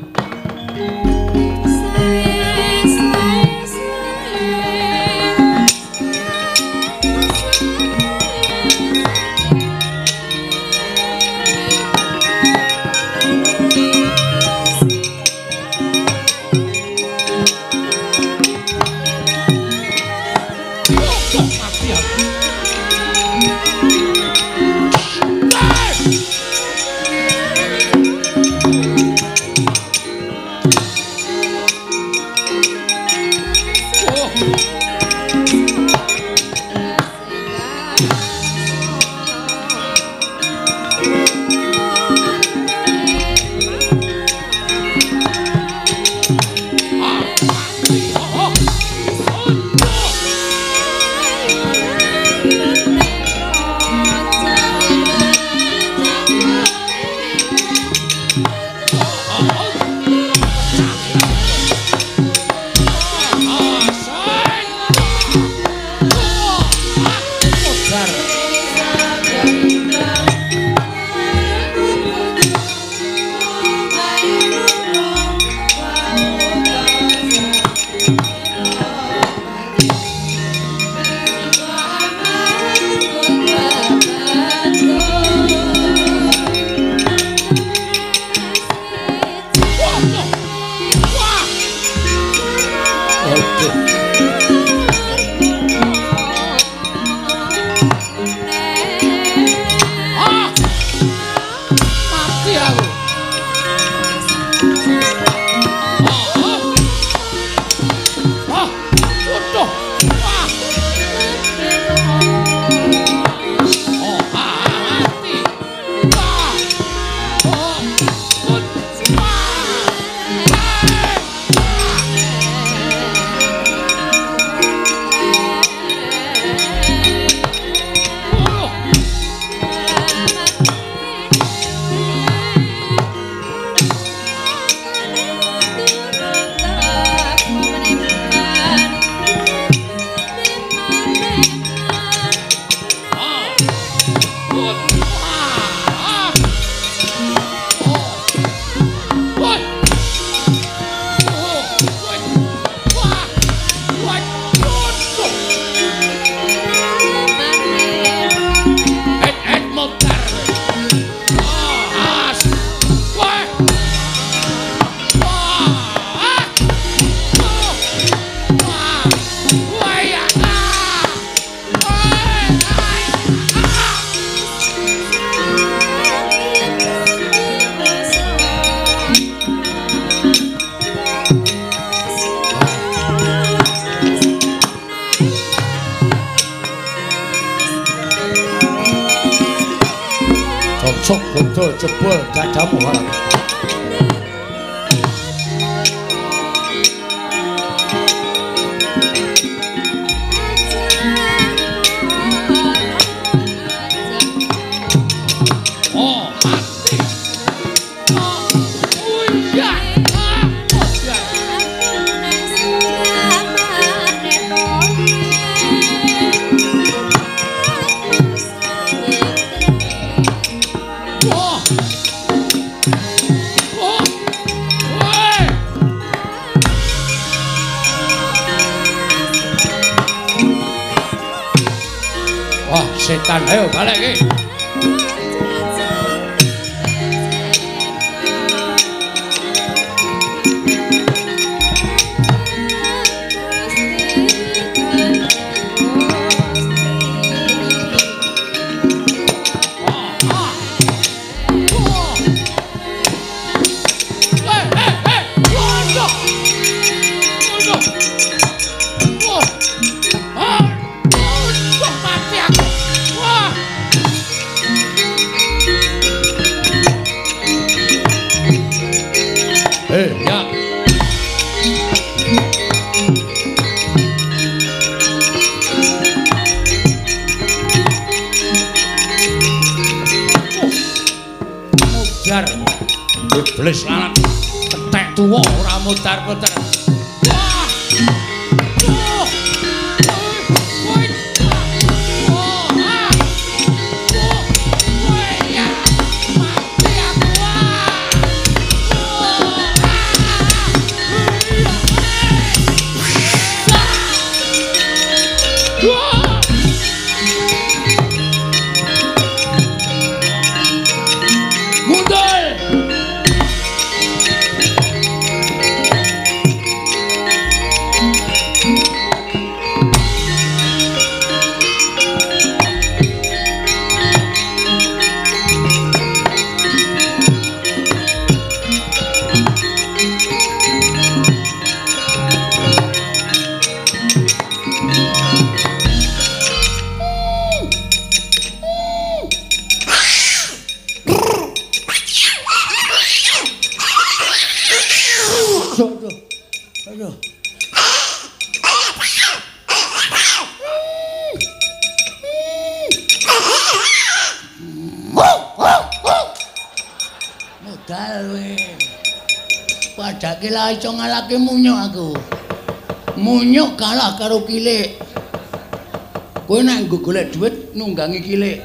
[368.07, 368.61] Dhuwit nunggangi kilik.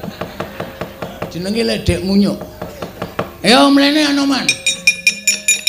[1.32, 2.38] Jenenge ledek munyuk.
[3.44, 4.46] Ayo mlene Anoman.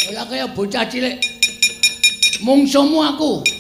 [0.10, 1.18] Ora kaya bocah cilik.
[2.42, 3.53] Mungsumu aku.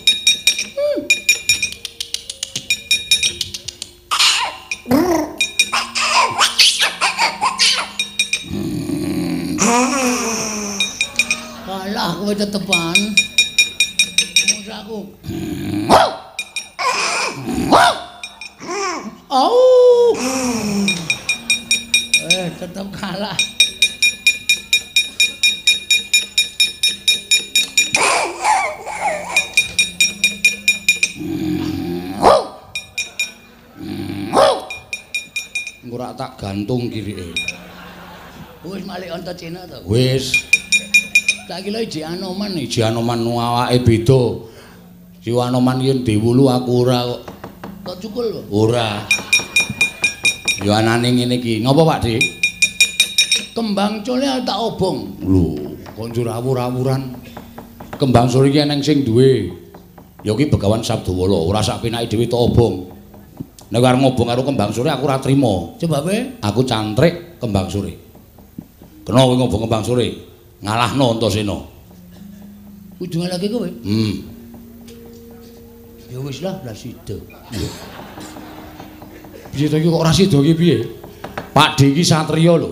[38.63, 39.83] Wis malik onto Cina to.
[39.83, 40.47] wis
[41.43, 42.79] Tak kira iji Anoman iki.
[42.79, 44.39] Anoman awake beda.
[45.19, 47.21] Ji Anoman yen diwulu aku ora kok.
[47.83, 48.41] Kok cukul lho.
[48.47, 49.03] Ora.
[50.63, 51.59] Ya anane ngene iki.
[51.59, 52.23] Ngopo Pak Dik?
[53.51, 55.19] Kembang cole tak obong.
[55.27, 57.19] Lho, kok njur awur-awuran.
[57.99, 59.51] Kembang sore iki eneng sing duwe.
[60.23, 62.75] Ya ki Begawan Sabdawala, ora sak penake dhewe tok obong.
[63.75, 65.75] Nek arep ngobong karo kembang sore aku ora trima.
[65.75, 66.39] Coba be.
[66.39, 68.12] Aku cantrik kembang sore.
[69.03, 70.07] Kena kowe ngobong kembang sore.
[70.63, 71.57] Ngalahno Antasena.
[72.99, 73.67] Kudu ngalake kowe.
[73.67, 74.15] Hmm.
[76.07, 77.19] Ya wis lah, lah sida.
[79.51, 80.77] Piye to iki kok ora sida iki piye?
[81.51, 82.71] Pak D iki satriya lho.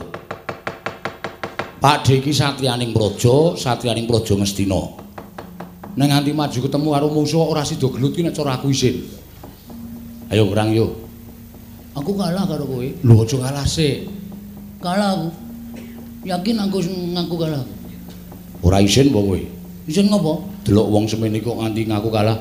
[1.81, 4.81] Pak D iki satriyaning praja, satriyaning praja Ngastina.
[5.91, 9.03] Nek nganti maju ketemu karo musuh ora sida gelut ki nek cara aku isin.
[10.31, 10.95] Ayo kurang yo.
[11.91, 12.87] Aku kalah karo kowe.
[12.87, 14.07] Lho aja kalah sik.
[14.79, 15.50] Kalah aku.
[16.21, 17.65] Yakin aku ngaku kalah.
[18.61, 19.41] Ora isin apa kowe?
[19.89, 20.45] Isin ngopo?
[20.61, 22.37] Delok wong semene kok nganti ngaku kalah.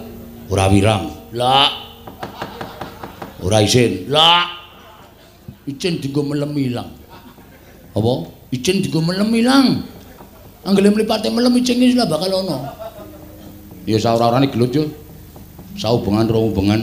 [0.52, 1.08] Ora wirang.
[1.32, 1.70] Lah,
[3.40, 4.04] Ora isin.
[4.12, 4.60] lah.
[5.64, 6.90] Icin dienggo melem ilang.
[7.96, 8.12] Apa?
[8.52, 9.80] Icin dienggo melem ilang.
[10.60, 12.68] Anggele mlipate melem icin iki bakal ono.
[13.88, 14.84] Ya saora-orane gelut yo.
[15.80, 16.80] Saubengan rong hubungan.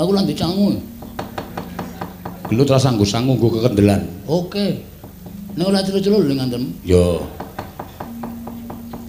[0.00, 0.80] Aku lan dicangu.
[2.48, 4.08] Gelut ra sanggo sangu nggo kekendelan.
[4.24, 4.91] Oke.
[5.52, 6.64] Nek ora celu-celu ning ngantem.
[6.80, 7.20] Ya.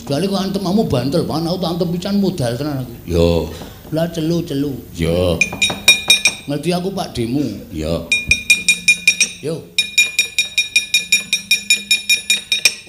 [0.03, 2.93] Kecuali kok antem kamu bantel, pan aku tak antem pican modal tenan aku.
[3.07, 3.29] Ya.
[3.95, 4.75] Lah celu-celu.
[4.91, 5.39] Ya.
[6.51, 7.47] Ngerti aku Pak Demu.
[7.71, 8.03] Ya.
[9.39, 9.63] Yo.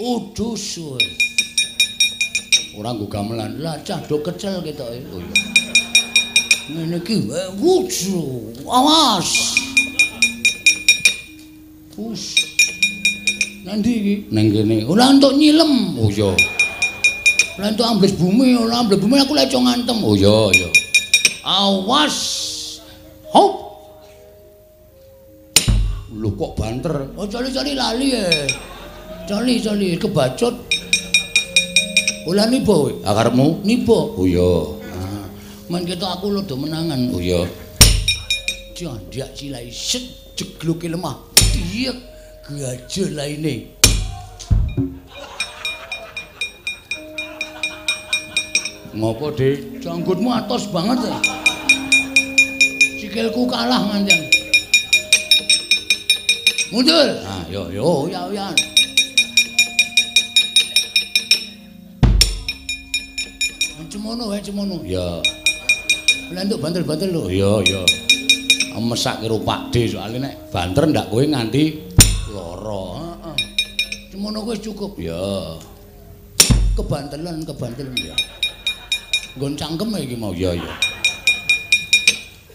[0.02, 1.06] Udus wis.
[2.74, 3.62] Ora nggo gamelan.
[3.62, 4.98] Lah cah do kecel ketoke.
[5.14, 5.38] Oh iya.
[6.74, 8.50] Ngene iki eh, wucu.
[8.66, 9.54] Awas.
[11.94, 12.53] Us.
[13.64, 14.84] Nanti iki Ning kene.
[14.84, 15.96] ora entuk nyilem.
[15.96, 16.36] Oh iya.
[17.56, 20.04] Ora entuk ambles bumi, ora ambles bumi aku lek ngantem.
[20.04, 20.68] Oh iya, iya.
[21.48, 22.16] Awas.
[23.32, 23.52] Hop.
[26.12, 27.08] Lho kok banter?
[27.16, 28.28] Oh coli-coli lali ya.
[29.24, 30.54] Coli-coli kebacut.
[32.28, 32.92] Ola nipo kowe?
[33.08, 33.64] Ah karepmu?
[33.64, 34.12] Nipo.
[34.20, 34.52] Oh iya.
[34.92, 35.24] Ah,
[35.72, 37.16] men ketok aku lodo menangan.
[37.16, 37.48] Oh iya.
[38.76, 40.04] Jandiak cilai set
[40.36, 41.16] jegluke lemah.
[41.72, 42.13] Iya
[42.52, 43.72] gajah laine.
[48.94, 49.80] Ngopo Dik?
[49.80, 51.16] janggutmu atos banget ya.
[53.00, 54.20] Sikilku kalah nganjan.
[56.68, 57.08] Mundur.
[57.24, 58.48] Ah, yo yo ya ya.
[63.88, 64.82] Cemono, eh cemono.
[64.82, 65.22] Ya.
[66.28, 67.30] Belain tuh bantel-bantel lo.
[67.30, 71.93] Yo Mesak Amesak kerupak deh soalnya nek banter ndak kowe nganti
[72.32, 72.84] lara.
[73.24, 73.36] Heeh.
[74.14, 74.96] Cemono wis cukup.
[74.96, 75.58] Ya.
[76.78, 78.16] Kebantelan, kebantelan ya.
[79.36, 80.30] Nggon cangkem iki mau.
[80.30, 80.74] Ya, ya.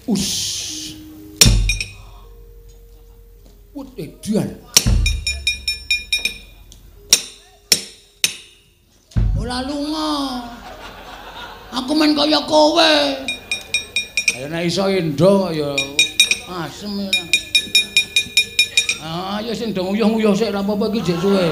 [0.07, 0.25] Us.
[3.75, 4.49] Wut edan.
[9.35, 10.11] Ora lunga.
[11.69, 12.93] Aku men kaya kowe.
[14.39, 15.75] Ayo nek iso endo ya
[16.47, 17.11] Asem ya.
[19.09, 21.49] Ah, ya sing do nguyuh-nguyuh sik ora apa-apa iki jek suwe.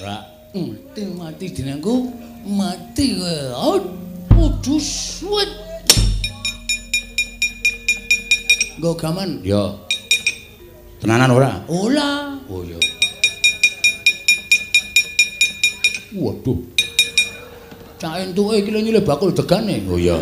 [0.00, 0.16] ora.
[0.56, 2.08] Mati mati dinengku
[2.48, 3.36] mati kowe.
[4.32, 5.52] Aduh suwet.
[8.80, 9.44] Nggo gaman.
[9.44, 9.76] Ya.
[10.96, 11.52] Tenanan ora?
[11.68, 12.40] Ola.
[12.48, 12.80] Oh ya.
[16.16, 16.64] Waduh.
[18.00, 19.84] Cak entuke iki lho bakul degane.
[19.84, 20.16] Oh ya.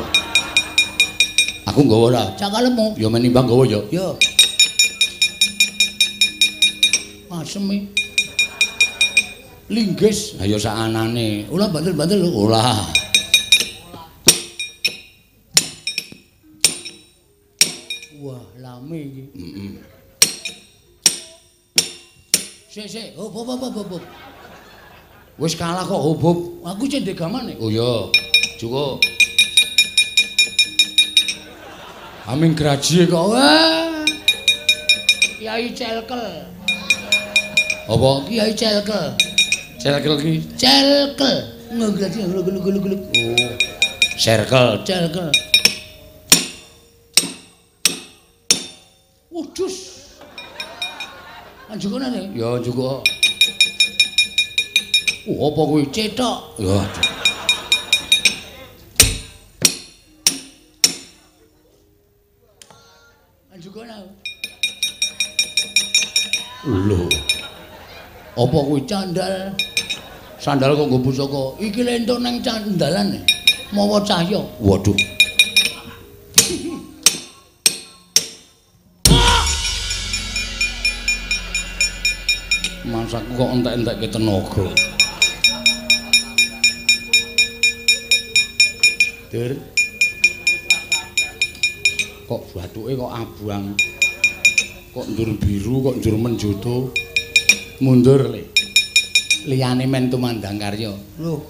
[1.65, 2.25] Aku nggawa ora.
[2.37, 2.93] Cak kalemu.
[3.01, 3.81] Ya menimbang nggawa ya.
[3.89, 4.09] Ya.
[7.33, 7.79] Asem e.
[9.73, 10.37] Linggis.
[10.41, 11.49] Ayo sak anane.
[11.49, 12.31] Ola bantel-bantel lho.
[12.49, 12.85] Olah.
[18.21, 19.25] Wah, lame iki.
[19.33, 19.73] Heeh.
[22.75, 23.87] Sik sik, hop hop hop hop.
[23.87, 24.05] hop.
[25.35, 26.63] Wis kalah kok hubub.
[26.63, 27.59] Aku cek ndek gamane.
[27.59, 28.07] Oh ya.
[28.59, 29.03] Cukup.
[32.25, 33.37] Aming graji kok.
[33.37, 34.01] Wah.
[35.37, 36.49] Kiai Celkel.
[37.85, 38.11] Apa?
[38.25, 39.13] Kiai Celkel.
[39.77, 40.33] Celkel ki.
[40.57, 41.53] Celkel.
[41.69, 43.03] Gluk gluk.
[43.13, 43.53] Oh.
[44.17, 44.81] Circle.
[44.89, 45.29] Celkel.
[49.29, 49.77] Udus.
[51.69, 52.33] Anjukane.
[52.33, 53.05] Ya cukup.
[55.29, 55.85] Oh, apa kuwi?
[55.93, 56.57] Cetok.
[56.57, 56.81] Ya.
[66.65, 67.05] Lho.
[68.41, 68.81] Apa kuwi?
[68.89, 69.53] Candal.
[70.41, 71.61] Sandal kok nggo pusaka?
[71.61, 73.21] Iki lentuk nang candalan.
[73.77, 74.41] Mawa cahya.
[74.65, 74.97] Waduh.
[82.89, 84.67] Masaku kok entek-entekke tenaga.
[89.29, 89.53] Dur.
[92.25, 93.77] Kok bathuke kok abang.
[94.95, 96.95] Kok ndur biru, kok ndur menjoto.
[97.83, 98.47] Mundur, Le.
[99.51, 100.95] Liyane men tumandang karya.
[101.19, 101.43] Loh.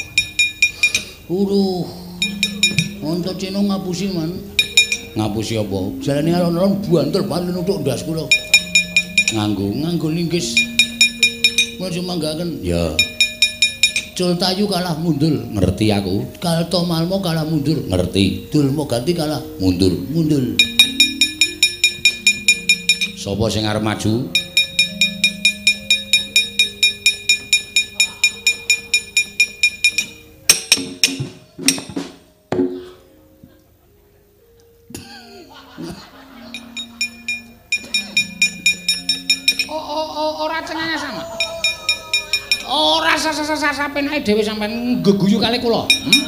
[1.28, 1.84] Uruh.
[3.04, 4.32] Untuk Cino ngapusi man.
[5.12, 5.76] Ngapusi apa?
[6.00, 8.24] Jalane alon-alon bantul bantul nutuk ndas kula.
[9.36, 10.56] Nganggo Nganggo linggis.
[11.76, 12.96] Mun semanggaken Ya,
[14.16, 15.36] Cul Tayu kalah mundur.
[15.52, 16.24] ngerti aku.
[16.40, 17.76] Kalto Malmo kalah mundur.
[17.92, 18.48] Ngerti.
[18.48, 19.92] Dulmo ganti kalah Mundur.
[20.08, 20.73] mundur.
[23.24, 24.28] Sopo sing arep maju?
[40.44, 41.24] Ora cengenge sama.
[42.68, 45.88] Ora sasa-sasa penake dhewe sampean geguyu kali kula.
[45.88, 46.22] Hmm?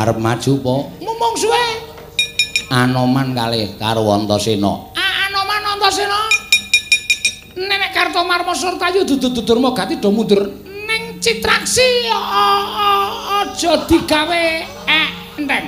[0.00, 0.76] Arep maju po?
[0.96, 1.64] Ngomong suwe.
[2.72, 4.89] Anoman kalih karo Antasena.
[5.90, 6.22] Antasena.
[7.58, 10.46] Nenek Kartomarma Surtayu dudu-dudur mogati do mundur
[10.86, 14.44] ning Citraksi aja digawe
[14.86, 15.66] eh enteng.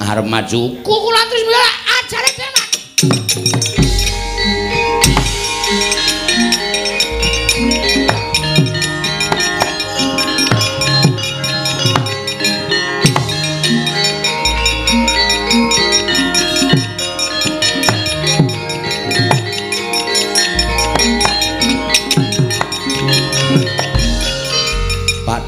[0.00, 0.80] Arep maju.
[0.80, 1.70] Kukulantus mila
[2.00, 3.99] ajare demak.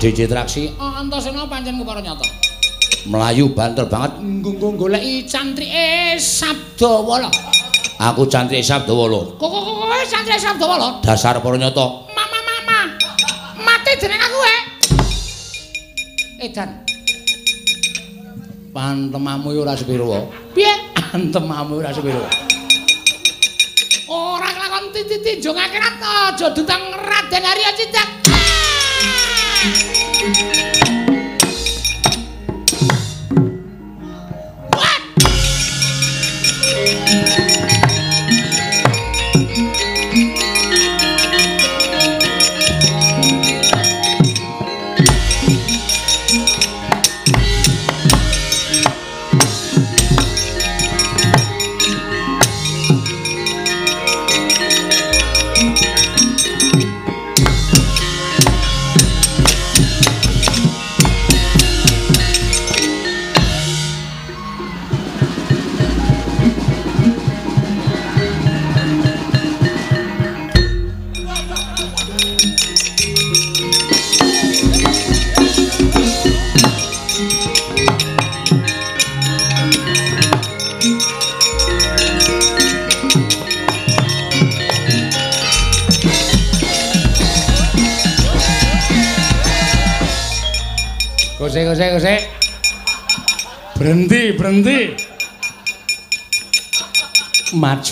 [0.03, 2.27] Pak D Citraksi Oh, Antasena pancen kepara nyata.
[3.07, 4.19] melayu banter banget.
[4.43, 7.31] Goleki cantrike Sabdawala.
[8.11, 9.39] Aku cantrik Sabdawala.
[9.39, 10.99] Kok kok kowe cantrike Sabdawala?
[11.07, 11.87] Dasar para nyata.
[12.19, 12.79] Mama mama.
[13.63, 14.57] Mati dening aku e.
[16.51, 16.83] Edan.
[18.75, 20.27] Pantemamu ora sepiro wae.
[20.51, 20.75] Piye?
[20.99, 22.27] Pantemamu ora sepiro.
[24.11, 27.71] Ora kelakon titi-titi jong akhirat aja dutang Raden Arya
[30.23, 30.62] Thank you.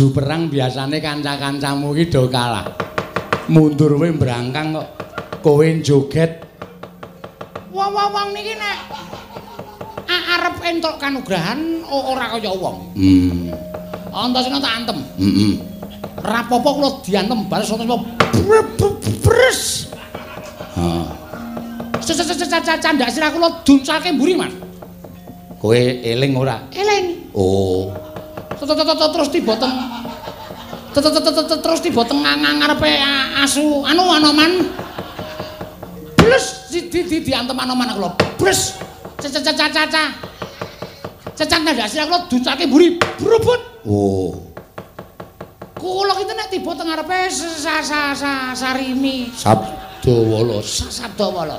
[0.01, 2.65] Maju perang biasane kanca-kancamu iki do kalah.
[3.53, 4.89] Mundur wae brangkang kok
[5.45, 6.41] kowe joget.
[7.69, 8.81] Wong-wong niki nek
[10.09, 12.97] arep entuk kanugrahan ora kaya wong.
[12.97, 13.53] Hmm.
[14.09, 15.05] Antasena tak antem.
[15.21, 15.61] Heeh.
[16.25, 17.93] Rapopo kula diantem bales wonten
[19.21, 19.93] bres.
[20.81, 21.13] Ha.
[22.81, 24.57] Candak sirah kula duncake mburi, Mas.
[25.61, 26.57] Kowe eling ora?
[26.73, 27.37] Eling.
[27.37, 28.00] Oh.
[28.61, 29.73] Terus tiba teng
[31.65, 32.93] terus tiba teng ngarepe
[33.41, 34.69] asu anu anoman.
[36.21, 38.13] Bres di di diantem anoman kula.
[38.37, 38.77] Bres.
[39.17, 39.81] Caca-caca.
[41.33, 43.01] Caca candak sirah kula duncake mburi.
[43.17, 43.61] Brubut.
[43.89, 44.37] Oh.
[45.81, 47.33] Kula kita nek tiba teng ngarepe
[48.53, 49.33] sarimi.
[49.33, 50.61] Sabdawala.
[50.61, 51.59] Sabdawala.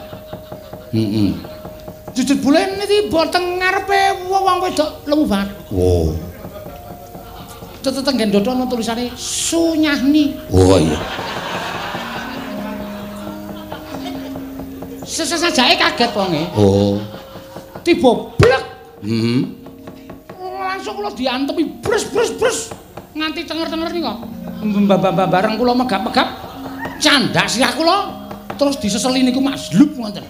[0.93, 1.33] Heeh.
[2.13, 5.49] Jujur bulan ini tiba teng ngarepe wong wedok lemu banget.
[5.73, 6.13] Oh.
[7.81, 10.37] Tetep dodo ana tulisane Sunyahni.
[10.53, 11.01] Oh iya.
[15.01, 16.45] Sesajake kaget wonge.
[16.53, 17.01] Oh.
[17.81, 18.63] Tiba blek.
[19.01, 19.41] Heeh.
[20.61, 22.59] Langsung kula diantemi bres bres bres
[23.17, 24.13] nganti cenger-cenger nika.
[24.61, 26.29] Mbah-mbah bareng kula megap-megap
[27.01, 27.97] candak sirah kula
[28.61, 30.23] terus diseseli niku maslub ngoten.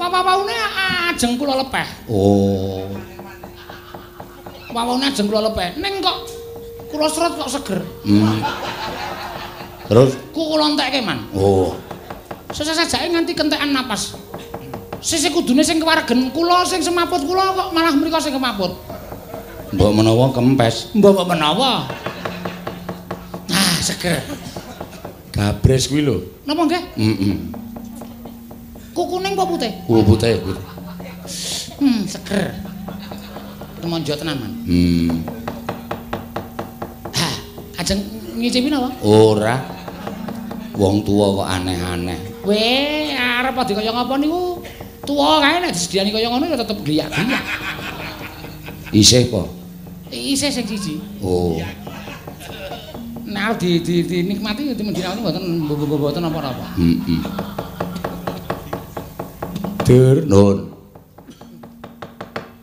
[0.00, 0.56] Papa-paune
[1.12, 2.08] ajeng kula lepeh.
[2.08, 2.88] Oh.
[4.70, 5.76] Wawone ajeng kula lepeh.
[5.78, 6.16] Ning kok
[6.90, 7.80] kula seret kok seger.
[8.06, 8.38] Hmm.
[9.90, 11.26] Terus Kula entekke man.
[11.34, 11.74] oh.
[12.50, 14.14] Sesajake nganti kentekan napas.
[15.00, 18.74] Sisi kudune sing kewaregen kula sing semaput kula kok malah mriko sing kemaput.
[19.70, 20.90] Mbok menawa kempes.
[20.94, 21.86] Mbok menawa.
[23.50, 24.18] Ah, seger.
[25.30, 26.26] Gabres kuwi lho.
[26.42, 26.82] Napa nggih?
[26.98, 27.34] Heeh.
[28.90, 29.72] Kukuning apa putih?
[29.86, 30.54] Kuwi putih kuwi.
[31.78, 32.50] Hmm, seger.
[33.80, 34.52] Temonjo tenan, Man.
[34.68, 35.24] Hmm.
[37.16, 37.30] Ha,
[37.80, 38.00] ajeng
[38.36, 38.92] ngicipi napa?
[39.00, 39.56] Ora.
[40.76, 42.20] Wong tuwa kok aneh-aneh.
[42.44, 44.64] Weh, arep adi kaya ngapa niku?
[45.04, 47.44] Tuwa kae nek disediani kaya ngono ya tetep gliyak-gliyak.
[48.92, 49.48] Isih po.
[50.12, 51.00] Isih sing siji.
[51.20, 51.60] Oh.
[53.28, 56.76] Nek di di dinikmati dimendinake mboten mboten apa-apa.
[56.76, 57.20] Heeh.
[59.84, 60.69] Dur nun.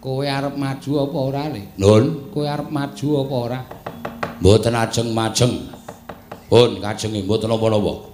[0.07, 1.75] Kowe arep maju apa ora, Le?
[1.83, 3.59] Nun, Kowe arep maju apa ora?
[4.39, 5.67] mboten ajeng-majeng.
[6.47, 8.07] Pun kajenge mboten napa-napa.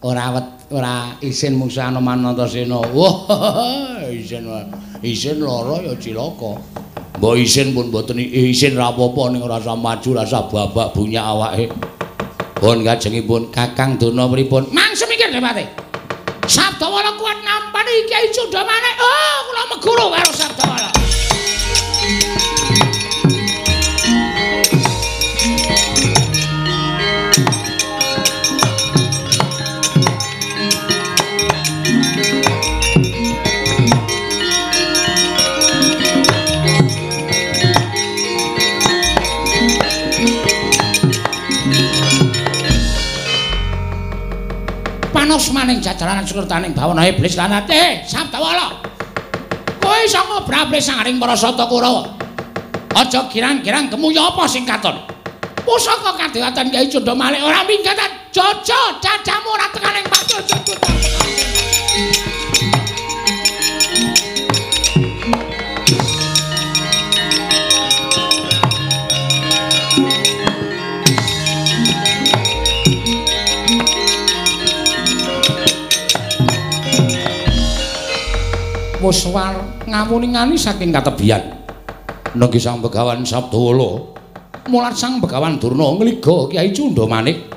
[0.00, 2.80] Ora wet, ora isin Musa Anoman Antasena.
[2.88, 4.48] Wah, isin
[5.04, 6.56] isin lara ya cilaka.
[7.20, 11.20] Mbok isin pun mboten isin ra apa-apa ning ora usah maju, ora usah babak bunyak
[11.20, 11.68] awake.
[12.56, 14.72] Pun kajengipun Kakang Duna pripun?
[14.72, 15.68] Mang semikir depate.
[16.48, 18.90] Sabdawala kuat nampani Kyai Cundamane.
[19.04, 21.05] Oh, kula meguru karo Sabdawala.
[22.06, 22.22] Panos
[45.50, 48.85] maning jajaran sekretaning bawana iblis lan ate Sabdawala.
[49.96, 52.04] Kowe iso ngobrable sangaring para sata Kurawa.
[52.92, 54.92] Aja kirang-kirang kemuya apa sing katon.
[55.64, 60.76] Pusaka kadewatan Kyai Cunda Malik ora minggatan jojo cacamu ora tekaning jebut.
[79.00, 81.40] Muswar ngamuningani saking katebian.
[82.36, 84.12] Negi Sang Begawan Sabdawala
[84.68, 87.48] Mulat Sang Begawan Durna ngliga Kyai Cunda Manik.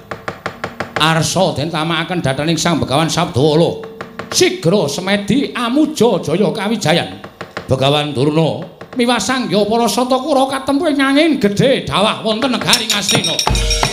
[0.99, 3.83] arsa den tamakaken dhathaning Sang Begawan Sabdawala.
[4.31, 7.19] Sigra semedi amuja jaya kawijayan.
[7.67, 8.63] Begawan Durna
[8.95, 13.88] Miwasang ya para satakura katempuh ing angin gedhe dawah wonten negari Ngastina.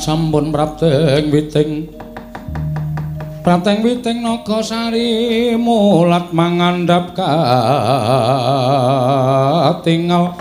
[0.00, 1.92] Sampun prapteng witing
[3.40, 7.32] Prateng witing naga sari mulat mangandhap ka
[9.80, 10.36] tinggal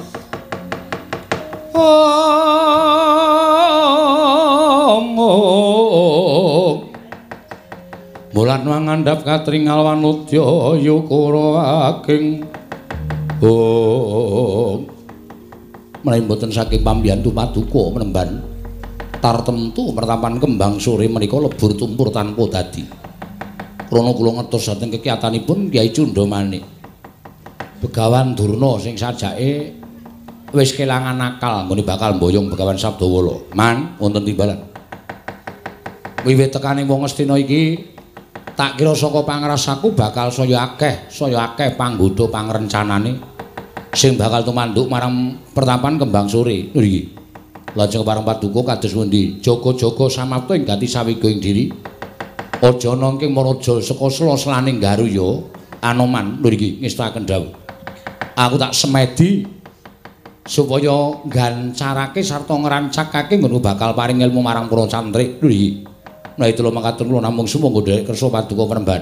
[8.30, 11.60] Mulat mangandhap katringal wanudya yukura
[11.92, 12.48] ageng.
[13.44, 14.80] Oh
[16.04, 18.49] menawi mboten saking pambiyantu paduka menemban
[19.20, 22.84] tartemtu mertapan kembang sore menika lebur tumpur tanpa dadi.
[23.90, 26.64] Krana kula ngertos dhateng kekiyatanipun Kyai Cunda Manik.
[27.80, 29.76] Begawan Durna sing sajake
[30.52, 33.52] wis kelangan akal nggone bakal mboyong Begawan Sabdawala.
[33.56, 34.60] Man wonten timbalan.
[36.24, 37.96] Wiwit tekaning wong Astina iki
[38.56, 43.16] tak kira saka pangrasaku bakal saya akeh, saya akeh panggoda pangrencanane
[43.96, 46.70] sing bakal tumanduk marang pertapan kembang sore.
[46.76, 47.19] Lho.
[47.78, 49.38] Lajeng parang paduka kados pundi?
[49.46, 51.70] Jaga-jaga samapta ing gati sawiga ing diri.
[52.60, 55.30] Aja nangking maraja saka sela-selaning garu ya.
[55.80, 57.54] Anoman lho iki ngestaken dawuh.
[58.36, 59.48] Aku tak semedi
[60.44, 65.38] supaya gancarake sarta ngrancakake ngono bakal paring ilmu marang para cantrik.
[65.40, 65.70] Lho iki.
[66.42, 69.02] Nah itu lho mangkaten kula namung sumangga dhek kersa paduka penemban.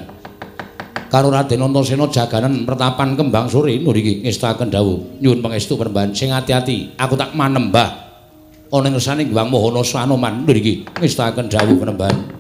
[1.08, 5.24] Karo Raden Antasena jaganan pertapan kembang sore lho iki ngestaken dawuh.
[5.24, 8.07] Nyuwun pangestu penemban sing ati-ati aku tak manembah
[8.72, 10.44] ana ngersane Gwang Mahana Sanoman.
[10.48, 12.37] Lho iki ngestaken dawuh penemban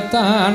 [0.00, 0.45] já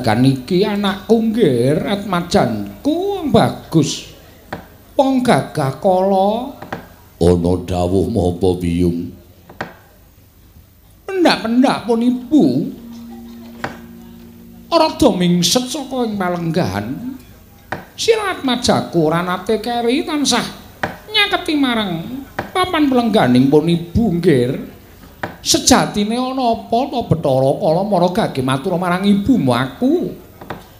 [0.00, 4.08] sagedagan iki anakku nggih atmajanku bagus.
[4.96, 6.56] Wong gagah kala
[7.20, 9.12] ana dawuh mapa biyung.
[11.04, 12.44] Pendak-pendak pun ibu.
[14.72, 16.86] Ora do mingset saka ing palenggahan.
[17.92, 20.46] Sirat majaku ora nate keri tansah
[21.12, 22.24] nyaketi marang
[22.56, 24.69] papan pelengganing pun ibu nggir
[25.50, 26.78] sejatine ana apa?
[26.86, 30.06] To Bathara Kala mara gage matur marang ibumu aku.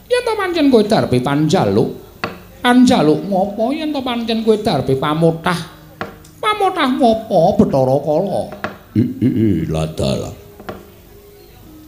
[0.06, 1.90] Yen to pancen kowe darbe panjaluk.
[2.62, 3.74] Panjaluk ngopo?
[3.74, 5.60] Yen to pancen kowe darbe pamotah.
[6.38, 8.42] Pamotah ngopo Bathara Kala.
[9.70, 10.30] Ladala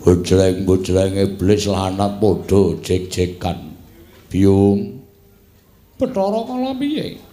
[0.02, 3.58] Bojreng-bojreng iblis lanat padha jek-jekan.
[4.26, 4.98] Biung.
[5.94, 7.30] Bathara Kala piye?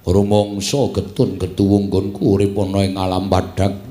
[0.00, 3.89] rumangsa getun getuwung nggonku urip ana ing alam padhang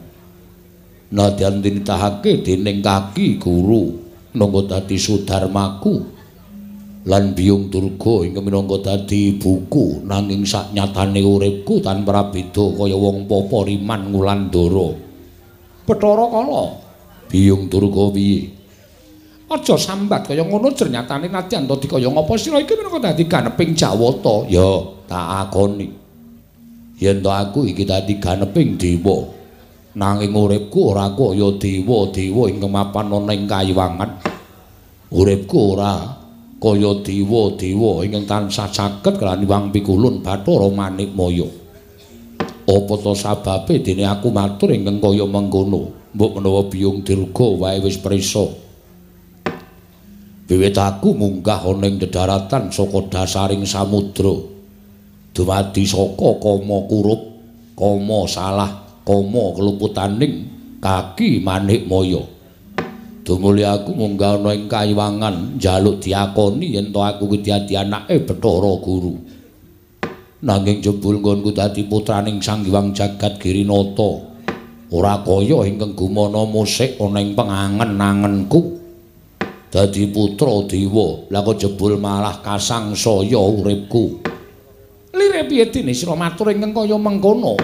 [1.10, 3.98] nadyan tinitahake dening kaki guru
[4.38, 6.22] nangga dadi sudarmaku.
[7.10, 13.26] Lan biyung durga ing minangka dadi buku nanging sak nyatane uripku tanpa beda kaya wong
[13.26, 14.90] popo riman ngulandara.
[15.88, 16.64] Bathara Kala?
[17.32, 18.52] Biyung durga piye?
[19.50, 22.62] Aja sambat kaya ngono ternyatane nadyan to dikaya ngapa sira?
[22.62, 24.46] Iki minangka dadi ganeping Jawata.
[24.52, 24.70] Ya
[25.10, 25.88] tak akoni.
[27.00, 29.39] Yen to aku iki dadi ganeping dewa
[29.98, 34.22] nanging uripku ora kaya dewa-dewa ing mapan ana ing kayiwangan
[35.09, 36.19] uripku ora
[36.59, 41.48] kaya dewa-dewa ingkang tansah saged kelani Wang Pikulun Bathara Manikmaya.
[42.69, 45.98] Apa to sababe dene aku matur ingkang kaya mengkono?
[46.14, 48.45] Mbok menawa biyung dirga wae wis prisa.
[50.50, 54.34] Wiwit aku munggah ana ing dedaratan saka dasaring samudra.
[55.34, 57.22] Dumadi saka kama kurup,
[57.77, 60.48] kama salah, kama keluputaning
[60.84, 62.24] kaki Manikmaya.
[63.24, 68.74] Dumuli aku munggah ana ing kayiwangan njaluk diakoni yen to aku kuwi dadi anake Bathara
[68.82, 69.14] Guru.
[70.40, 74.26] Nanging jebul nggonku dadi putraning Sang Jagat Girinata.
[74.90, 78.82] Ora kaya ingkang gumana musik ana ing pengangen-angenku.
[79.69, 84.26] Dadi putra dewa, lah kok jebul malah kasangsaya uripku.
[85.14, 87.58] lire piye dene sira matur ingkang kaya mengkono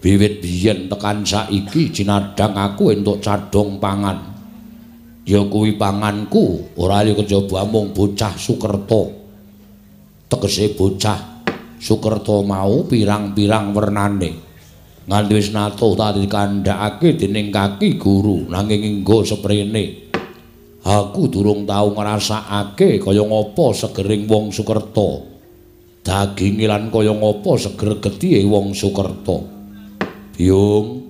[0.00, 4.30] Wiwit biyen tekan saiki jinadang aku entuk cadhong pangan.
[5.30, 9.02] ya kuwi panganku ora liya kejaba mung bocah Sukerta
[10.26, 11.44] tegese bocah
[11.80, 14.36] Sukerta mau pirang-pirang wernane.
[15.08, 20.12] Nganti wis nato tadi kandhakake dening kaki guru nanging enggo seprene.
[20.84, 25.24] Aku durung tau ngrasakake kaya ngapa segering wong Sukerta
[26.04, 29.59] daging lan kaya ngapa seger gethihe wong Sukerta
[30.40, 31.04] biung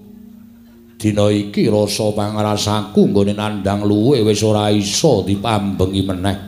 [0.99, 6.39] dina iki rasa pangrasaku nggone nandhang luwe wis ora iso dipambengi meneh.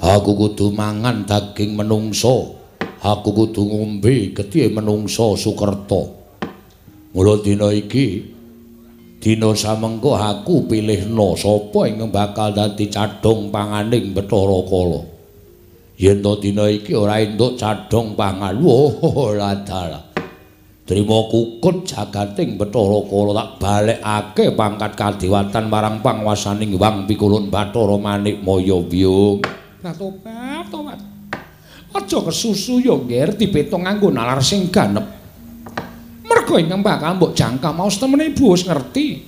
[0.00, 2.56] Aku kudu mangan daging menungso.
[3.04, 6.08] Aku kudu ngombe getih menungso sukerta
[7.12, 8.24] mula dina iki
[9.20, 15.02] dina samengko aku pilihna sapa ing bakal dadi cadhong panganing Bathara Kala.
[16.00, 18.56] Yen to dina iki ora entuk cadhong pangan.
[18.58, 20.00] Wah ladala
[20.86, 28.78] Trima kukut jagating Bathara Kala tak balekake pangkat kadewatan marang panguwasaning Wang Pikulun Bathara Manikmaya
[28.86, 29.42] Byung.
[29.82, 31.02] Batobat, tobat.
[31.90, 35.02] Aja kesusu yo, Nger, dipetung nganggo nalar sing ganep.
[36.22, 39.26] Mergo ingkang bakal mbok jangka mau temene ibu wis ngerti.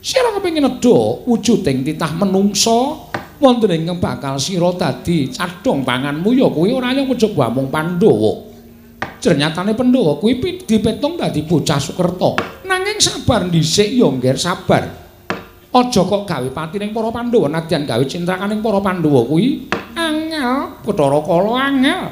[0.00, 3.12] Sira kepengin nedha wujuding titah menungsa
[3.44, 8.45] wonten ingkang bakal sira dadi cadhong panganmu ya kuwi ora yo kejaba mung Pandhawa.
[9.16, 12.62] Ternyatane Pandhawa kuwi dipetung dadi bocah Sukerta.
[12.68, 14.84] Nanging sabar dhisik ya, Nger, sabar.
[15.76, 21.52] Aja kok gawe patining para Pandhawa nadyan gawe cintrakaning para Pandhawa kuwi angel, Bathara Kala
[21.68, 22.02] angel.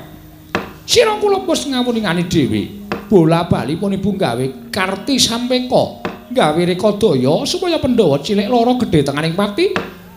[0.84, 2.62] Sira kula wis ngawuningani dhewe.
[3.08, 9.72] Bola bali ibu gawe karti sampeka, gawe rekodaya supaya Pandhawa cilik loro gedhe tenganing pati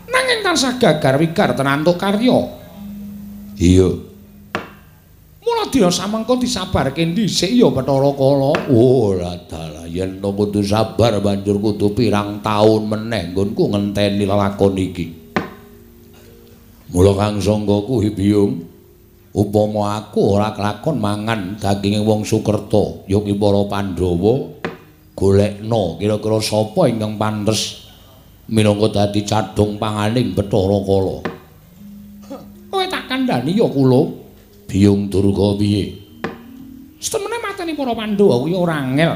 [0.07, 2.39] nanging tansah gagar wigar tenantuk karya.
[3.57, 4.06] Iya.
[5.47, 8.67] Mula dina samengko disabarke dhisik ya Bathara Kala.
[8.67, 9.15] Oh,
[9.47, 15.07] dalah yen to kudu sabar banjur kudu pirang taun meneh nggonku ngenteni lelakon iki.
[16.91, 18.59] Mula Kang Sangga kuwi biyung
[19.31, 24.51] upama aku ora kelakon mangan daginge wong Sukerta, ya ki para Pandhawa
[25.15, 27.87] golekno kira-kira sapa ingkang pantes
[28.51, 31.17] minangka dadi cadhong panganing Bathara Kala.
[32.67, 34.26] Kowe tak kandhani ya kula.
[34.67, 35.95] Biyung Durga piye?
[36.99, 39.13] Setemene mateni para Pandhawa kuwi ora angel.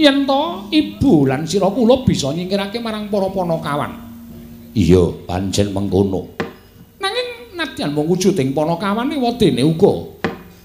[0.00, 3.92] Yen to ibu lan sira kula bisa nyingkirake marang para panakawan.
[4.72, 6.40] Iya, pancen mengkono.
[6.96, 9.92] Nanging nadyan mung wujuding panakawane wadene uga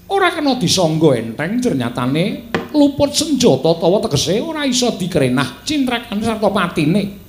[0.08, 7.20] ora kena disangga enteng ternyatane luput senjata tawa tegese ora iso dikrenah cintrakan sarta patine.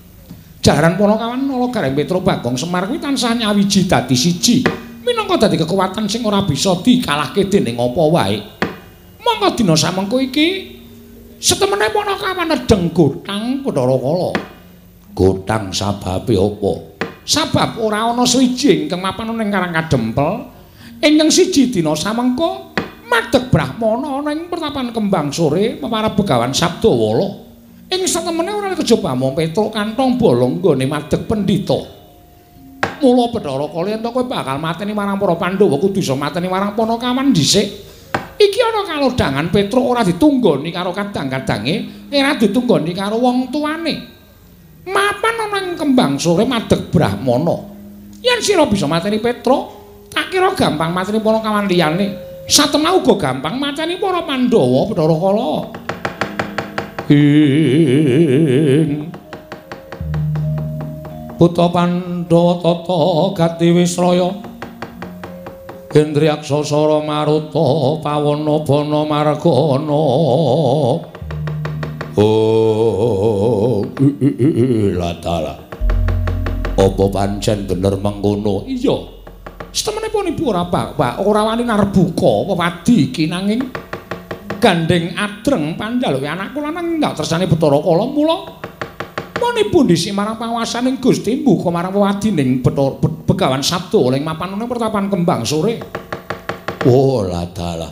[0.63, 4.82] Jaran panakawan nala Gareng Petro Bagong Semar kuwi tansah nyawiji dadi siji.
[5.03, 8.37] Minangka dadi kekuatan sing ora bisa dikalahke dening apa wae.
[9.23, 10.79] Monggo dina samengko iki
[11.39, 14.31] setemene panakawan nedeng gotang Bathara Kala.
[15.13, 16.73] Gotang sababe apa?
[17.23, 20.31] Sabab ora ana siji ingkang mapan ning Karang Kadempel.
[21.03, 22.75] Ingkang siji dina samengko
[23.07, 27.27] madeg Brahmana ana ing pertapan kembang sore memarep begawan Sabdawala.
[27.91, 32.02] Ing setemene ora kejaba mung Petruk kantong bolong nggone madeg pendhita.
[32.99, 37.31] Mula Bathara Kala yen kowe bakal mateni marang para Pandhawa kudu iso mateni marang Panakawan
[37.31, 37.93] dhisik.
[38.33, 43.95] Iki ana kalodhangan Petruk ora ditunggoni karo kadang-kadange, ora ditunggoni karo wong tuane.
[44.83, 47.55] Mapan ana kembang sore madeg Brahmana.
[48.19, 49.63] Yen sira bisa mateni Petruk,
[50.09, 52.33] tak kira gampang mateni para kawan liyane.
[52.49, 55.51] Satema uga gampang mateni para Pandhawa Bathara Kala.
[57.13, 59.12] Ing
[61.43, 64.31] Putra Pandhawa tata gati Wisraya.
[65.91, 70.03] Hendriyaksa Sara Maruta Pawana Bana Margana.
[72.15, 73.83] Oh.
[76.79, 78.63] Apa pancen bener mengkono?
[78.63, 79.03] Iya.
[79.75, 80.95] Setemenipun Ibu ora Pak,
[81.27, 83.67] ora wani arep buka apa wadi iki nanging
[84.63, 88.63] gandeng adreng pandhal anakku lanang ndak tersane Bathara Kala mula
[89.43, 92.63] Manipun dhisik marang panguwasaning Gusti mbuka marang wadining
[93.27, 95.83] Begawan Sabdo ing mapan pertapan kembang sore.
[96.87, 97.91] Oh, ladalah.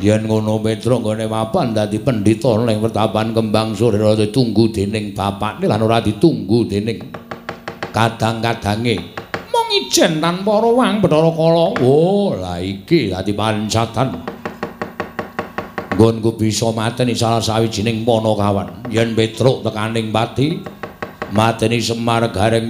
[0.00, 5.68] Yen ngono Petro nggone mapan dadi pendhita ning pertapan kembang sore ora ditunggu dening bapakne
[5.68, 7.04] lan ora ditunggu dening
[7.92, 8.96] kadang-kadange.
[9.52, 11.66] Mung ijen tanpa ruang Bathara Kala.
[11.84, 14.35] Oh, la iki dadi pancatan.
[15.96, 20.60] Nggonku bisa mateni salah sawijining kawan yen Petruk tekaning pati
[21.32, 22.68] mateni Semar Gareng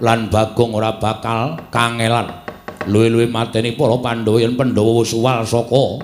[0.00, 2.48] lan Bagong ora bakal kangelan.
[2.88, 6.00] Luwe-luwe mateni para Pandhawa yen Pandhawa suwal saka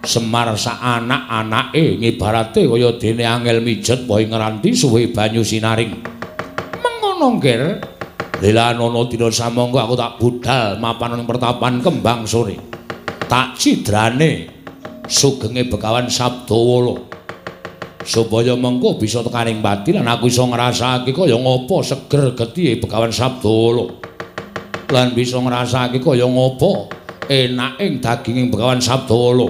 [0.00, 5.92] Semar sak anak-anake ngibarate kaya dene angel mijet wae ngranti suwe banyu sinaring.
[6.80, 7.62] Mengono ngger
[8.40, 12.56] Lila nono dina samangga aku tak budal mapan ning pertapan kembang sore.
[13.28, 14.55] Tak cidrane
[15.06, 16.98] sugenge Begawan Sabdawala
[18.06, 23.86] supaya mengko bisa tekaning pati lan aku iso ngrasake kaya ngopo seger getihe Begawan Sabdawala
[24.90, 26.90] lan bisa ngrasake kaya ngopo
[27.26, 29.48] enaking daginging Begawan Sabdawala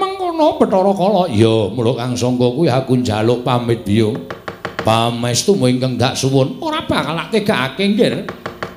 [0.00, 4.16] mengkono Bathara Kala ya mula Kang Sangga kuwi aku njaluk pamit biyo
[4.82, 8.26] pamestu ingkang dak suwun ora bakal tak tegakake nggih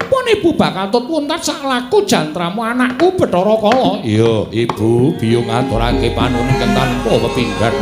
[0.07, 3.91] pun ibu bakal tut puntat sak laku jantramu anakku Bathara Kala.
[4.05, 7.73] Iya, ibu biyung aturake panuwun tanpa pepindhan.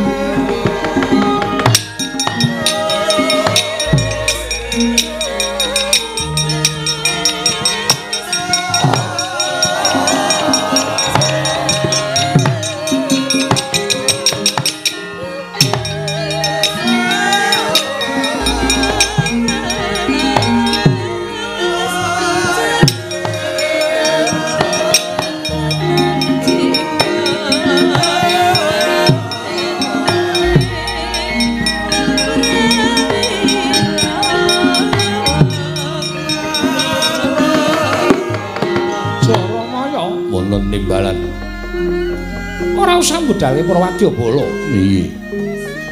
[44.04, 44.46] Budale Prawadya Bala.
[44.72, 45.06] Iya.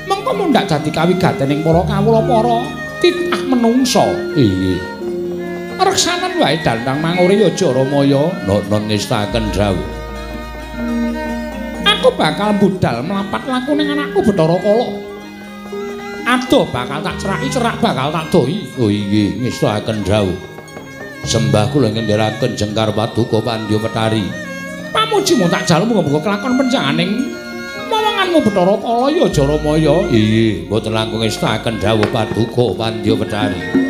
[0.07, 2.57] Mengko mundak dadi kawigatening para kawula para
[2.99, 4.05] titah menungsa.
[4.35, 4.75] Iya.
[5.81, 9.89] Reksanan wae dandang mangure ya Jaramaya non ngestaken dawuh.
[11.87, 14.87] Aku bakal budal mlapat laku ning anakku Bathara Kala.
[16.21, 18.61] Adoh bakal tak ceraki cerak bakal tak doi.
[18.77, 20.37] Oh iya, ngestaken dawuh.
[21.21, 24.25] Sembah kula ngendharaken Jengkar Paduka Pandya Petari.
[24.89, 27.41] Pamujimu tak jalu muga-muga kelakon penjanganing
[28.21, 29.95] mawanganmu Bathara Kala ya Jaramaya.
[30.13, 33.80] Iya, mboten langkung ngestaken dawuh Paduka Pandya Petari.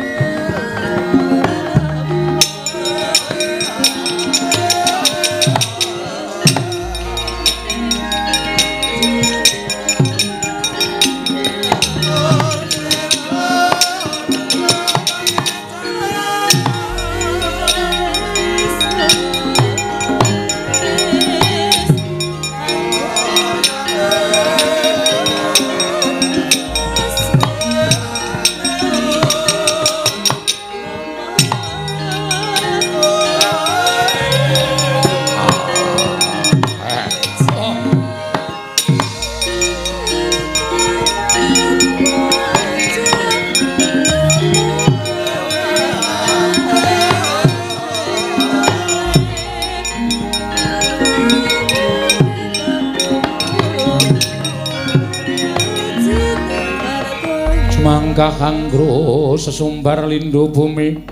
[59.82, 61.02] Kahanggro sesumbar lindu bumi.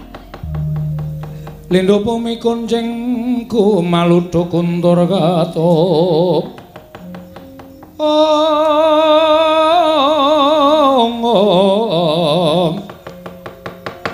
[1.70, 3.82] Lindu bumi kunjing ku
[4.46, 5.70] kuntur gato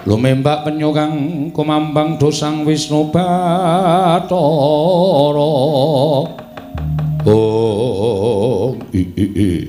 [0.07, 4.33] Lumembak penyukang kumambang dosang wisnu batoro
[7.27, 9.66] Oh, i, i, i.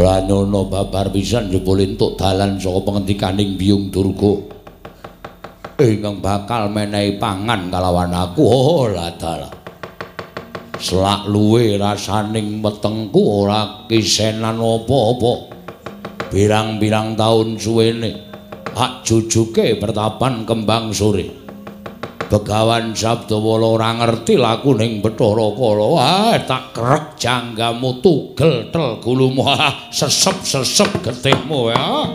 [0.00, 4.48] ora nyono babar pisan jebul entuk dalan saka pengendikaning Biyung Durga.
[5.76, 8.40] ingkang bakal menehi pangan kalawan aku.
[8.40, 9.52] Oh ladala
[10.80, 15.32] selak luwe rasaning wetengku ora kisenan apa-apa.
[16.32, 18.24] Birang-birang taun suwene
[18.72, 21.39] hak jujuke pertapan kembang sore
[22.30, 25.86] Begawan Sabdawala ora ngerti laku ning Bathara Kala.
[25.98, 29.50] Ah, tak krek janggamu tugel tel gulumu.
[29.90, 32.06] Sesep-sesep getihmu ya.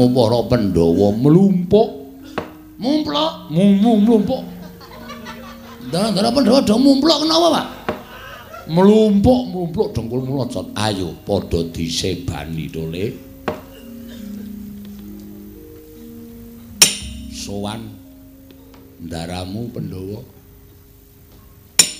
[0.00, 1.88] Darah-darahmu para Pandhawa mlumpuk.
[2.80, 3.32] Mumplok.
[3.52, 4.42] Mumu mlumpuk.
[5.92, 7.66] Darah-darah Pandhawa do mumplok kenapa, Pak?
[8.70, 10.72] Mlumpuk, mlumpuk dengkul mulocot.
[10.78, 13.12] Ayo padha disebani to, Le.
[17.34, 17.82] Sowan
[19.04, 20.20] darahmu Pandhawa.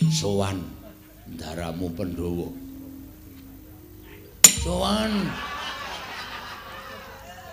[0.08, 0.62] Sowan
[1.36, 2.48] darahmu Pandhawa.
[4.64, 5.12] Sowan.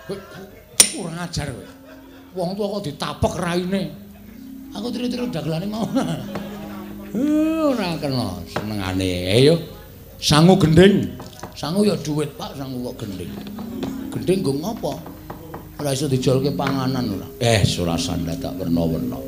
[0.08, 1.78] Kurang ajar kowe.
[2.38, 3.82] wong tuwa kok ditapek raine.
[4.76, 5.88] Aku tiri-tiri dagelane mau.
[7.72, 9.10] Ora kena senengane.
[9.32, 9.56] Ayo.
[10.20, 11.08] Sangu gending.
[11.58, 13.32] Sangu ya dhuwit, Pak, sangu kok gending.
[14.12, 14.92] Gending nggo ngopo?
[15.80, 17.26] Ora iso dijolke panganan ora.
[17.40, 19.18] Eh, ora sandat tak werna-werna.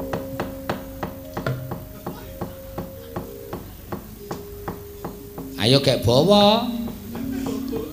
[5.61, 6.69] Ayo kek bawa.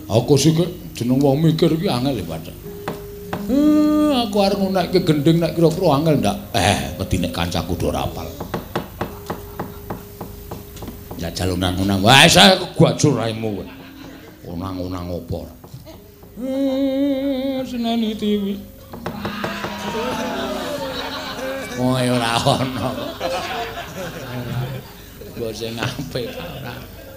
[0.08, 0.56] Aku sih
[0.96, 2.67] jeneng wong mikir iki angel ya, Pak.
[3.48, 6.38] Eh, aku arep ngunekke gending nek kira-kira angel ndak?
[6.52, 8.28] Eh, wedi nek kancaku do rapal.
[11.16, 12.04] Jajal unang-unang.
[12.04, 13.64] Wah, saya gwajur raimu.
[14.44, 15.48] Unang-unang opo?
[16.44, 18.60] Eh, seneni tiwi.
[21.80, 22.90] Oh, ya ora ono.
[25.40, 26.74] Mbok sing apik ora.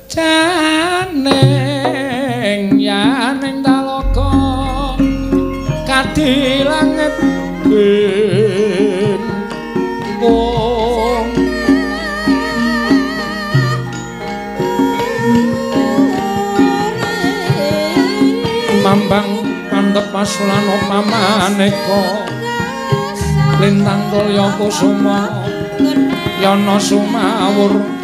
[0.06, 1.26] Janeng
[2.78, 3.64] yaning
[6.20, 7.14] kadilanget
[7.64, 9.20] ben
[10.20, 11.28] wong.
[18.84, 19.30] Mambang
[19.72, 22.04] pandhep pasulana pamaneka
[23.60, 25.44] lintang tulya kusuma
[26.40, 27.99] yana sumawur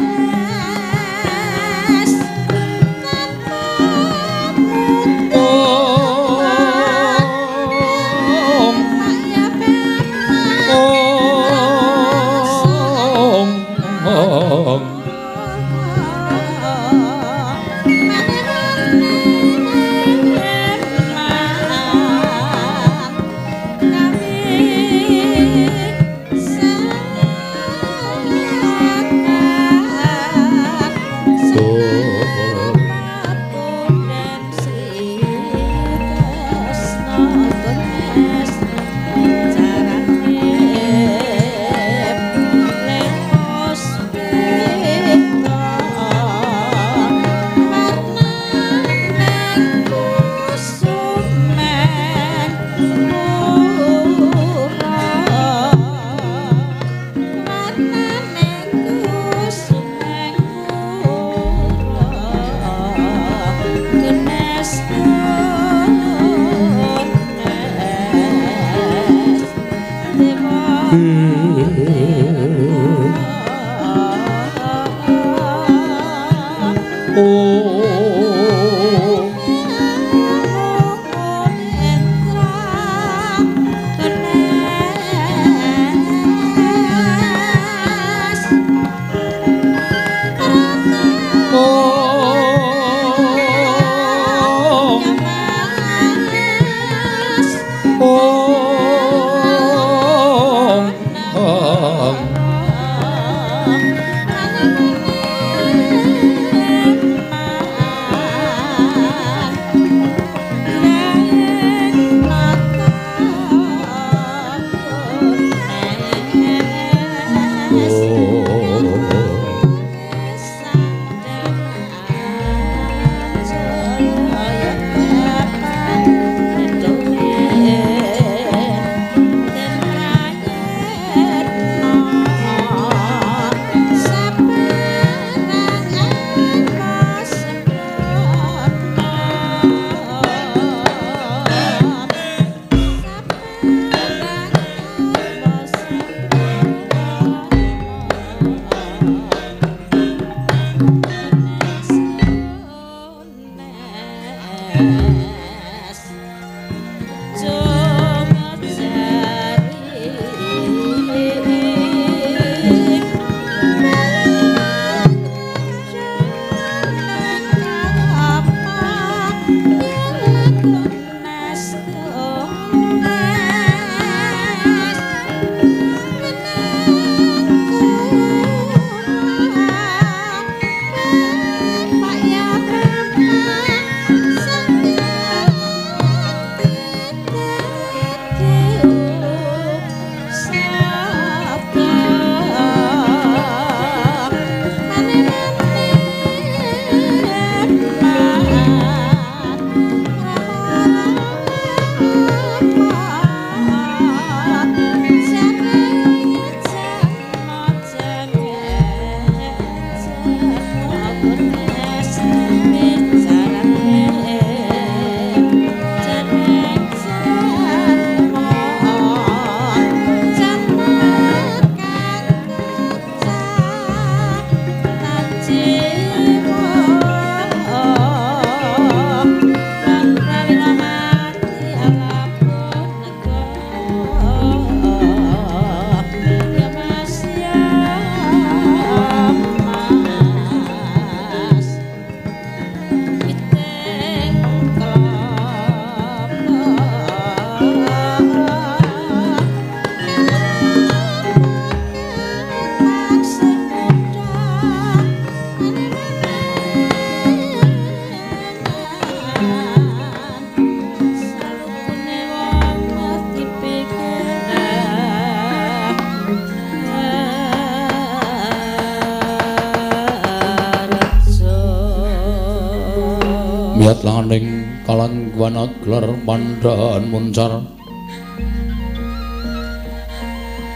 [274.26, 277.62] niat laning kalangguan aglar mandaan muncar.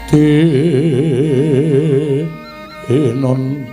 [0.07, 0.27] Di
[2.91, 3.63] inon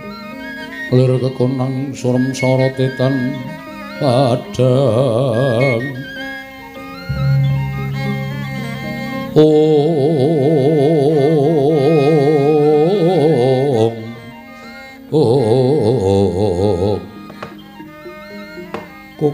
[0.91, 3.35] lir kekonang surem sorotetan
[3.99, 5.78] padang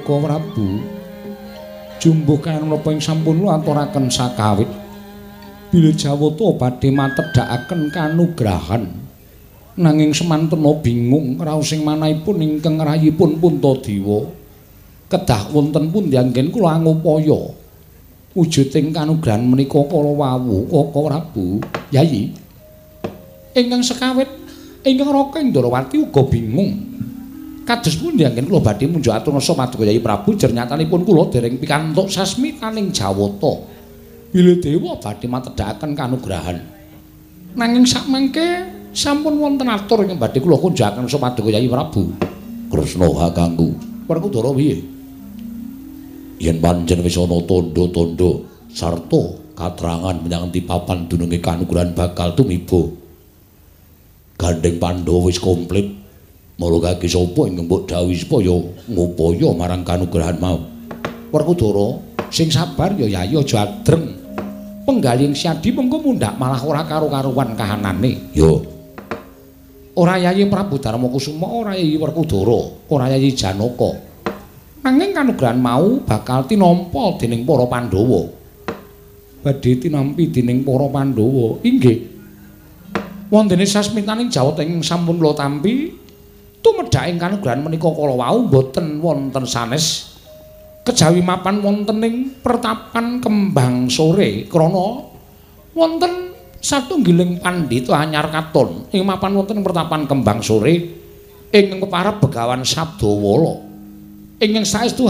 [0.05, 0.85] Koko Prabu
[1.97, 4.69] jumbuh kayan menapa ing sampun aturaken sakawit.
[5.73, 8.85] Bilih Jawata badhe matedhakaken kanugrahan.
[9.81, 14.29] Nanging semantuna bingung raos sing manahipun ingkang rayipun Puntadewa
[15.09, 17.51] kedah wonten pundi anggen kula ngupaya
[18.37, 21.45] wujuding kanugrahan menika kala wawu Koko Prabu
[21.91, 22.31] Yayi
[23.57, 24.29] ingkang sekawit
[24.87, 26.94] ingkang Raka Indrawati uga bingung
[27.65, 32.13] kados pundi anggen kula badhe munjuk atur nasa paduka Yai Prabu jernyatanipun kula dereng pikantuk
[32.13, 33.65] sasmitaning Jawata.
[34.29, 36.61] Bilih dewa badhe matedhakaken kanugrahan.
[37.57, 38.47] Nanging sakmangke
[38.93, 42.13] sampun wonten atur ing badhe kula kunjaken paduka Yai Prabu.
[42.69, 43.73] Kresna kakangku
[44.05, 44.77] Werkudara piye?
[46.37, 48.29] Yen pancen wis ana tandha-tandha
[48.69, 49.21] sarta
[49.57, 52.85] katrangan menyang papan dununge kanugrahan bakal tumiba.
[54.37, 56.04] Gandeng Pandhawa wis komplit
[56.55, 58.55] Mula kaki sapa ing mbok dawuh supaya
[58.87, 60.63] ngupaya marang kanugrahan mau.
[61.27, 61.99] Werkudara,
[62.31, 64.15] sing sabar ya Yayi aja adreng.
[64.87, 68.31] Penggaling Syadi mengko mundhak malah ora karo-karuan kahanane.
[68.31, 68.63] Yo.
[69.99, 73.91] Ora Yayi Prabu Darma Kusuma, ora Yayi Werkudara, ora Yayi Janaka.
[74.79, 78.31] Nanging kanugrahan mau bakal tinampa dening para Pandhawa.
[79.43, 81.59] Badhe tinampi dening para Pandhawa.
[81.67, 82.15] Inggih.
[83.27, 86.04] Wontene sasmitaning Jawata ing sampun kula tampi
[86.65, 90.17] tumedhaking kanugrahan menika kala wau boten wonten sanes
[90.81, 95.05] kejawi mapan wonten ing pertapan kembang sore krana
[95.77, 100.73] wonten satunggiling pandhita anyar katon ing mapan wonten pertapan kembang sore
[101.53, 103.61] ing keparep begawan sabdawala
[104.41, 105.05] ingkang saestu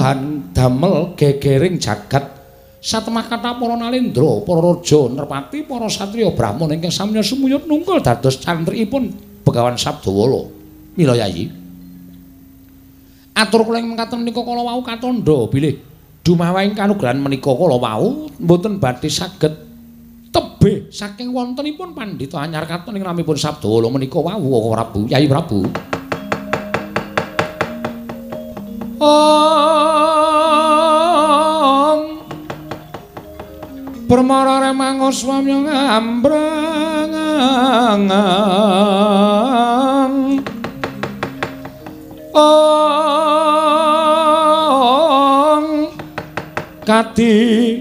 [0.52, 2.36] damel gegering jagat
[2.84, 8.40] satemah kata para nalendra para raja nerpati para satriya brahmana ingkang sami sumuyut nungkul dados
[8.44, 9.12] cantrikipun
[9.44, 10.55] begawan sabdawala
[10.96, 11.52] Mila Yayi.
[13.36, 15.76] Atur kula ing mekaten menika kala wau katandha bilih
[16.24, 19.52] dumawahing kanugrahan menika kala wau mboten badhe saged
[20.32, 25.68] tebih saking wontenipun pandhita anyar katon ing ramipun Sabdawala menika wau Prabu Yayi Prabu.
[28.96, 29.60] Om
[34.08, 36.56] Permara remang swami ngambrang
[42.36, 43.16] ong
[46.84, 47.80] kadi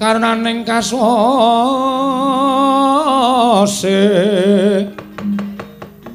[0.00, 1.20] karnaning kasose.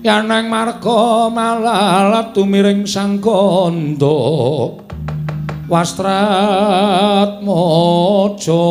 [0.06, 4.70] Yanang marga malalat tumiring sang kandha
[5.66, 8.70] wastrat mojo.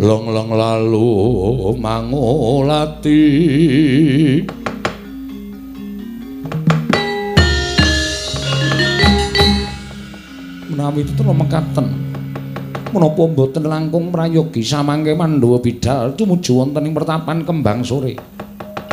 [0.00, 3.20] Long long lalu mangulati
[10.72, 12.12] menawi itu mekaten
[12.92, 18.12] menapa mboten langkung prayogi samangke Pandhawa bidal tumuju wonten ing pertapan kembang sore?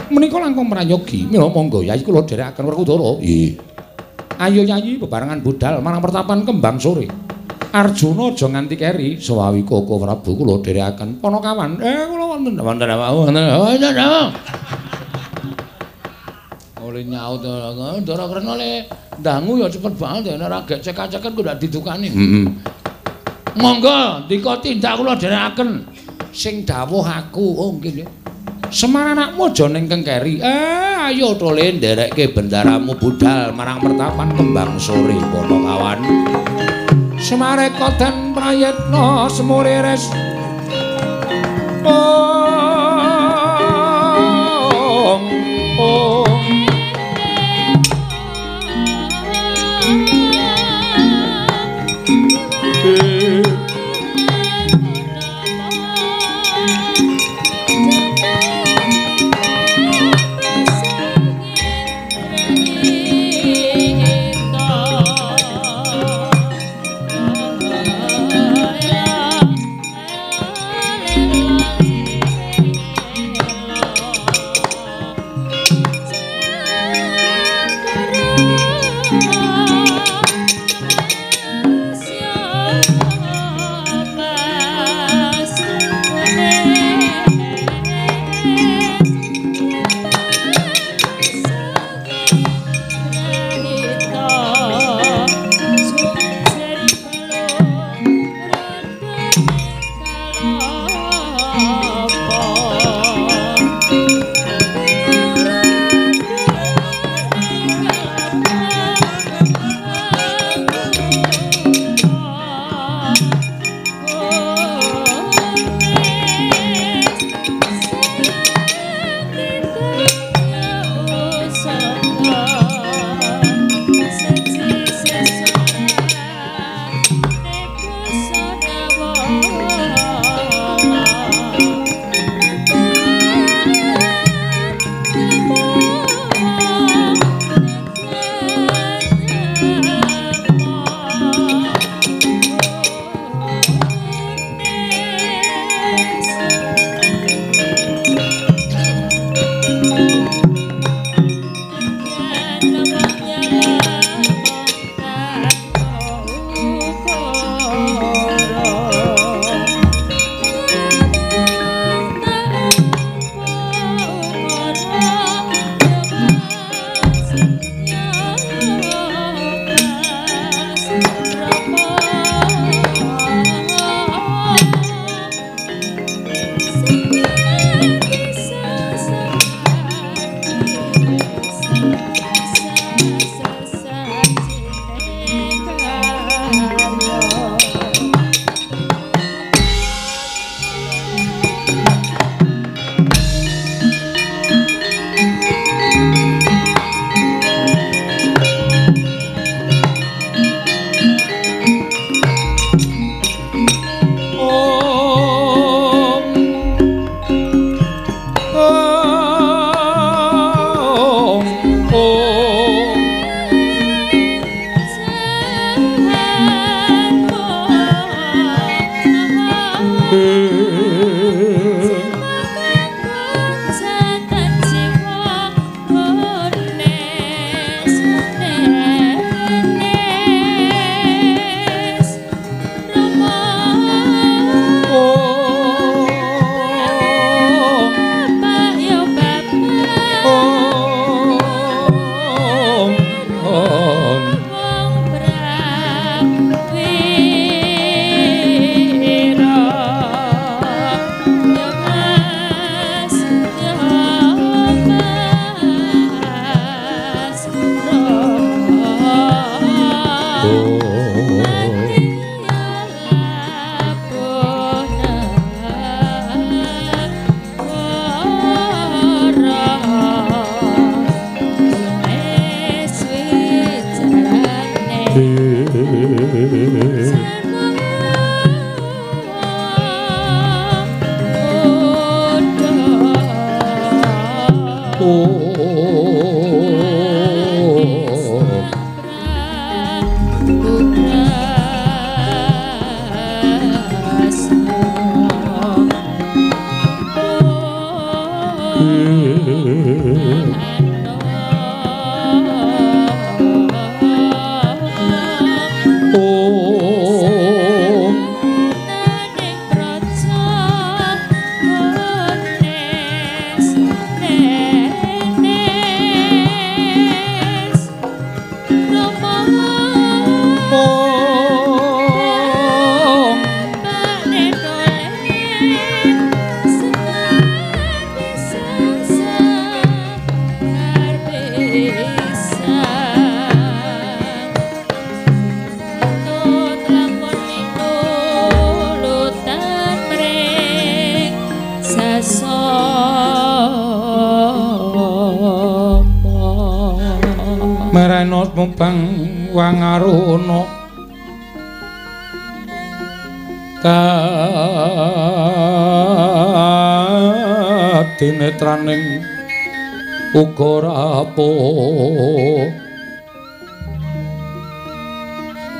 [0.08, 3.60] Menika langkung prayogi mila monggo yayi kula dherekaken Werkudara nggih.
[4.40, 7.12] Ayo yayi bebarengan budal marang pertapan kembang sore.
[7.70, 12.56] Arjuna aja nganti keri sawawi koko Prabu kula dherekaken Panakawan eh kula wonten.
[12.56, 13.36] Wonten wonten
[16.90, 17.46] oleh nyaut
[18.02, 18.90] Ndara Kresna le
[19.22, 22.08] dangu ya cepet banget ya nek ra gek cekak-ceket kok ndak didukani.
[22.10, 22.46] Heeh.
[23.62, 25.86] Monggo dika tindak kula dherekaken
[26.34, 27.46] sing dawuh aku.
[27.58, 28.06] Oh nggih.
[28.70, 30.42] Semar anakmu aja ning kengkeri.
[30.46, 36.00] Eh ayo to le nderekke bendaramu budal marang pertapan kembang sore kono kawan.
[37.18, 40.14] Semare koden prayetna semuriris.
[41.84, 42.39] Oh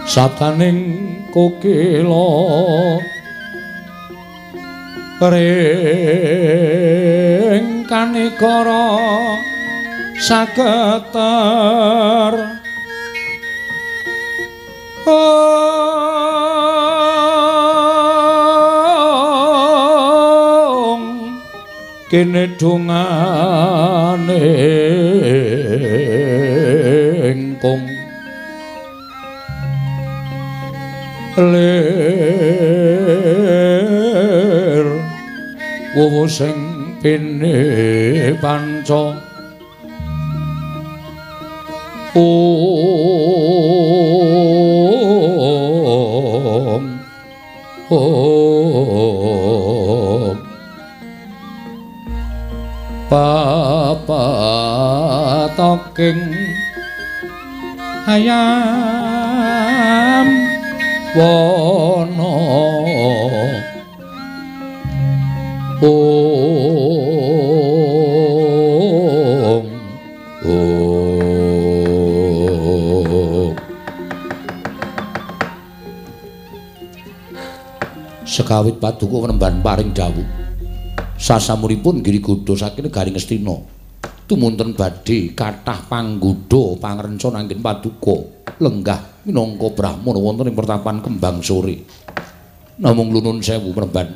[0.10, 2.98] sataning kokila
[5.30, 8.86] ring kanikara
[10.28, 12.34] sageter.
[22.10, 22.99] Kene dongane
[31.40, 31.80] ler.
[35.96, 39.16] Wowo sing pene panca.
[42.16, 42.60] Om.
[47.90, 48.80] Om.
[53.10, 54.22] Papatoking
[58.06, 58.99] ayam
[61.16, 62.34] wono.
[65.80, 65.96] Om.
[70.44, 70.76] Om.
[78.30, 80.28] Sekawit paduka penemban paring dawuh.
[81.20, 83.80] Sasamuripun Girigodo saking negari Ngastina
[84.30, 88.16] tumunten badhe kathah panggodha pangrenca nanggen paduka
[88.62, 91.86] lenggah minangka brahmana wonten ing pertapan kembang sore.
[92.82, 94.10] Namung lunun sewu mremban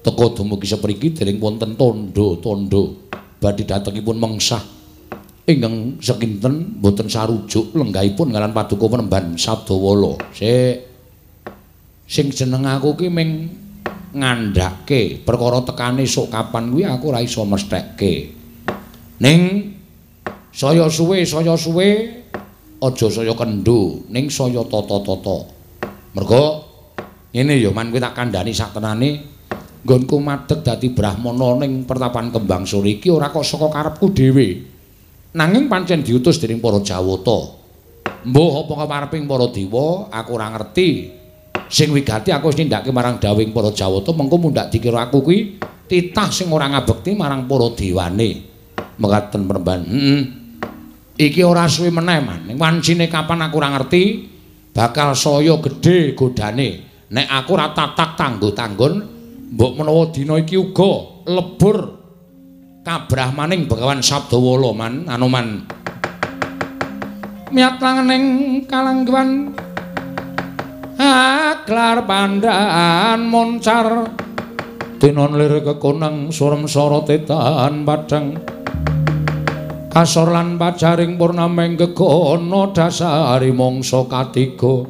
[0.00, 4.64] teka dumugi sepriki dereng wonten tondo-tondo badhe datengipun mengsah.
[5.44, 10.16] Ingkang sekinten boten sarujuk lenggahipun ngaran paduka penemban Sabdawala.
[10.32, 10.76] Sik.
[12.08, 13.52] Sing jeneng aku ki ming
[14.14, 18.30] ngandhake perkara tekane sok kapan kuwi aku ora iso mesthekke
[19.18, 19.40] ning
[20.54, 22.22] saya suwe saya suwe
[22.82, 25.38] aja saya kendo ning saya tata-tata.
[26.14, 26.44] Mergo
[27.34, 29.34] ngene ya man kuwi tak kandhani sak tenane.
[29.84, 34.48] Nggonku madeg dadi brahmana ning pertapan kembang sore iki ora kok saka karepku dhewe.
[35.36, 37.60] Nanging pancen diutus dening para jawata.
[38.24, 40.08] Mbuh apa kapareping para dewa?
[40.08, 41.12] Aku ora ngerti.
[41.68, 46.28] Sing wigati aku wis nindakake marang dawing para Jawata mengko mundhak dikira aku kuwi titah
[46.32, 48.30] sing ora ngabekti marang para dewane.
[48.94, 50.43] Mekaten peremban heeh
[51.18, 52.40] iki ora suwe meneh man.
[52.54, 54.02] Wancine kapan aku ora ngerti
[54.74, 56.68] bakal saya gedhe godane
[57.10, 58.94] nek aku ora tatak tanggo-tanggon
[59.54, 61.78] mbok menawa dina iki uga lebur
[62.84, 64.94] kabrahmaning Begawan Sabdawala man.
[65.08, 65.46] Anu man.
[67.54, 68.24] Miat langening
[68.66, 69.54] kalangguan
[70.98, 74.10] aklar pandaan moncar.
[74.98, 78.40] Tinon lir kekonang surem sorotetan padang
[79.94, 84.82] kasor lan pacaring purnameng gegono dasari mongso katiga.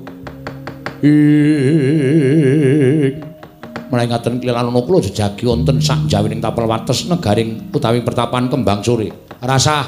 [3.93, 8.81] Mulai ngaten klilan ono kula jejagi wonten sak jawining tapel wates negaring utawi pertapan kembang
[8.81, 9.13] sore
[9.45, 9.85] rasah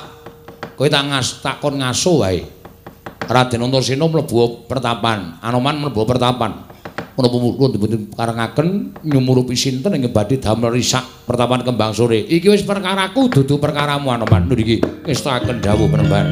[0.77, 2.41] kowe tak ngas takon ngaso wae.
[3.27, 6.76] Raden Antasena mlebu pertapan, Anoman mlebu pertapan.
[7.17, 8.69] Menapa kula dipun karengaken
[9.01, 12.21] nyumurupi sinten ing badhe damel risak pertapan kembang sore.
[12.21, 14.53] Iki wis perkaraku dudu perkaramu Anoman.
[14.53, 16.29] Niki ngestaken dawuh penemban.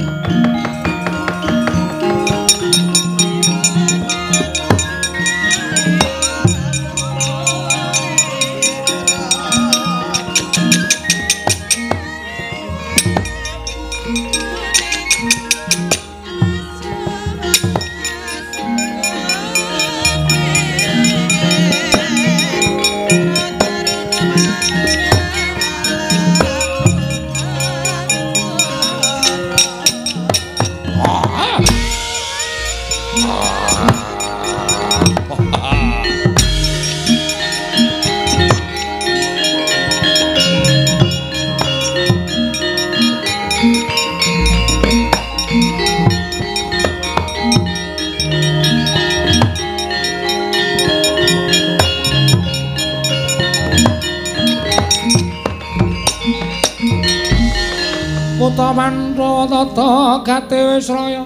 [60.23, 61.25] Gate wis raya.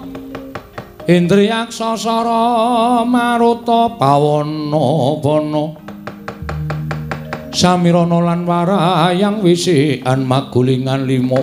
[1.08, 5.89] Indriyak sasara maruta pawana bana
[7.58, 11.42] Samirana lan warayang wisikan magulingan lima.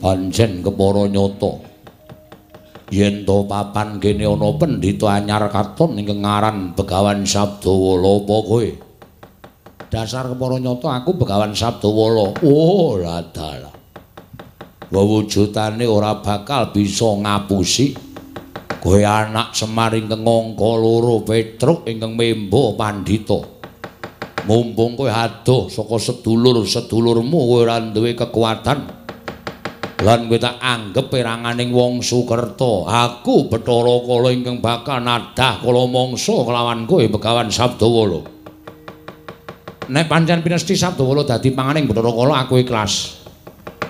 [0.00, 1.52] Panjen kepara nyata.
[2.88, 8.66] Yen to papan kene ana pendhita anyar katon ing ngaran Begawan Sabdawala apa kowe
[9.92, 12.40] dasar kepara nyata aku Begawan Sabdawala.
[12.40, 13.75] Oh ladala
[14.90, 17.96] wewujutane ora bakal bisa ngapusi.
[18.76, 23.42] Kowe anak Semar ingkang angka loro Petruk ingkang membo pandhita.
[24.46, 28.78] Mumpung kowe adoh saka sedulur-sedulurmu kowe ora duwe kekuatan.
[30.06, 32.86] Lan kowe tak anggap peranganing wong Sukerta.
[32.86, 38.22] Aku Bathara Kala ingkang bakal nadah kala mangsa kelawan kowe Begawan Sabdawala.
[39.90, 43.15] Nek pancen pinesti Sabdawala dadi panganing Bathara Kala aku ikhlas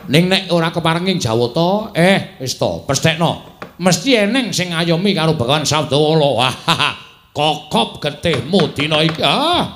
[0.07, 3.59] ning nek ora keparenging Jawata eh wis to pesthekno.
[3.77, 6.49] Mesti eneng sing ngayomi karo Begawan Sabdawala
[7.37, 9.21] kokop getihmu dina iki.
[9.21, 9.69] Ah.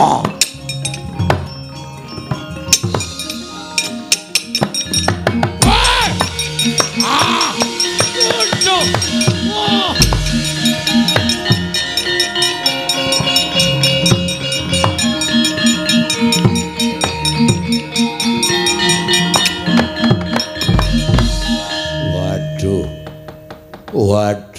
[0.00, 0.29] Waduh.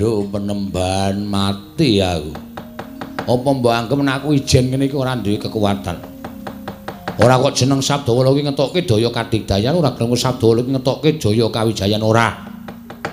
[0.02, 2.34] Waduh, penembahan mati aku.
[3.22, 5.94] Apa mbok anggap aku ijen ngene iki ora duwe kekuatan.
[7.22, 12.02] Ora kok jeneng Sabdawala iki ngetokke daya kadigdayan, ora gelem Sabdawala iki ngetokke daya kawijayan
[12.02, 12.34] ora.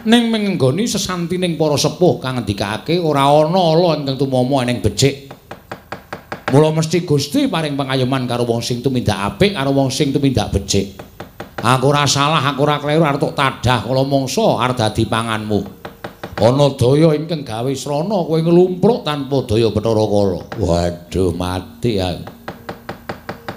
[0.08, 5.28] Ning menggoni sesantining para sepuh kang ngendikake ora ana ala ingkang tumama ning becik.
[6.56, 10.96] Mula mesti Gusti paring pangayoman karo wong sing tumindak apik karo wong sing tumindak becik.
[11.60, 15.77] Aku ora salah, aku ora kleru arep tok tadah kala mangsa arep dadi panganmu.
[16.38, 20.40] Ana daya ingkang gawe srana kowe nglumpruk tanpa daya Bathara Kala.
[20.54, 22.24] Waduh, mati aku.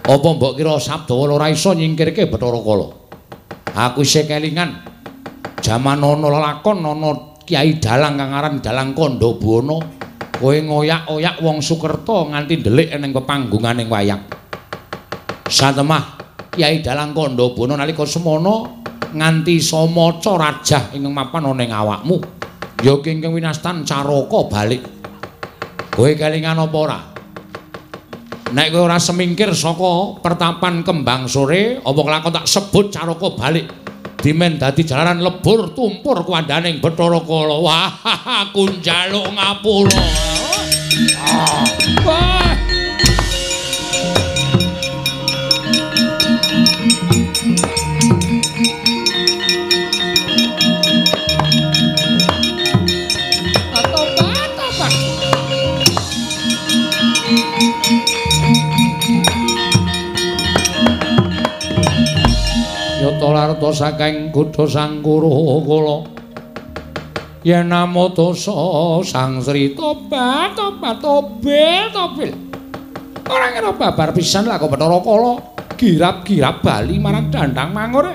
[0.01, 2.90] Apa mbok kira Sabdawala ora iso nyingkirke Bathara Kala?
[3.77, 4.82] Aku isih kelingan
[5.61, 9.77] jaman ana lakon ana Kiai Dalang kang aran Dalang Kandabana.
[10.42, 14.26] Kowe ngoyak-oyak wong Sukerta nganti ndelik ning pepanggunganing wayang.
[15.45, 16.18] Satemah
[16.50, 18.82] Kiai Dalang Kandabana nalika semono
[19.14, 22.42] nganti samaca rajah ing mapan ana ing awakmu.
[22.82, 24.82] Ya kengkeng winastan caraka balik.
[25.93, 27.00] Kowe kelingan apa ora?
[28.58, 33.69] Nek kowe ora semingkir saka pertapan kembang sore, apa kelakon tak sebut caraka balik.
[34.18, 37.58] Dimen dadi jalaran lebur tumpur kuwandaning Bathara Kala.
[37.61, 37.90] Wah,
[38.50, 40.01] aku njaluk ngapura.
[41.22, 42.31] Ah.
[63.30, 65.30] Larta saking kutha Sangkuru
[65.67, 65.98] kala.
[67.41, 68.53] Yen namo dosa
[69.01, 72.32] Sang Sri tobat, tobat, tobil, tobil.
[73.25, 75.33] Ora ngira babar pisan lah kok Bathara Kala
[75.74, 78.14] girap-girap bali marang Dandang Mangure.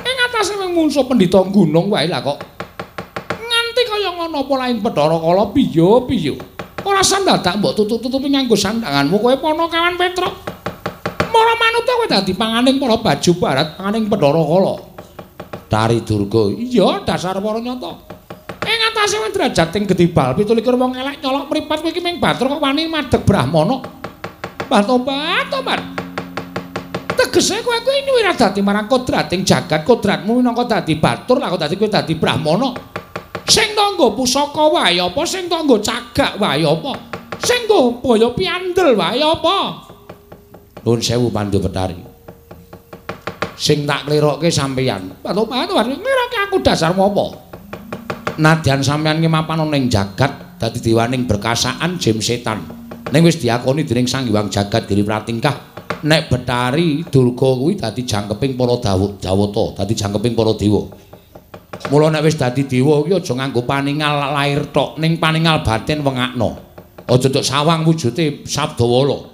[0.00, 2.38] Ing atase mung mungsuh pendhita gunung wae lah kok.
[3.28, 6.32] Nganti kaya ngono apa lain Bathara Kala piye piye.
[6.80, 10.59] Ora sandadak mbok tutup-tutupi nganggo sandanganmu kowe pono kawan Petruk.
[11.30, 14.74] Mara manut kowe dadi panganing para baju barat, panganing Bathara Kala.
[15.70, 16.50] Dari Durga.
[16.50, 17.92] Iya, dasar para nyata.
[18.66, 22.50] Ing atase wong derajat ing gedibal 17 wong elek nyolok mripat kowe iki ming batur
[22.50, 23.78] kok wani madheg Brahmana.
[24.66, 25.80] Mbah tobat, tobat.
[27.14, 31.74] Tegese kowe kuwi ora dadi marang kodrating jagat, kodratmu minangka dadi batur, lah kok dadi
[31.78, 32.70] kowe dadi Brahmana.
[33.50, 36.92] Sing tanggo pusaka wae apa, sing tanggo cagak wae apa,
[37.42, 39.89] sing nggo boyo piandel wae apa.
[40.80, 41.96] Nuwun sewu Pandu Betari.
[43.60, 45.20] Sing tak klirokke sampeyan.
[45.20, 47.26] Tobat, tobat, nglirokke aku dasarmu apa?
[48.40, 52.64] Nadyan sampeyan ki mapan ning jagat dadi dewaning berkasaan jim setan.
[53.12, 55.68] Ning wis diakoni dening Sang Hyang Jagat Giri Pratingkah.
[56.00, 60.88] Nek Betari Durga kuwi dadi jangkeping para Dawata, dadi jangkeping para dewa.
[61.92, 66.56] Mula nek wis dadi dewa kuwi aja nganggo paningal lair tok, ning paningal batin wengakno.
[67.04, 69.29] Aja tok sawang wujude Sabdawala.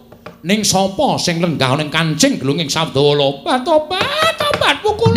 [0.47, 1.18] ning sapa?
[1.18, 5.10] Sing lenggah ning kancing glunging sabda lopat tobat tobat pukul.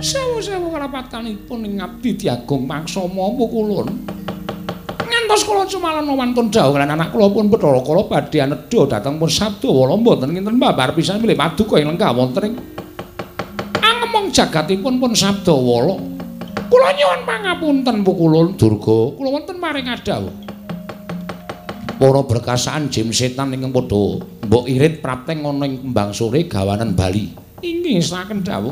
[0.00, 4.16] Sawu-sawu kalapatanipun ing abdi diagung mangsa mau pukulun.
[5.34, 9.26] Ngantos kula cumalan wonten dawuh lan anak kula pun Bathara Kala badhe anedha dhateng pun
[9.26, 12.54] sabda wala mboten kinten babar pisan milih paduka ing lengkah wonten ing
[13.82, 15.98] angemong jagatipun pun sabda wala.
[16.70, 20.30] Kula nyuwun pangapunten pukulun Durga, kula wonten maring adawuh.
[21.98, 27.34] Para berkasaan jim setan ingkang padha mbok irit prapteng ana ing kembang sore gawanan Bali.
[27.58, 28.70] Inggih saken dawuh.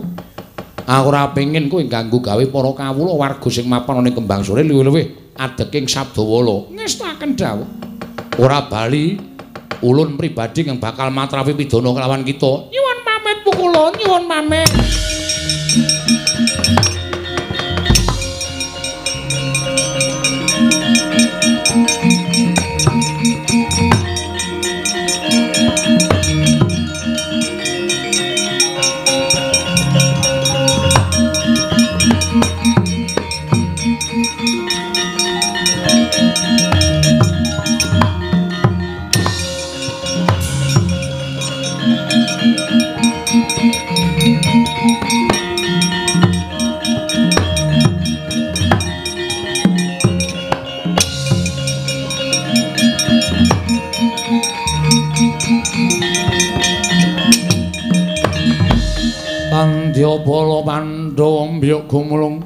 [0.87, 4.63] Aku ora pengin kowe ganggu gawe para kawula warga sing mapan ana ing kembang sore
[4.63, 7.69] luwih-luwih adeking sabdawala ngestaken dawuh.
[8.41, 9.21] Ora bali
[9.85, 12.69] ulun pribadi yang bakal matrafi pidana kelawan kita.
[12.73, 14.71] Nyuwun pamit pukulun nyuwun pamit
[61.93, 62.41] Gumulung.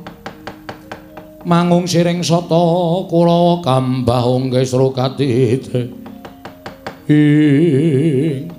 [1.47, 2.58] Mangung siring sata
[3.07, 5.86] kula kambah ongge srokatite
[7.07, 8.50] ing.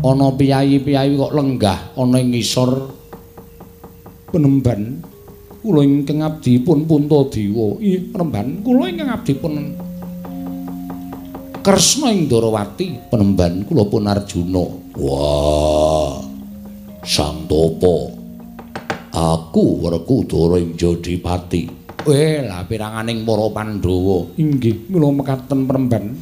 [0.00, 2.88] Ana piyayi-piyayi kok lenggah ana ing ngisor.
[4.32, 5.04] Penemban
[5.60, 9.76] kula ingkang abdi pun Puntadewa iya penemban kula ingkang abdi pun.
[11.60, 14.64] Kresna ing Darawati penemban kula pun Arjuna.
[14.96, 16.24] Wah
[17.04, 18.17] sang topo
[19.18, 21.66] aku Werkudara ing Jodipati
[22.06, 24.38] eh lah piranganing para Pandhawa.
[24.38, 26.14] Inggih kula mekaten penemban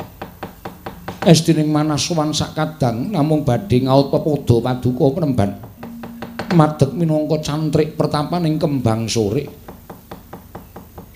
[1.26, 5.50] Estining manasuwan sakadang namung badhe ngaut pepodo paduka penemban
[6.56, 9.66] madeg minangka cantrik pertapan ing kembang sore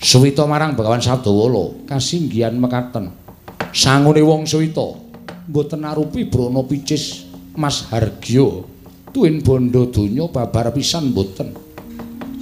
[0.01, 3.13] Suwita marang Bagawan Sadawala kasinggihan mekaten.
[3.69, 4.97] Sangune wong suwita
[5.45, 8.65] mboten arupi brana picis Mas Hargya.
[9.13, 11.53] Tuwin bondo donya babar pisan mboten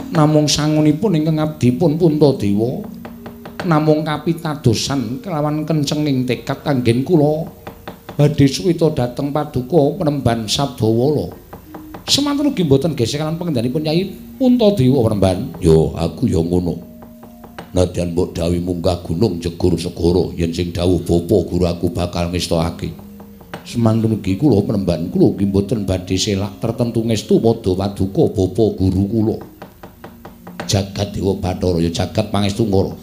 [0.09, 2.81] namung sangunipun ingkang abdipun Puntadewa
[3.69, 7.45] namung kapitadosan kelawan kencenging tekad anggen kula
[8.17, 11.29] badhe suwita dhateng paduka penemban Sabdawala.
[12.09, 14.09] Semanten ugi mboten gesek lan pengendhanipun Nyai
[14.41, 15.37] Puntadewa penemban.
[15.61, 16.89] Yo aku yo ngono.
[17.69, 22.89] Nadyan mbok dawi munggah gunung jegur segara yen sing dawuh bapa guru aku bakal ngestokake.
[23.61, 29.05] Semantun ugi kula penemban kula ugi mboten badhe selak tertentu ngestu padha paduka bapa guru
[29.05, 29.37] kula
[30.69, 32.93] jagat dewa bathara ya jagat pangestu ngoro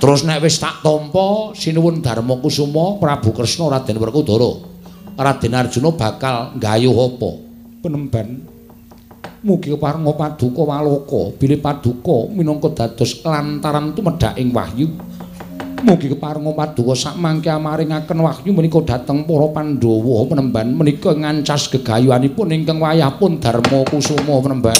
[0.00, 4.50] terus nek wis tak tampa sinuwun dharma kusuma prabu kresna raden werkudara
[5.20, 7.30] raden arjuna bakal nggayuh apa
[7.84, 8.28] penemban
[9.42, 14.86] Mugi keparenga paduka waloka bilih paduka minangka dados lantaran tumedhak ing wahyu.
[15.82, 22.54] Mugi keparenga paduka sak mangke amaringaken wahyu menika dhateng para Pandhawa penemban menika ngancas gegayuhanipun
[22.54, 24.78] ingkang wayah pun Darma Kusuma penemban.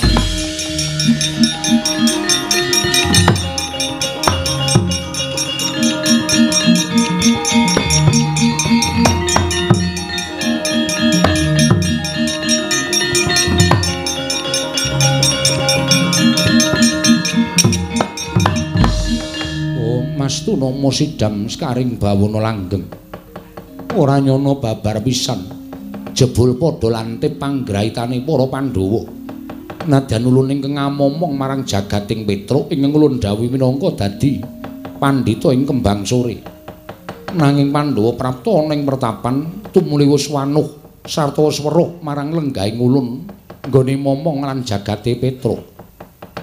[20.42, 22.82] Mastu nama sidam sekaring bawana langgeng.
[23.94, 25.38] Ora nyono babar pisan.
[26.10, 29.06] Jebul padha lantip panggraitane para pandhawa.
[29.86, 34.42] Nadyan ulun ingkang ngamomong marang jagating petruk ulun dawuh minangka dadi
[34.98, 36.42] pandhita ing kembang sore.
[37.38, 40.66] Nanging pandhawa prapta ana ing pertapan tumuli wis wanuh
[41.06, 43.30] sarta weruh marang lenggahing ulun
[43.62, 45.72] nggone momong lan jagate petruk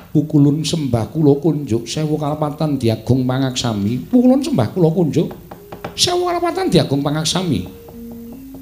[0.09, 4.09] pukulun sembah kula kunjuk sewu kalapatan diagung pangaksami.
[4.09, 5.27] Pukulun sembah kula kunjuk
[5.93, 7.69] sewu kalapatan diagung pangaksami.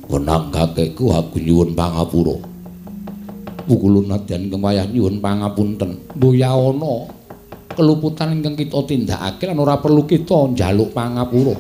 [0.08, 2.35] Wenang kakekku aku nyuwun pangapura.
[3.67, 6.00] Pukulun nadyan kewayah nyuwun pangapunten.
[6.16, 7.11] Mboya ana
[7.76, 11.56] keluputan ingkang kita tindakake lan ora perlu kita njaluk pangapura.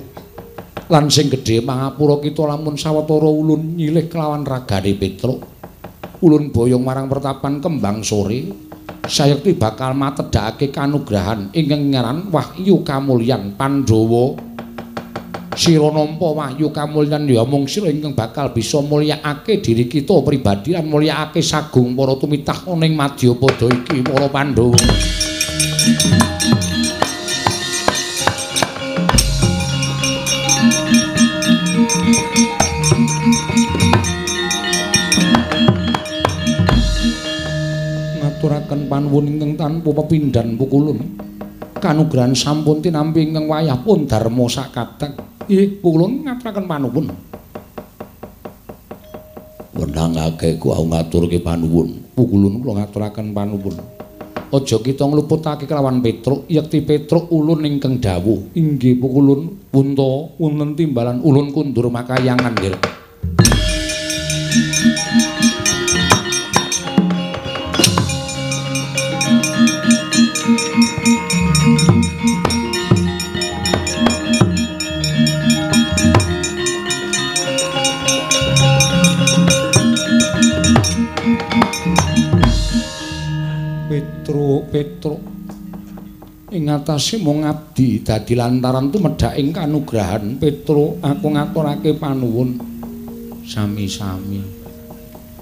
[0.87, 5.43] Lan sing gedhe pangapura kita lamun sawetara ulun nyilih kelawan ragane petruk.
[6.23, 8.66] Ulun boyong marang pertapan kembang sore
[9.07, 14.47] sayekti bakal matedhake kanugrahan ingkang ngaran Wahyu Kamulyan Pandhawa
[15.57, 20.85] Sira nampa wahyu kamulyan ya mung sira ingkang bakal bisa mulyakake diri kita pribadi lan
[20.85, 24.77] mulyakake sagung para tumitah ning Madyapada iki para Pandhawa.
[38.87, 40.97] Panuwun ingkang tanpa pepindhan pukulun.
[41.77, 45.13] Kanugrahan sampun tinampi ingkang wayah pun dharma sakateng.
[45.45, 47.05] Nggih, pukulun ngaturaken panuwun.
[49.77, 52.01] Wenangake ku aku ngaturke panuwun.
[52.17, 53.75] Pukulun kula ngaturaken panuwun.
[54.47, 58.55] Aja kita ngluputake kelawan Petruk, yekti Petruk ulun ingkang dawuh.
[58.55, 62.79] Inggih pukulun, punta wonten timbalan ulun kundur makayangan nggih.
[84.27, 85.21] Petruk, Petruk.
[86.51, 92.59] Ing atase mung abdi dadi lantaran tumedhak ing kanugrahan Petruk, aku ngaturake panuwun
[93.47, 94.43] sami-sami.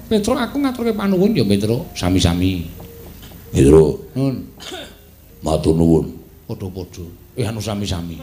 [0.05, 2.69] Petruk, aku ngaturake panuwun ya Petruk, sami-sami.
[3.49, 4.53] Petruk, Nun,
[5.41, 6.05] matur nuwun.
[6.45, 7.09] padha-padha.
[7.33, 8.22] Eh anu sami-sami.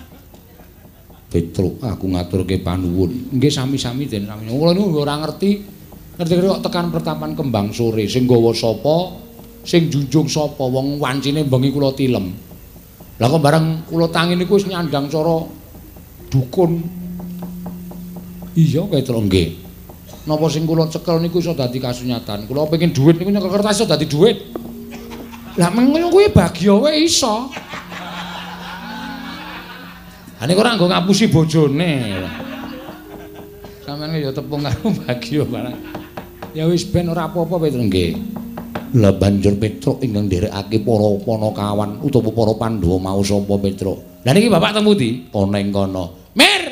[1.26, 3.34] Petruk, aku ngaturke panuwun.
[3.34, 4.47] Nggih sami-sami den sami.
[4.47, 5.58] Kula niku ora ngerti.
[6.23, 9.23] Ngerti kok tekan pertapan kembang sore sing gawa sapa?
[9.62, 10.66] Sing junjung sapa?
[10.66, 12.34] Wong wancine bengi kula tilem.
[13.23, 15.47] Lah kok bareng kula tangi niku wis nyandang cara
[16.26, 16.82] dukun.
[18.58, 19.49] Iya, Petruk nggih.
[20.26, 22.50] Napa sing kula cekel niku iso dadi kasunyatan.
[22.50, 24.39] Kula pengin dhuwit niku nyekel kertas iso dadi dhuwit.
[25.55, 27.47] Lah mengono kuwi bagya wae iso.
[30.42, 32.26] Ane ora nggo ngapusi bojone.
[33.86, 35.76] Sampeyan ya tepung karo bagya barang.
[36.58, 38.42] Ya wis ben ora apa-apa Petruk nggih.
[38.93, 44.21] Lah banjur Petruk ingkang nderekake para panakawan utawa para Pandhawa mau sapa Petruk.
[44.21, 45.33] Lah niki Bapak temu ndi?
[45.33, 46.29] Ana ing kono.
[46.37, 46.72] Mir.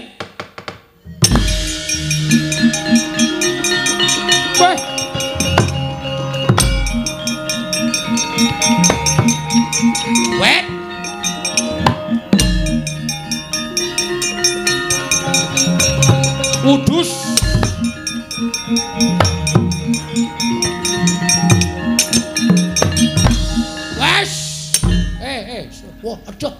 [26.04, 26.54] Wah, aduh.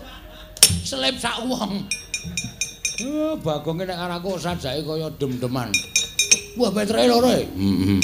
[0.85, 1.85] Selip sak wong.
[3.01, 5.73] Eh, bagonge nek karaku sajake kaya dem-deman.
[6.61, 7.33] Wah, petre loro.
[7.33, 8.01] Heeh.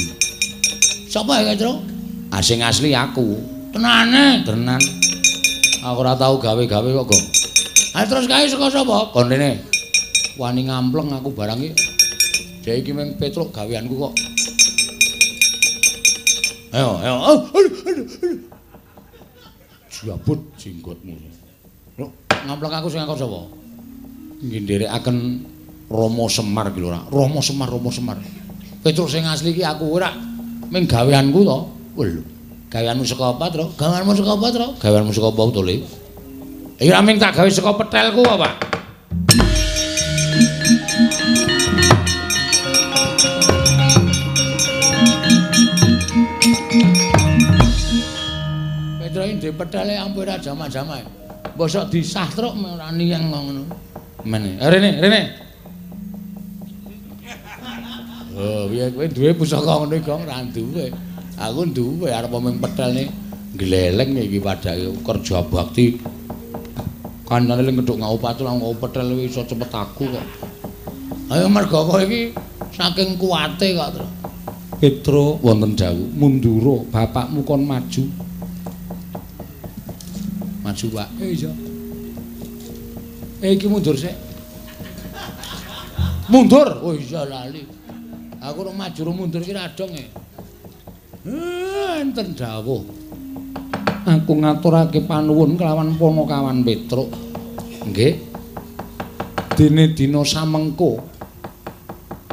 [1.06, 1.81] Sapa ya, Petro?
[2.32, 3.40] Asing asli aku.
[3.73, 4.81] Tenane, tenan.
[5.84, 7.26] Aku ora tau gawe-gawe kok, Gong.
[7.97, 9.08] Ah terus kae saka sapa?
[9.15, 9.62] Kon rene.
[10.36, 11.73] Wani ngampleng aku barang iki.
[12.60, 14.12] Dek iki mung Petruk gaweanku kok.
[16.76, 17.15] Ayo, ayo.
[17.16, 18.56] Oh, aduh, aduh, aduh.
[20.05, 21.16] Jabut jenggotmu.
[21.97, 22.07] Lho,
[22.44, 23.41] ngampleng aku sing ngakon sapa?
[24.44, 25.16] Nggih nderekaken
[25.89, 27.00] Rama Semar iki lho ora.
[27.08, 28.20] Rama Semar, Rama Semar.
[28.84, 30.12] Petruk sing asli iki aku ora
[30.68, 31.58] ming gaweanku to.
[31.97, 32.23] Lho,
[32.68, 33.65] gaweanmu saka apa, Tru?
[33.73, 34.68] Gaweanmu saka apa, Tru?
[34.76, 35.76] Gaweanmu saka apa to, Le?
[36.76, 38.49] Iki ora ming tak gawe saka petelku apa?
[38.52, 38.75] Petro
[49.47, 50.99] iki ndek petele ampun ora jama-jama.
[51.55, 53.62] Mbosok disah truk ora niyang ngono.
[54.26, 54.58] Mene.
[54.58, 55.20] Eh, Rene, Rene.
[58.36, 60.23] Oh, piye kowe duwe pusaka ngono iki, Gong?
[60.26, 60.86] Ora duwe.
[61.39, 63.08] Aku duwe arep mung petelne
[63.55, 65.97] gleleng iki padake kerja bakti.
[67.26, 68.75] Kancane ling ngeduk ngau patul ngau
[69.23, 70.26] iso cepet aku kok.
[71.31, 72.34] Ayo mergo kowe iki
[72.75, 74.07] saking kuwate kok, Tru.
[74.76, 78.26] Petro wonten dawuh, mundura bapakmu kon maju.
[80.92, 81.08] Pak.
[81.16, 81.50] Eh iya.
[83.40, 84.12] Eh iki mundur sik.
[86.28, 86.68] Mundur.
[86.84, 87.64] Oh iya lali.
[88.44, 90.06] Aku ora maju mundur iki ra dong e.
[91.26, 92.84] Eh, enten dawuh.
[94.06, 97.10] Aku ngaturake panuwun kelawan Panakawan Petruk.
[97.88, 98.14] Nggih.
[99.56, 101.16] Dene dina samengko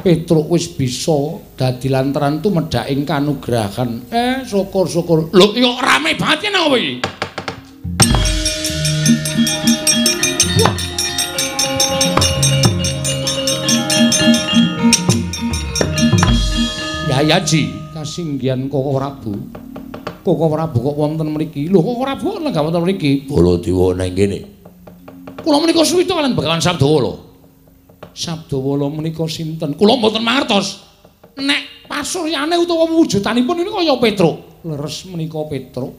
[0.04, 4.04] Petruk wis bisa dadi lantaran tumedhak ing kanugrahan.
[4.12, 5.32] Eh, syukur-syukur.
[5.32, 7.23] Lho, ya rame banget ya napa iki?
[17.24, 19.32] Yayaji kasinggihan Koko Prabu.
[20.20, 21.72] Koko Prabu kok wonten mriki?
[21.72, 23.24] Lho, Koko Prabu kok lenggah wonten mriki?
[23.24, 24.38] Baladewa nang kene.
[25.40, 27.14] Kula menika suwita kalian Begawan Sabdawa lho.
[28.12, 29.72] Sabda wala menika sinten?
[29.72, 30.84] Kula mboten mangertos.
[31.40, 34.36] Nek pasuryane utawa wujudanipun ini kaya Petruk.
[34.68, 35.96] Leres menika Petruk.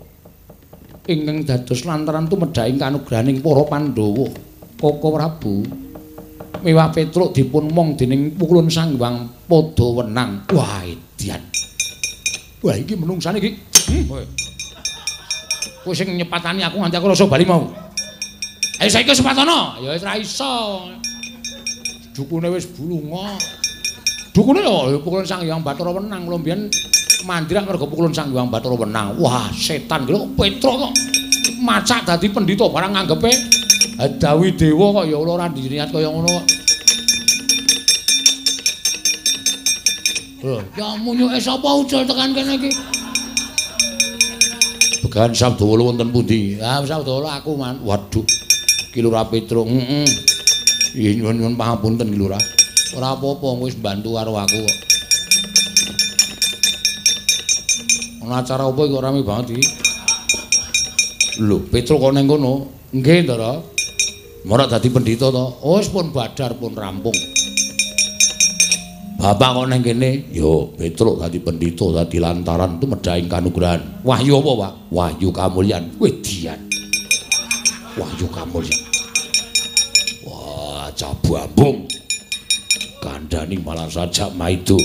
[1.10, 4.30] Ingkang dados lantaran tumedhaing kanugrahaning para Pandhawa.
[4.78, 5.66] Koko Prabu.
[6.62, 10.50] Mewah Petruk dipun mong dening pukulun Sanghyang Padawenang.
[10.54, 10.86] Wah,
[11.26, 11.42] edian.
[12.62, 13.58] Wah, iki menungsane iki.
[13.90, 14.22] Hmm.
[15.82, 17.66] Kowe sing nyepatani aku nganti aku rasa bali mau.
[18.78, 19.82] Ayo saiki sepatono.
[19.82, 20.54] Ya wis ra iso.
[22.16, 23.36] dukune wis bulunga.
[24.32, 26.72] Dukune yo pukulan Sang Hyang Bathara Wenang kula mbiyen
[27.28, 29.20] mandrak mergo pukulan Sang Hyang Bathara Wenang.
[29.20, 30.94] Wah, setan lho Petro kok
[31.60, 33.32] macak dadi pendhita barang nganggepe
[34.20, 36.65] Dawi Dewa kok ya ora diniat kaya ngono kok.
[40.77, 42.72] Ya munyuke sapa ucul tekan kene iki?
[45.01, 46.61] Began Sabdawa wonten pundi?
[46.61, 47.82] Ah, Sabdawa aku man.
[47.82, 48.25] Waduh.
[48.93, 49.65] Ki Lurah Petro.
[49.65, 50.06] Heeh.
[50.95, 52.41] Iya nyuwun-nyuwun pangapunten Ki Lurah.
[52.95, 54.77] Ora apa-apa wis bantu karo aku kok.
[58.25, 59.65] Ana acara apa kok rame banget iki?
[61.43, 62.69] Lho, Petro kok ning kono?
[62.95, 63.51] Nggih, Ndara.
[64.45, 65.45] Ora dadi pendhita to.
[65.65, 67.17] Wis pun badar pun rampung.
[69.26, 70.30] Bapak kok ning kene?
[70.30, 74.06] Yo, Petro dadi pendhita dadi lantaran tumedhaing kanugrahan.
[74.06, 74.74] Wahyu apa, Pak?
[74.94, 75.98] Wahyu kamulyan.
[75.98, 76.62] Wedian.
[77.98, 78.78] Wahyu kamulyan.
[80.30, 81.90] Wah, cabambung.
[83.02, 84.78] Kandhani malah saja maido.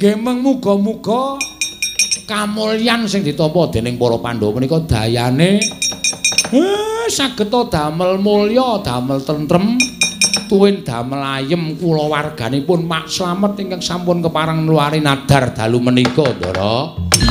[0.00, 1.36] Nggih muga-muga
[2.24, 5.60] kamulyan sing ditampa dening para Pandhawa menika dayane
[6.56, 9.76] eh saged damel mulya, damel tentrem,
[10.50, 17.23] tuwin damel ayem kula warganipun Mak Slamet ingkang sampun kepareng nuwari nadar dalu menika, Ndara.